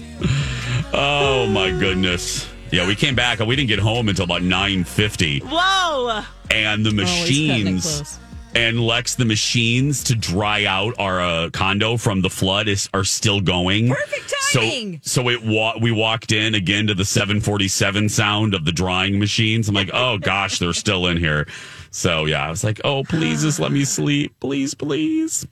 Oh 0.93 1.47
my 1.47 1.69
goodness. 1.71 2.47
Yeah, 2.71 2.87
we 2.87 2.95
came 2.95 3.15
back. 3.15 3.39
And 3.39 3.47
we 3.47 3.55
didn't 3.55 3.69
get 3.69 3.79
home 3.79 4.09
until 4.09 4.25
about 4.25 4.41
nine 4.41 4.83
fifty, 4.83 5.39
Whoa. 5.39 6.23
And 6.51 6.85
the 6.85 6.91
machines 6.91 8.19
and 8.53 8.79
Lex, 8.79 9.15
the 9.15 9.25
machines 9.25 10.01
to 10.05 10.15
dry 10.15 10.63
out 10.63 10.95
our 10.97 11.19
uh, 11.19 11.49
condo 11.51 11.97
from 11.97 12.21
the 12.21 12.29
flood 12.29 12.69
is 12.69 12.89
are 12.93 13.03
still 13.03 13.41
going. 13.41 13.89
Perfect 13.89 14.33
timing. 14.53 15.01
So, 15.03 15.21
so 15.23 15.29
it 15.29 15.43
wa- 15.43 15.77
we 15.81 15.91
walked 15.91 16.31
in 16.31 16.55
again 16.55 16.87
to 16.87 16.93
the 16.93 17.03
seven 17.05 17.41
forty 17.41 17.67
seven 17.67 18.07
sound 18.07 18.53
of 18.53 18.63
the 18.63 18.71
drying 18.71 19.19
machines. 19.19 19.67
I'm 19.67 19.75
like, 19.75 19.89
oh 19.93 20.17
gosh, 20.19 20.59
they're 20.59 20.71
still 20.73 21.07
in 21.07 21.17
here. 21.17 21.47
So 21.95 22.25
yeah, 22.25 22.45
I 22.45 22.49
was 22.49 22.61
like, 22.61 22.81
oh 22.83 23.03
please, 23.05 23.43
just 23.43 23.57
let 23.57 23.71
me 23.71 23.85
sleep, 23.85 24.37
please, 24.41 24.73
please. 24.73 25.47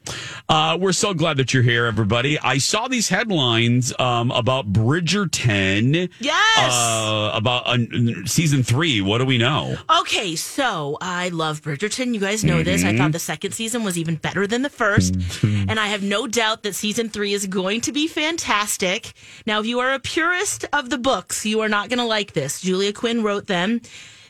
Uh, 0.50 0.78
we're 0.80 0.92
so 0.92 1.14
glad 1.14 1.38
that 1.38 1.54
you're 1.54 1.64
here, 1.64 1.86
everybody. 1.86 2.38
I 2.38 2.58
saw 2.58 2.90
these 2.90 3.08
headlines 3.08 3.94
um, 3.98 4.30
about 4.32 4.72
Bridgerton. 4.74 6.10
Yes. 6.20 6.74
Uh, 6.74 7.32
about 7.34 7.66
uh, 7.66 7.78
season 8.26 8.62
three. 8.62 9.00
What 9.00 9.20
do 9.20 9.26
we 9.26 9.38
know? 9.38 9.78
Okay, 10.02 10.36
so 10.36 10.98
I 11.00 11.30
love 11.30 11.62
Bridgerton. 11.62 12.14
You 12.14 12.20
guys 12.20 12.44
know 12.44 12.62
this. 12.62 12.84
Mm-hmm. 12.84 12.96
I 12.96 12.98
thought 12.98 13.14
the 13.14 13.20
second 13.20 13.54
season 13.54 13.84
was 13.86 13.98
even 13.98 14.18
better 14.18 14.46
than 14.46 14.64
the 14.64 14.70
1st 14.70 15.70
And 15.70 15.80
I 15.80 15.88
have 15.88 16.04
no 16.04 16.28
doubt 16.28 16.64
that 16.64 16.76
season 16.76 17.08
three 17.08 17.32
is 17.32 17.48
going 17.48 17.80
to 17.82 17.94
be 17.94 18.08
fantastic. 18.08 19.14
Now, 19.46 19.62
if 19.62 19.66
you 19.66 19.80
are 19.80 19.94
a 19.94 20.00
purist 20.00 20.66
of 20.74 20.90
the 20.90 20.98
books, 20.98 21.46
you 21.46 21.62
are 21.62 21.70
not 21.70 21.88
going 21.88 22.00
to 22.00 22.06
like 22.06 22.34
this. 22.34 22.60
Julia 22.60 22.92
Quinn 22.92 23.24
wrote 23.24 23.48
them. 23.48 23.80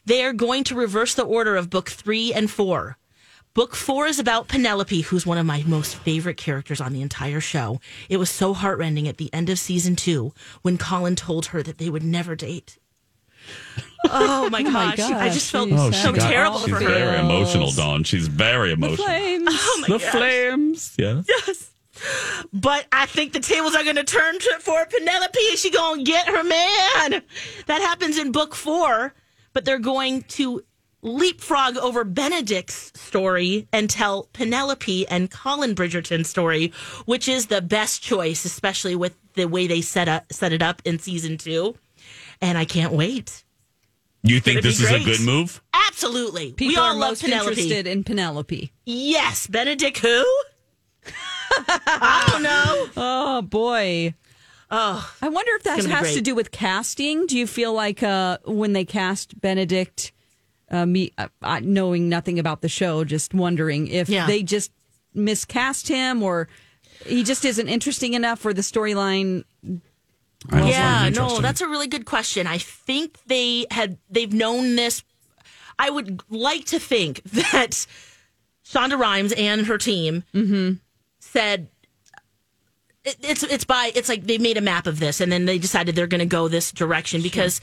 They 0.06 0.24
are 0.24 0.34
going 0.34 0.63
to 0.66 0.76
reverse 0.76 1.13
the 1.13 1.24
order 1.24 1.56
of 1.56 1.70
book 1.70 1.89
three 1.89 2.34
and 2.34 2.50
four. 2.52 2.98
Book 3.54 3.76
four 3.76 4.08
is 4.08 4.18
about 4.20 4.48
Penelope, 4.48 5.02
who's 5.02 5.26
one 5.28 5.38
of 5.38 5.46
my 5.46 5.63
most 5.68 5.96
favorite 5.96 6.38
characters 6.38 6.82
on 6.82 6.92
the 6.92 7.02
entire 7.04 7.39
show. 7.39 7.80
It 8.10 8.18
was 8.18 8.30
so 8.32 8.54
heartrending 8.54 9.08
at 9.08 9.18
the 9.18 9.32
end 9.32 9.50
of 9.50 9.60
season 9.60 9.96
two 9.96 10.34
when 10.63 10.78
Colin 10.80 11.16
told 11.16 11.48
her 11.48 11.62
that 11.62 11.78
they 11.78 11.89
would 11.89 12.04
never 12.04 12.36
date. 12.36 12.78
Oh, 14.06 14.46
oh 14.46 14.50
my 14.50 14.63
gosh. 14.63 15.00
I 15.00 15.30
just 15.30 15.50
felt 15.50 15.70
she's 15.70 15.78
so 16.02 16.08
having 16.13 16.20
terrible 16.22 16.60
She's 16.60 16.70
for 16.74 16.80
the 16.80 16.86
her. 16.86 16.92
very 16.94 17.20
emotional, 17.20 17.72
Dawn. 17.72 18.04
She's 18.04 18.28
very 18.28 18.74
emotional. 18.74 19.06
Flames. 19.08 19.48
Oh 19.50 19.78
my 19.80 19.88
the 19.98 20.04
gosh. 20.04 20.12
flames. 20.12 20.96
Yeah. 21.00 21.22
Yes. 21.26 21.72
But 22.52 22.86
I 22.92 23.06
think 23.06 23.32
the 23.32 23.39
tables 23.39 23.76
are 23.76 23.84
going 23.86 23.96
to 23.96 24.04
turn 24.04 24.39
for 24.60 24.86
Penelope. 24.86 25.39
and 25.50 25.58
She 25.58 25.72
going 25.72 26.00
to 26.04 26.12
get 26.12 26.28
her 26.28 26.44
man. 26.44 27.24
That 27.68 27.82
happens 27.82 28.18
in 28.18 28.34
book 28.34 28.56
four, 28.56 29.13
but 29.54 29.66
they're 29.66 29.80
going 29.80 30.24
to 30.24 30.63
leapfrog 31.02 31.78
over 31.78 32.04
Benedict's 32.04 32.92
story 33.00 33.68
and 33.74 33.89
tell 33.89 34.30
Penelope 34.34 35.08
and 35.08 35.30
Colin 35.30 35.76
Bridgerton's 35.76 36.30
story, 36.30 36.72
which 37.06 37.28
is 37.28 37.48
the 37.48 37.62
best 37.62 38.02
choice, 38.02 38.46
especially 38.46 38.96
with 38.96 39.16
the 39.34 39.46
way 39.46 39.68
they 39.68 39.82
set 39.82 40.08
up 40.08 40.32
set 40.32 40.54
it 40.54 40.62
up 40.62 40.82
in 40.86 41.00
season 41.00 41.38
two. 41.38 41.76
And 42.42 42.58
I 42.58 42.66
can't 42.66 42.94
wait. 42.94 43.44
You 44.24 44.39
think 44.39 44.62
this 44.62 44.80
is 44.80 44.89
a 44.89 45.04
good 45.04 45.20
move? 45.22 45.62
Absolutely. 45.74 46.54
People 46.54 46.74
we 46.74 46.78
all 46.78 46.92
are 46.92 46.96
love 46.96 47.12
most 47.12 47.24
Penelope. 47.24 47.50
interested 47.50 47.88
in 47.88 48.04
Penelope. 48.06 48.72
Yes, 48.86 49.48
Benedict 49.48 49.98
who? 50.00 50.26
I 51.52 52.28
don't 52.32 52.44
know. 52.44 52.88
Oh 52.96 53.42
boy. 53.42 54.13
Oh, 54.71 55.13
I 55.21 55.30
wonder 55.30 55.52
if 55.56 55.63
that 55.63 55.86
has 55.86 56.13
to 56.15 56.21
do 56.21 56.34
with 56.36 56.52
casting. 56.52 57.28
Do 57.28 57.38
you 57.38 57.45
feel 57.47 57.73
like 57.73 58.02
uh, 58.04 58.39
when 58.45 58.73
they 58.73 58.86
cast 58.86 59.39
Benedict, 59.39 60.12
uh, 60.71 60.85
me 60.85 61.12
uh, 61.17 61.27
uh, 61.42 61.60
knowing 61.63 62.10
nothing 62.10 62.40
about 62.40 62.62
the 62.62 62.69
show, 62.69 63.04
just 63.04 63.33
wondering 63.33 63.88
if 63.88 64.10
Yeah. 64.10 64.25
they 64.27 64.42
just 64.44 64.71
miscast 65.13 65.88
him 65.88 66.23
or 66.23 66.48
he 67.06 67.23
just 67.23 67.46
isn't 67.46 67.67
interesting 67.67 68.13
enough 68.15 68.40
for 68.40 68.54
the 68.54 68.62
storyline 68.63 69.44
yeah, 70.52 71.10
no, 71.10 71.40
that's 71.40 71.62
a 71.62 71.67
really 71.67 71.88
good 71.88 72.06
question. 72.06 72.48
I 72.48 72.58
think 72.58 73.17
they 73.27 73.65
had 73.71 73.98
they've 74.10 74.33
known 74.33 74.75
this. 74.75 75.02
I 75.79 75.90
would 75.90 76.21
like 76.29 76.65
to 76.65 76.79
think 76.79 77.23
that 77.52 77.85
Shonda 78.65 79.00
Rhimes 79.00 79.31
and 79.33 79.65
her 79.67 79.77
team 79.77 80.23
Mm-hmm. 80.33 80.73
said 81.19 81.69
it, 83.04 83.17
it's 83.21 83.43
it's 83.43 83.65
by 83.65 83.91
it's 83.95 84.10
like 84.10 84.23
they 84.23 84.37
made 84.37 84.58
a 84.58 84.62
map 84.62 84.87
of 84.87 84.99
this 84.99 85.19
and 85.19 85.31
then 85.31 85.45
they 85.45 85.58
decided 85.58 85.95
they're 85.95 86.08
going 86.08 86.19
to 86.19 86.25
go 86.25 86.47
this 86.47 86.71
direction 86.71 87.21
because 87.21 87.62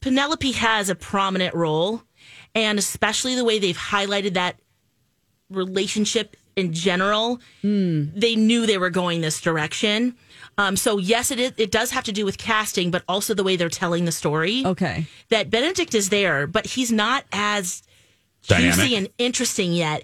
Penelope 0.00 0.52
has 0.52 0.88
a 0.88 0.94
prominent 0.94 1.54
role 1.54 2.02
and 2.54 2.78
especially 2.78 3.34
the 3.34 3.44
way 3.44 3.58
they've 3.58 3.76
highlighted 3.76 4.34
that 4.34 4.56
relationship 5.50 6.36
in 6.56 6.72
general 6.72 7.40
they 8.14 8.34
knew 8.34 8.66
they 8.66 8.78
were 8.78 8.90
going 8.90 9.20
this 9.20 9.40
direction. 9.40 10.16
Um, 10.56 10.76
so 10.76 10.98
yes 10.98 11.30
it 11.30 11.38
is, 11.38 11.52
it 11.56 11.70
does 11.70 11.92
have 11.92 12.04
to 12.04 12.12
do 12.12 12.24
with 12.24 12.36
casting 12.36 12.90
but 12.90 13.04
also 13.08 13.34
the 13.34 13.44
way 13.44 13.54
they're 13.54 13.68
telling 13.68 14.06
the 14.06 14.12
story. 14.12 14.64
Okay. 14.66 15.06
that 15.28 15.50
benedict 15.50 15.94
is 15.94 16.08
there 16.08 16.46
but 16.48 16.66
he's 16.66 16.90
not 16.90 17.24
as 17.32 17.82
Dynamic. 18.48 18.74
juicy 18.74 18.96
and 18.96 19.08
interesting 19.18 19.72
yet 19.72 20.02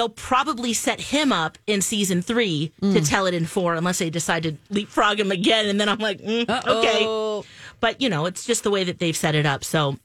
they'll 0.00 0.08
probably 0.08 0.72
set 0.72 0.98
him 0.98 1.30
up 1.30 1.58
in 1.66 1.82
season 1.82 2.22
three 2.22 2.72
to 2.80 3.02
tell 3.02 3.26
it 3.26 3.34
in 3.34 3.44
four 3.44 3.74
unless 3.74 3.98
they 3.98 4.08
decide 4.08 4.42
to 4.42 4.56
leapfrog 4.70 5.20
him 5.20 5.30
again 5.30 5.66
and 5.66 5.78
then 5.78 5.90
i'm 5.90 5.98
like 5.98 6.18
mm, 6.22 6.66
okay 6.66 7.46
but 7.80 8.00
you 8.00 8.08
know 8.08 8.24
it's 8.24 8.46
just 8.46 8.62
the 8.62 8.70
way 8.70 8.82
that 8.82 8.98
they've 8.98 9.14
set 9.16 9.34
it 9.34 9.44
up 9.44 9.62
so 9.62 9.98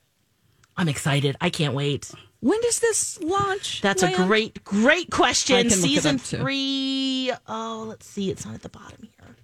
i'm 0.75 0.89
excited 0.89 1.37
i 1.39 1.49
can't 1.49 1.73
wait 1.73 2.11
When 2.41 2.59
does 2.59 2.79
this 2.79 3.21
launch? 3.21 3.79
that's 3.81 4.03
a 4.03 4.11
great, 4.11 4.65
great 4.65 5.09
question. 5.11 5.55
can 5.55 5.65
look 5.67 5.77
it 5.77 5.81
Season 5.81 6.17
three. 6.19 7.31
Oh, 7.47 7.85
let's 7.87 8.05
see. 8.05 8.29
It's 8.29 8.45
not 8.45 8.53
at 8.53 8.61
the 8.61 8.69
bottom 8.69 9.07
here. 9.17 9.35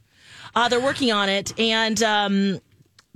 Uh, 0.54 0.68
they're 0.68 0.82
working 0.82 1.14
on 1.14 1.30
it, 1.30 1.58
and 1.58 2.04
um, 2.04 2.60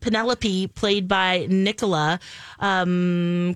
Penelope, 0.02 0.68
played 0.70 1.08
by 1.08 1.46
Nicola 1.50 2.20
um, 2.60 3.54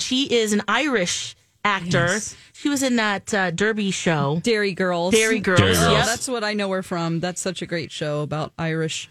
she 0.00 0.24
is 0.24 0.52
an 0.52 0.62
Irish 0.66 1.36
actor. 1.68 2.06
Yes. 2.06 2.36
She 2.54 2.68
was 2.68 2.82
in 2.82 2.96
that 2.96 3.32
uh, 3.32 3.50
Derry 3.52 3.90
show, 3.90 4.40
Derry 4.42 4.72
Girls. 4.72 5.14
Derry 5.14 5.38
Girls. 5.40 5.60
Derry 5.60 5.74
Girls. 5.74 5.92
Yep. 5.92 6.06
That's 6.06 6.28
what 6.28 6.42
I 6.42 6.54
know 6.54 6.70
her 6.72 6.82
from. 6.82 7.20
That's 7.20 7.40
such 7.40 7.62
a 7.62 7.66
great 7.66 7.92
show 7.92 8.22
about 8.22 8.52
Irish, 8.58 9.08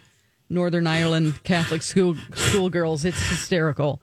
Northern 0.49 0.87
Ireland 0.87 1.43
Catholic 1.43 1.81
school 1.81 2.15
schoolgirls. 2.33 3.05
It's 3.05 3.21
hysterical. 3.29 4.01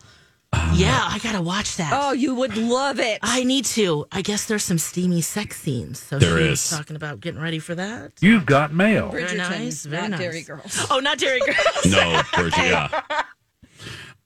yeah, 0.74 1.00
I 1.11 1.18
gotta 1.18 1.42
watch 1.42 1.76
that. 1.78 1.90
Oh, 1.92 2.12
you 2.12 2.32
would 2.36 2.57
love 2.57 3.00
it. 3.00 3.18
I 3.22 3.42
need 3.42 3.64
to. 3.76 4.07
I 4.12 4.22
guess 4.22 4.46
there's 4.46 4.62
some 4.62 4.78
steamy 4.78 5.20
sex 5.20 5.61
scenes. 5.61 5.98
So 5.98 6.20
There 6.20 6.38
she 6.38 6.44
is. 6.44 6.70
talking 6.70 6.94
about 6.94 7.18
getting 7.20 7.40
ready 7.40 7.59
for 7.59 7.74
that. 7.74 8.12
You've 8.20 8.46
got 8.46 8.72
mail. 8.72 9.11
Very 9.11 9.36
nice. 9.36 9.84
Very 9.84 10.02
not 10.02 10.11
nice. 10.12 10.20
Derry 10.20 10.42
Girls. 10.42 10.86
Oh, 10.90 11.00
not 11.00 11.18
Derry 11.18 11.40
Girls. 11.44 11.86
No, 11.86 12.22
Bridget, 12.34 12.57
yeah. 12.59 13.00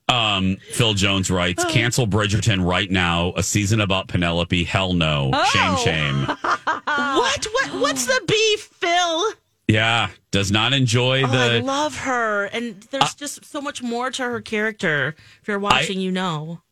Um, 0.09 0.57
Phil 0.73 0.95
Jones 0.95 1.31
writes, 1.31 1.65
Oh. 1.65 1.69
cancel 1.71 2.07
Bridgerton 2.07 2.65
right 2.65 2.91
now. 2.91 3.33
A 3.37 3.43
season 3.43 3.81
about 3.81 4.09
Penelope. 4.09 4.65
Hell 4.65 4.95
no. 4.95 5.31
Oh. 5.35 5.45
Shame, 5.53 5.77
shame. 5.77 6.25
what? 6.85 7.47
What? 7.53 7.71
What's 7.81 8.07
the 8.07 8.21
beef, 8.27 8.61
Phil? 8.61 9.33
Yeah, 9.67 10.09
does 10.31 10.51
not 10.51 10.73
enjoy 10.73 11.23
Oh, 11.25 11.27
I 11.27 11.49
the. 11.59 11.61
love 11.63 11.99
her, 11.99 12.47
and 12.47 12.81
there's 12.91 13.15
just 13.15 13.45
so 13.45 13.61
much 13.61 13.83
more 13.83 14.11
to 14.11 14.23
her 14.23 14.41
character. 14.41 15.15
If 15.43 15.49
you're 15.49 15.59
watching, 15.59 16.01
you 16.01 16.11
know. 16.11 16.63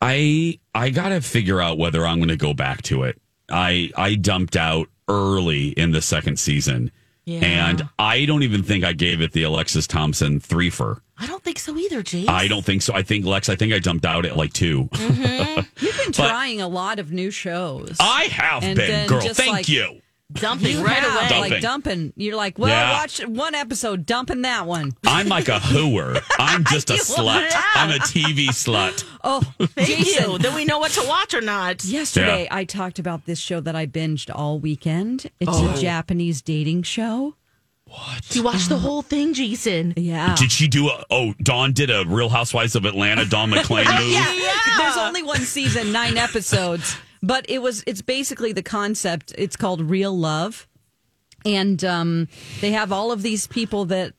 I 0.00 0.60
I 0.74 0.90
gotta 0.90 1.20
figure 1.20 1.60
out 1.60 1.78
whether 1.78 2.06
I'm 2.06 2.18
going 2.18 2.28
to 2.28 2.36
go 2.36 2.54
back 2.54 2.82
to 2.82 3.02
it. 3.04 3.20
I 3.50 3.90
I 3.96 4.14
dumped 4.14 4.54
out 4.54 4.88
early 5.08 5.68
in 5.70 5.90
the 5.90 6.00
second 6.02 6.38
season, 6.38 6.92
Yeah. 7.26 7.40
and 7.42 7.88
I 7.98 8.26
don't 8.26 8.42
even 8.42 8.62
think 8.62 8.84
I 8.84 8.92
gave 8.92 9.20
it 9.22 9.32
the 9.32 9.44
Alexis 9.44 9.86
Thompson 9.86 10.40
three 10.40 10.68
for. 10.70 11.00
I 11.16 11.26
don't 11.26 11.42
think 11.42 11.58
so 11.58 11.76
either, 11.76 12.02
James. 12.02 12.28
I 12.28 12.48
don't 12.48 12.64
think 12.64 12.82
so. 12.82 12.92
I 12.92 13.02
think 13.02 13.24
Lex. 13.24 13.48
I 13.48 13.56
think 13.56 13.72
I 13.72 13.78
dumped 13.78 14.04
out 14.04 14.26
at 14.26 14.36
like 14.36 14.52
2 14.52 14.84
Mm-hmm. 14.92 15.60
You've 15.84 15.96
been 15.98 16.12
trying 16.12 16.60
a 16.60 16.68
lot 16.68 16.98
of 16.98 17.12
new 17.12 17.30
shows. 17.30 17.96
I 18.00 18.24
have 18.24 18.62
been, 18.62 19.06
girl. 19.08 19.20
Thank 19.20 19.50
like- 19.52 19.68
you. 19.68 20.00
Dumping 20.34 20.76
You 20.78 20.84
right 20.84 20.96
have, 20.96 21.12
away. 21.14 21.28
Dumping. 21.28 21.50
like 21.52 21.62
dumping. 21.62 22.12
You're 22.16 22.36
like, 22.36 22.58
well, 22.58 22.68
Yeah. 22.70 22.92
watch 22.92 23.20
one 23.26 23.54
episode, 23.54 24.04
dumping 24.06 24.42
that 24.42 24.66
one. 24.66 24.92
I'm 25.06 25.28
like 25.28 25.48
a 25.48 25.58
hooer. 25.58 26.20
I'm 26.38 26.64
just 26.70 26.90
a 26.90 26.94
slut. 26.94 27.50
I'm 27.74 27.90
a 27.90 27.98
TV 27.98 28.48
slut. 28.48 29.04
Oh, 29.22 29.40
Thank 29.58 29.88
Jason. 29.88 30.30
you. 30.32 30.38
Then 30.38 30.54
we 30.54 30.64
know 30.64 30.78
what 30.78 30.92
to 30.92 31.06
watch 31.06 31.34
or 31.34 31.40
not. 31.40 31.84
Yesterday, 31.84 32.42
Yeah. 32.44 32.56
I 32.56 32.64
talked 32.64 32.98
about 32.98 33.26
this 33.26 33.38
show 33.38 33.60
that 33.60 33.74
I 33.76 33.86
binged 33.86 34.30
all 34.34 34.58
weekend. 34.58 35.30
It's 35.40 35.50
Oh. 35.52 35.74
a 35.74 35.80
Japanese 35.80 36.42
dating 36.42 36.82
show. 36.82 37.36
What? 37.86 38.34
You 38.34 38.42
watched 38.42 38.70
the 38.70 38.76
uh-huh. 38.76 38.86
whole 38.88 39.02
thing, 39.02 39.34
Jason. 39.34 39.92
Yeah. 39.96 40.34
Did 40.36 40.50
she 40.50 40.66
do 40.68 40.88
a? 40.88 41.04
Oh, 41.10 41.32
Dawn 41.42 41.72
did 41.72 41.90
a 41.90 42.04
Real 42.06 42.28
Housewives 42.30 42.74
of 42.74 42.86
Atlanta. 42.86 43.24
Dawn 43.24 43.50
McClain 43.50 43.84
move. 44.00 44.10
yeah. 44.10 44.52
There's 44.78 44.96
only 44.96 45.22
one 45.22 45.40
season, 45.42 45.92
nine 45.92 46.16
episodes, 46.16 46.96
but 47.24 47.46
it 47.48 47.62
was 47.62 47.82
it's 47.86 48.02
basically 48.02 48.52
the 48.52 48.62
concept. 48.62 49.34
It's 49.38 49.56
called 49.56 49.80
Real 49.80 50.16
Love, 50.16 50.68
and 51.44 51.82
um, 51.84 52.28
they 52.60 52.72
have 52.72 52.92
all 52.92 53.10
of 53.10 53.22
these 53.22 53.46
people 53.46 53.86
that 53.86 54.12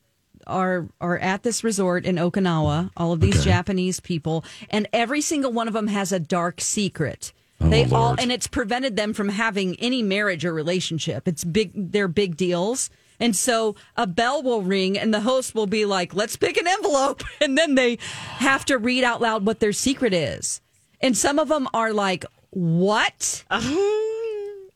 are 0.47 0.87
are 0.99 1.17
at 1.19 1.43
this 1.43 1.63
resort 1.63 2.05
in 2.05 2.15
Okinawa. 2.15 2.91
All 2.97 3.13
of 3.13 3.19
these 3.19 3.43
Japanese 3.43 3.99
people, 3.99 4.43
and 4.69 4.87
every 4.91 5.21
single 5.21 5.51
one 5.51 5.67
of 5.67 5.73
them 5.73 5.87
has 5.87 6.11
a 6.11 6.19
dark 6.19 6.59
secret. 6.59 7.31
they 7.59 7.85
all 7.85 8.15
and 8.17 8.31
it's 8.31 8.47
prevented 8.47 8.95
them 8.95 9.13
from 9.13 9.29
having 9.29 9.75
any 9.79 10.01
marriage 10.01 10.43
or 10.43 10.53
relationship. 10.53 11.27
It's 11.27 11.43
big. 11.43 11.71
They're 11.91 12.07
big 12.07 12.35
deals. 12.37 12.89
And 13.17 13.33
so 13.33 13.75
a 13.95 14.05
bell 14.05 14.43
will 14.43 14.61
ring 14.61 14.97
and 14.97 15.13
the 15.13 15.21
host 15.21 15.55
will 15.55 15.67
be 15.67 15.85
like, 15.85 16.13
let's 16.13 16.35
pick 16.35 16.57
an 16.57 16.67
envelope. 16.67 17.23
And 17.41 17.57
then 17.57 17.75
they 17.75 17.97
have 18.39 18.65
to 18.65 18.77
read 18.77 19.05
out 19.05 19.21
loud 19.21 19.45
what 19.45 19.61
their 19.61 19.71
secret 19.71 20.13
is. 20.13 20.59
And 20.99 21.15
some 21.15 21.39
of 21.39 21.47
them 21.47 21.67
are 21.73 21.93
like, 21.93 22.25
what? 22.55 23.43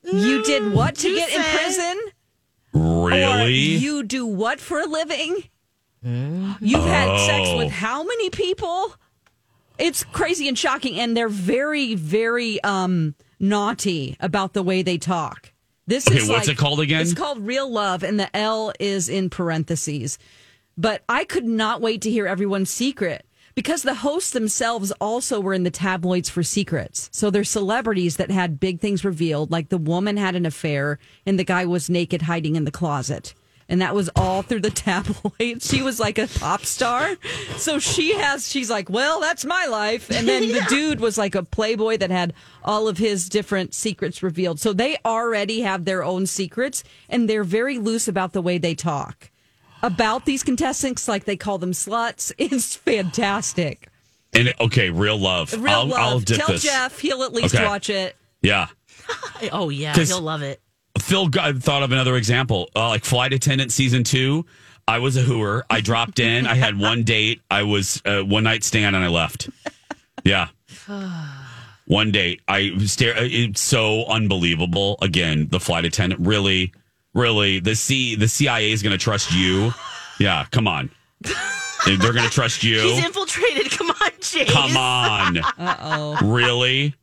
You 0.03 0.43
did 0.43 0.73
what 0.73 0.95
to 0.97 1.15
get 1.15 1.30
in 1.34 1.41
prison? 1.41 1.99
Or 2.73 3.09
Really? 3.09 3.53
you 3.55 4.03
do 4.03 4.25
what 4.25 4.59
for 4.59 4.80
a 4.80 4.86
living? 4.86 5.43
You've 6.03 6.84
had 6.86 7.19
sex 7.25 7.49
Oh. 7.49 7.57
with 7.57 7.71
how 7.71 8.03
many 8.03 8.30
people? 8.30 8.93
It's 9.77 10.03
crazy 10.03 10.47
and 10.47 10.57
shocking, 10.57 10.99
and 10.99 11.15
they're 11.15 11.30
very, 11.30 11.95
very 11.95 12.61
um, 12.63 13.15
naughty 13.39 14.17
about 14.19 14.53
the 14.53 14.61
way 14.63 14.82
they 14.82 14.97
talk. 14.97 15.51
This 15.88 16.07
Okay, 16.07 16.17
is 16.19 16.30
what's 16.30 16.47
like- 16.47 16.55
it 16.55 16.59
called 16.59 16.80
again? 16.82 17.01
It's 17.01 17.13
called 17.13 17.39
Real 17.45 17.69
Love, 17.71 18.03
and 18.03 18.19
the 18.19 18.36
L 18.36 18.73
is 18.80 19.07
in 19.09 19.30
parentheses. 19.30 20.19
But 20.77 21.03
I 21.09 21.23
could 21.23 21.45
not 21.45 21.82
wait 21.82 22.01
to 22.03 22.11
hear 22.11 22.27
everyone's 22.27 22.69
secret 22.69 23.25
because 23.60 23.82
the 23.82 23.95
hosts 23.95 24.32
themselves 24.32 24.93
also 25.01 25.41
were 25.41 25.53
in 25.53 25.64
the 25.64 25.70
tabloids 25.70 26.30
for 26.30 26.43
secrets. 26.43 27.10
So 27.12 27.30
they're 27.30 27.43
celebrities 27.43 28.16
that 28.16 28.32
had 28.32 28.57
big 28.57 28.80
things 28.80 29.03
revealed, 29.03 29.51
like 29.51 29.68
the 29.68 29.78
woman 29.78 30.16
had 30.16 30.38
an 30.38 30.45
affair 30.45 30.97
and 31.26 31.38
the 31.38 31.43
guy 31.43 31.66
was 31.66 31.89
naked 31.89 32.22
hiding 32.22 32.55
in 32.55 32.64
the 32.64 32.72
closet. 32.72 33.34
And 33.68 33.82
that 33.82 33.93
was 33.93 34.10
all 34.16 34.43
through 34.43 34.62
the 34.62 34.70
tabloids. 34.86 35.70
She 35.70 35.82
was 35.82 35.99
like 35.99 36.18
a 36.18 36.28
pop 36.39 36.64
star. 36.64 37.18
So 37.57 37.80
she 37.80 38.16
has, 38.16 38.47
she's 38.47 38.70
like, 38.70 38.89
well, 38.89 39.20
that's 39.20 39.43
my 39.43 39.66
life. 39.66 40.10
And 40.10 40.26
then 40.26 40.47
the 40.47 40.66
dude 40.70 41.01
was 41.01 41.18
like 41.18 41.36
a 41.36 41.43
playboy 41.43 41.97
that 41.97 42.12
had 42.12 42.34
all 42.64 42.88
of 42.88 42.97
his 42.97 43.28
different 43.28 43.74
secrets 43.74 44.24
revealed. 44.24 44.62
So 44.62 44.72
they 44.72 44.95
already 45.03 45.60
have 45.64 45.84
their 45.84 46.01
own 46.01 46.28
secrets 46.28 46.82
and 47.10 47.30
they're 47.30 47.43
very 47.43 47.78
loose 47.78 48.07
about 48.07 48.32
the 48.32 48.41
way 48.41 48.57
they 48.57 48.74
talk 48.74 49.30
about 49.84 50.25
these 50.25 50.43
contestants, 50.43 51.07
like 51.07 51.25
they 51.25 51.38
call 51.38 51.57
them 51.57 51.71
sluts, 51.71 52.32
is 52.38 52.75
fantastic. 52.75 53.88
And 54.34 54.53
okay, 54.59 54.89
real 54.89 55.17
love. 55.17 55.53
Real 55.53 55.73
I'll, 55.73 55.86
love. 55.88 55.99
I'll 55.99 56.19
dip 56.19 56.38
Tell 56.38 56.47
this. 56.49 56.61
Jeff 56.63 56.99
he'll 56.99 57.23
at 57.23 57.34
least 57.34 57.55
Okay. 57.55 57.65
watch 57.65 57.89
it. 57.89 58.15
Yeah. 58.41 58.67
Oh 59.51 59.69
yeah, 59.69 59.93
he'll 59.95 60.21
love 60.21 60.41
it. 60.43 60.61
Phil 60.99 61.30
got, 61.30 61.55
thought 61.57 61.82
of 61.82 61.91
another 61.91 62.15
example, 62.15 62.69
uh, 62.75 62.89
like 62.89 63.03
flight 63.05 63.34
attendant 63.34 63.71
season 63.71 64.03
two. 64.03 64.45
I 64.88 64.99
was 64.99 65.17
a 65.17 65.21
hooer. 65.23 65.63
I 65.69 65.82
dropped 65.82 66.19
in. 66.19 66.45
I 66.45 66.53
had 66.55 66.77
one 66.77 67.03
date. 67.05 67.41
I 67.49 67.63
was 67.63 68.01
uh, 68.05 68.21
one 68.21 68.43
night 68.43 68.63
stand, 68.63 68.95
and 68.95 69.03
I 69.03 69.07
left. 69.07 69.49
Yeah, 70.23 70.49
one 71.86 72.11
date. 72.11 72.41
I 72.47 72.77
stare. 72.86 73.13
It's 73.17 73.61
so 73.61 74.05
unbelievable. 74.05 74.97
Again, 75.01 75.47
the 75.49 75.59
flight 75.59 75.86
attendant. 75.86 76.25
Really, 76.25 76.71
really. 77.14 77.60
The 77.60 77.76
C. 77.76 78.16
The 78.16 78.28
CIA 78.28 78.72
is 78.72 78.84
going 78.84 78.97
to 78.97 79.03
trust 79.03 79.34
you. 79.34 79.72
Yeah, 80.20 80.45
come 80.51 80.68
on. 80.68 80.89
They're 81.86 82.14
going 82.14 82.26
to 82.26 82.30
trust 82.30 82.64
you. 82.64 82.82
He's 82.82 83.05
infiltrated. 83.05 83.72
Come 83.78 83.89
on, 83.89 84.12
James. 84.20 84.51
Come 84.51 84.78
on. 84.78 85.38
Uh 85.38 85.76
oh. 85.80 86.18
Really? 86.28 86.93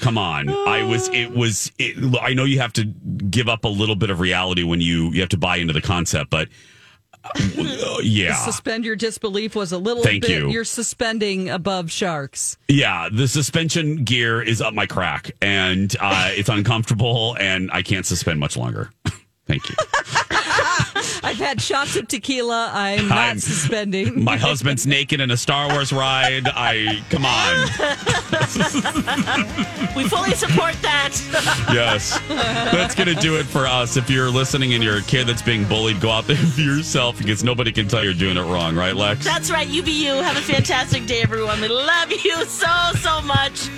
Come 0.00 0.18
on. 0.18 0.48
I 0.48 0.82
was, 0.82 1.08
it 1.08 1.30
was, 1.30 1.72
it, 1.78 2.14
I 2.20 2.34
know 2.34 2.44
you 2.44 2.60
have 2.60 2.72
to 2.74 2.84
give 2.84 3.48
up 3.48 3.64
a 3.64 3.68
little 3.68 3.96
bit 3.96 4.10
of 4.10 4.20
reality 4.20 4.64
when 4.64 4.80
you, 4.80 5.10
you 5.12 5.20
have 5.20 5.28
to 5.30 5.38
buy 5.38 5.56
into 5.56 5.72
the 5.72 5.80
concept, 5.80 6.30
but 6.30 6.48
uh, 7.24 7.98
yeah. 8.02 8.34
Suspend 8.34 8.84
your 8.84 8.96
disbelief 8.96 9.54
was 9.54 9.72
a 9.72 9.78
little 9.78 10.02
Thank 10.02 10.22
bit. 10.22 10.30
you. 10.30 10.50
You're 10.50 10.64
suspending 10.64 11.48
above 11.48 11.90
sharks. 11.90 12.56
Yeah. 12.68 13.08
The 13.10 13.28
suspension 13.28 14.04
gear 14.04 14.42
is 14.42 14.60
up 14.60 14.74
my 14.74 14.86
crack 14.86 15.30
and 15.40 15.94
uh, 16.00 16.30
it's 16.32 16.48
uncomfortable 16.48 17.36
and 17.38 17.70
I 17.72 17.82
can't 17.82 18.06
suspend 18.06 18.40
much 18.40 18.56
longer. 18.56 18.90
Thank 19.48 19.68
you. 19.70 19.74
I've 21.24 21.38
had 21.38 21.60
shots 21.60 21.96
of 21.96 22.06
tequila. 22.06 22.70
I'm 22.72 23.08
not 23.08 23.18
I'm- 23.18 23.38
suspending. 23.38 24.22
My 24.22 24.36
husband's 24.36 24.86
naked 24.86 25.20
in 25.20 25.30
a 25.30 25.36
Star 25.36 25.68
Wars 25.72 25.92
ride. 25.92 26.46
I 26.46 27.02
come 27.10 27.24
on. 27.26 27.66
We 29.96 30.08
fully 30.08 30.32
support 30.34 30.74
that. 30.82 31.14
Yes. 31.72 32.18
That's 32.28 32.94
going 32.94 33.08
to 33.08 33.14
do 33.14 33.36
it 33.36 33.44
for 33.46 33.66
us. 33.66 33.96
If 33.96 34.08
you're 34.08 34.30
listening 34.30 34.74
and 34.74 34.82
you're 34.82 34.98
a 34.98 35.02
kid 35.02 35.26
that's 35.26 35.42
being 35.42 35.64
bullied, 35.64 36.00
go 36.00 36.10
out 36.10 36.26
there 36.26 36.36
for 36.36 36.60
yourself 36.60 37.18
because 37.18 37.42
nobody 37.44 37.72
can 37.72 37.88
tell 37.88 38.02
you're 38.04 38.14
doing 38.14 38.36
it 38.36 38.42
wrong, 38.42 38.74
right, 38.76 38.94
Lex? 38.96 39.24
That's 39.24 39.50
right. 39.50 39.66
You 39.68 39.82
be 39.82 39.90
you. 40.06 40.14
Have 40.14 40.36
a 40.36 40.40
fantastic 40.40 41.06
day, 41.06 41.20
everyone. 41.22 41.60
We 41.60 41.68
love 41.68 42.10
you 42.12 42.44
so, 42.44 42.92
so 43.00 43.20
much. 43.22 43.68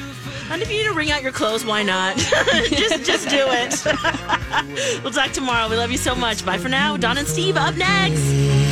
And 0.51 0.63
if 0.63 0.71
you 0.71 0.79
need 0.79 0.89
to 0.89 0.93
wring 0.93 1.13
out 1.13 1.23
your 1.23 1.33
clothes, 1.33 1.65
why 1.65 1.85
not? 1.85 2.17
just, 2.69 3.05
just 3.05 3.29
do 3.29 3.47
it. 3.49 5.03
we'll 5.05 5.13
talk 5.13 5.31
tomorrow. 5.31 5.69
We 5.69 5.77
love 5.77 5.93
you 5.93 5.99
so 5.99 6.15
much. 6.15 6.45
Bye 6.45 6.59
for 6.59 6.69
now. 6.69 6.97
Don 6.97 7.19
and 7.19 7.29
Steve 7.29 7.57
up 7.57 7.77
next. 7.77 8.70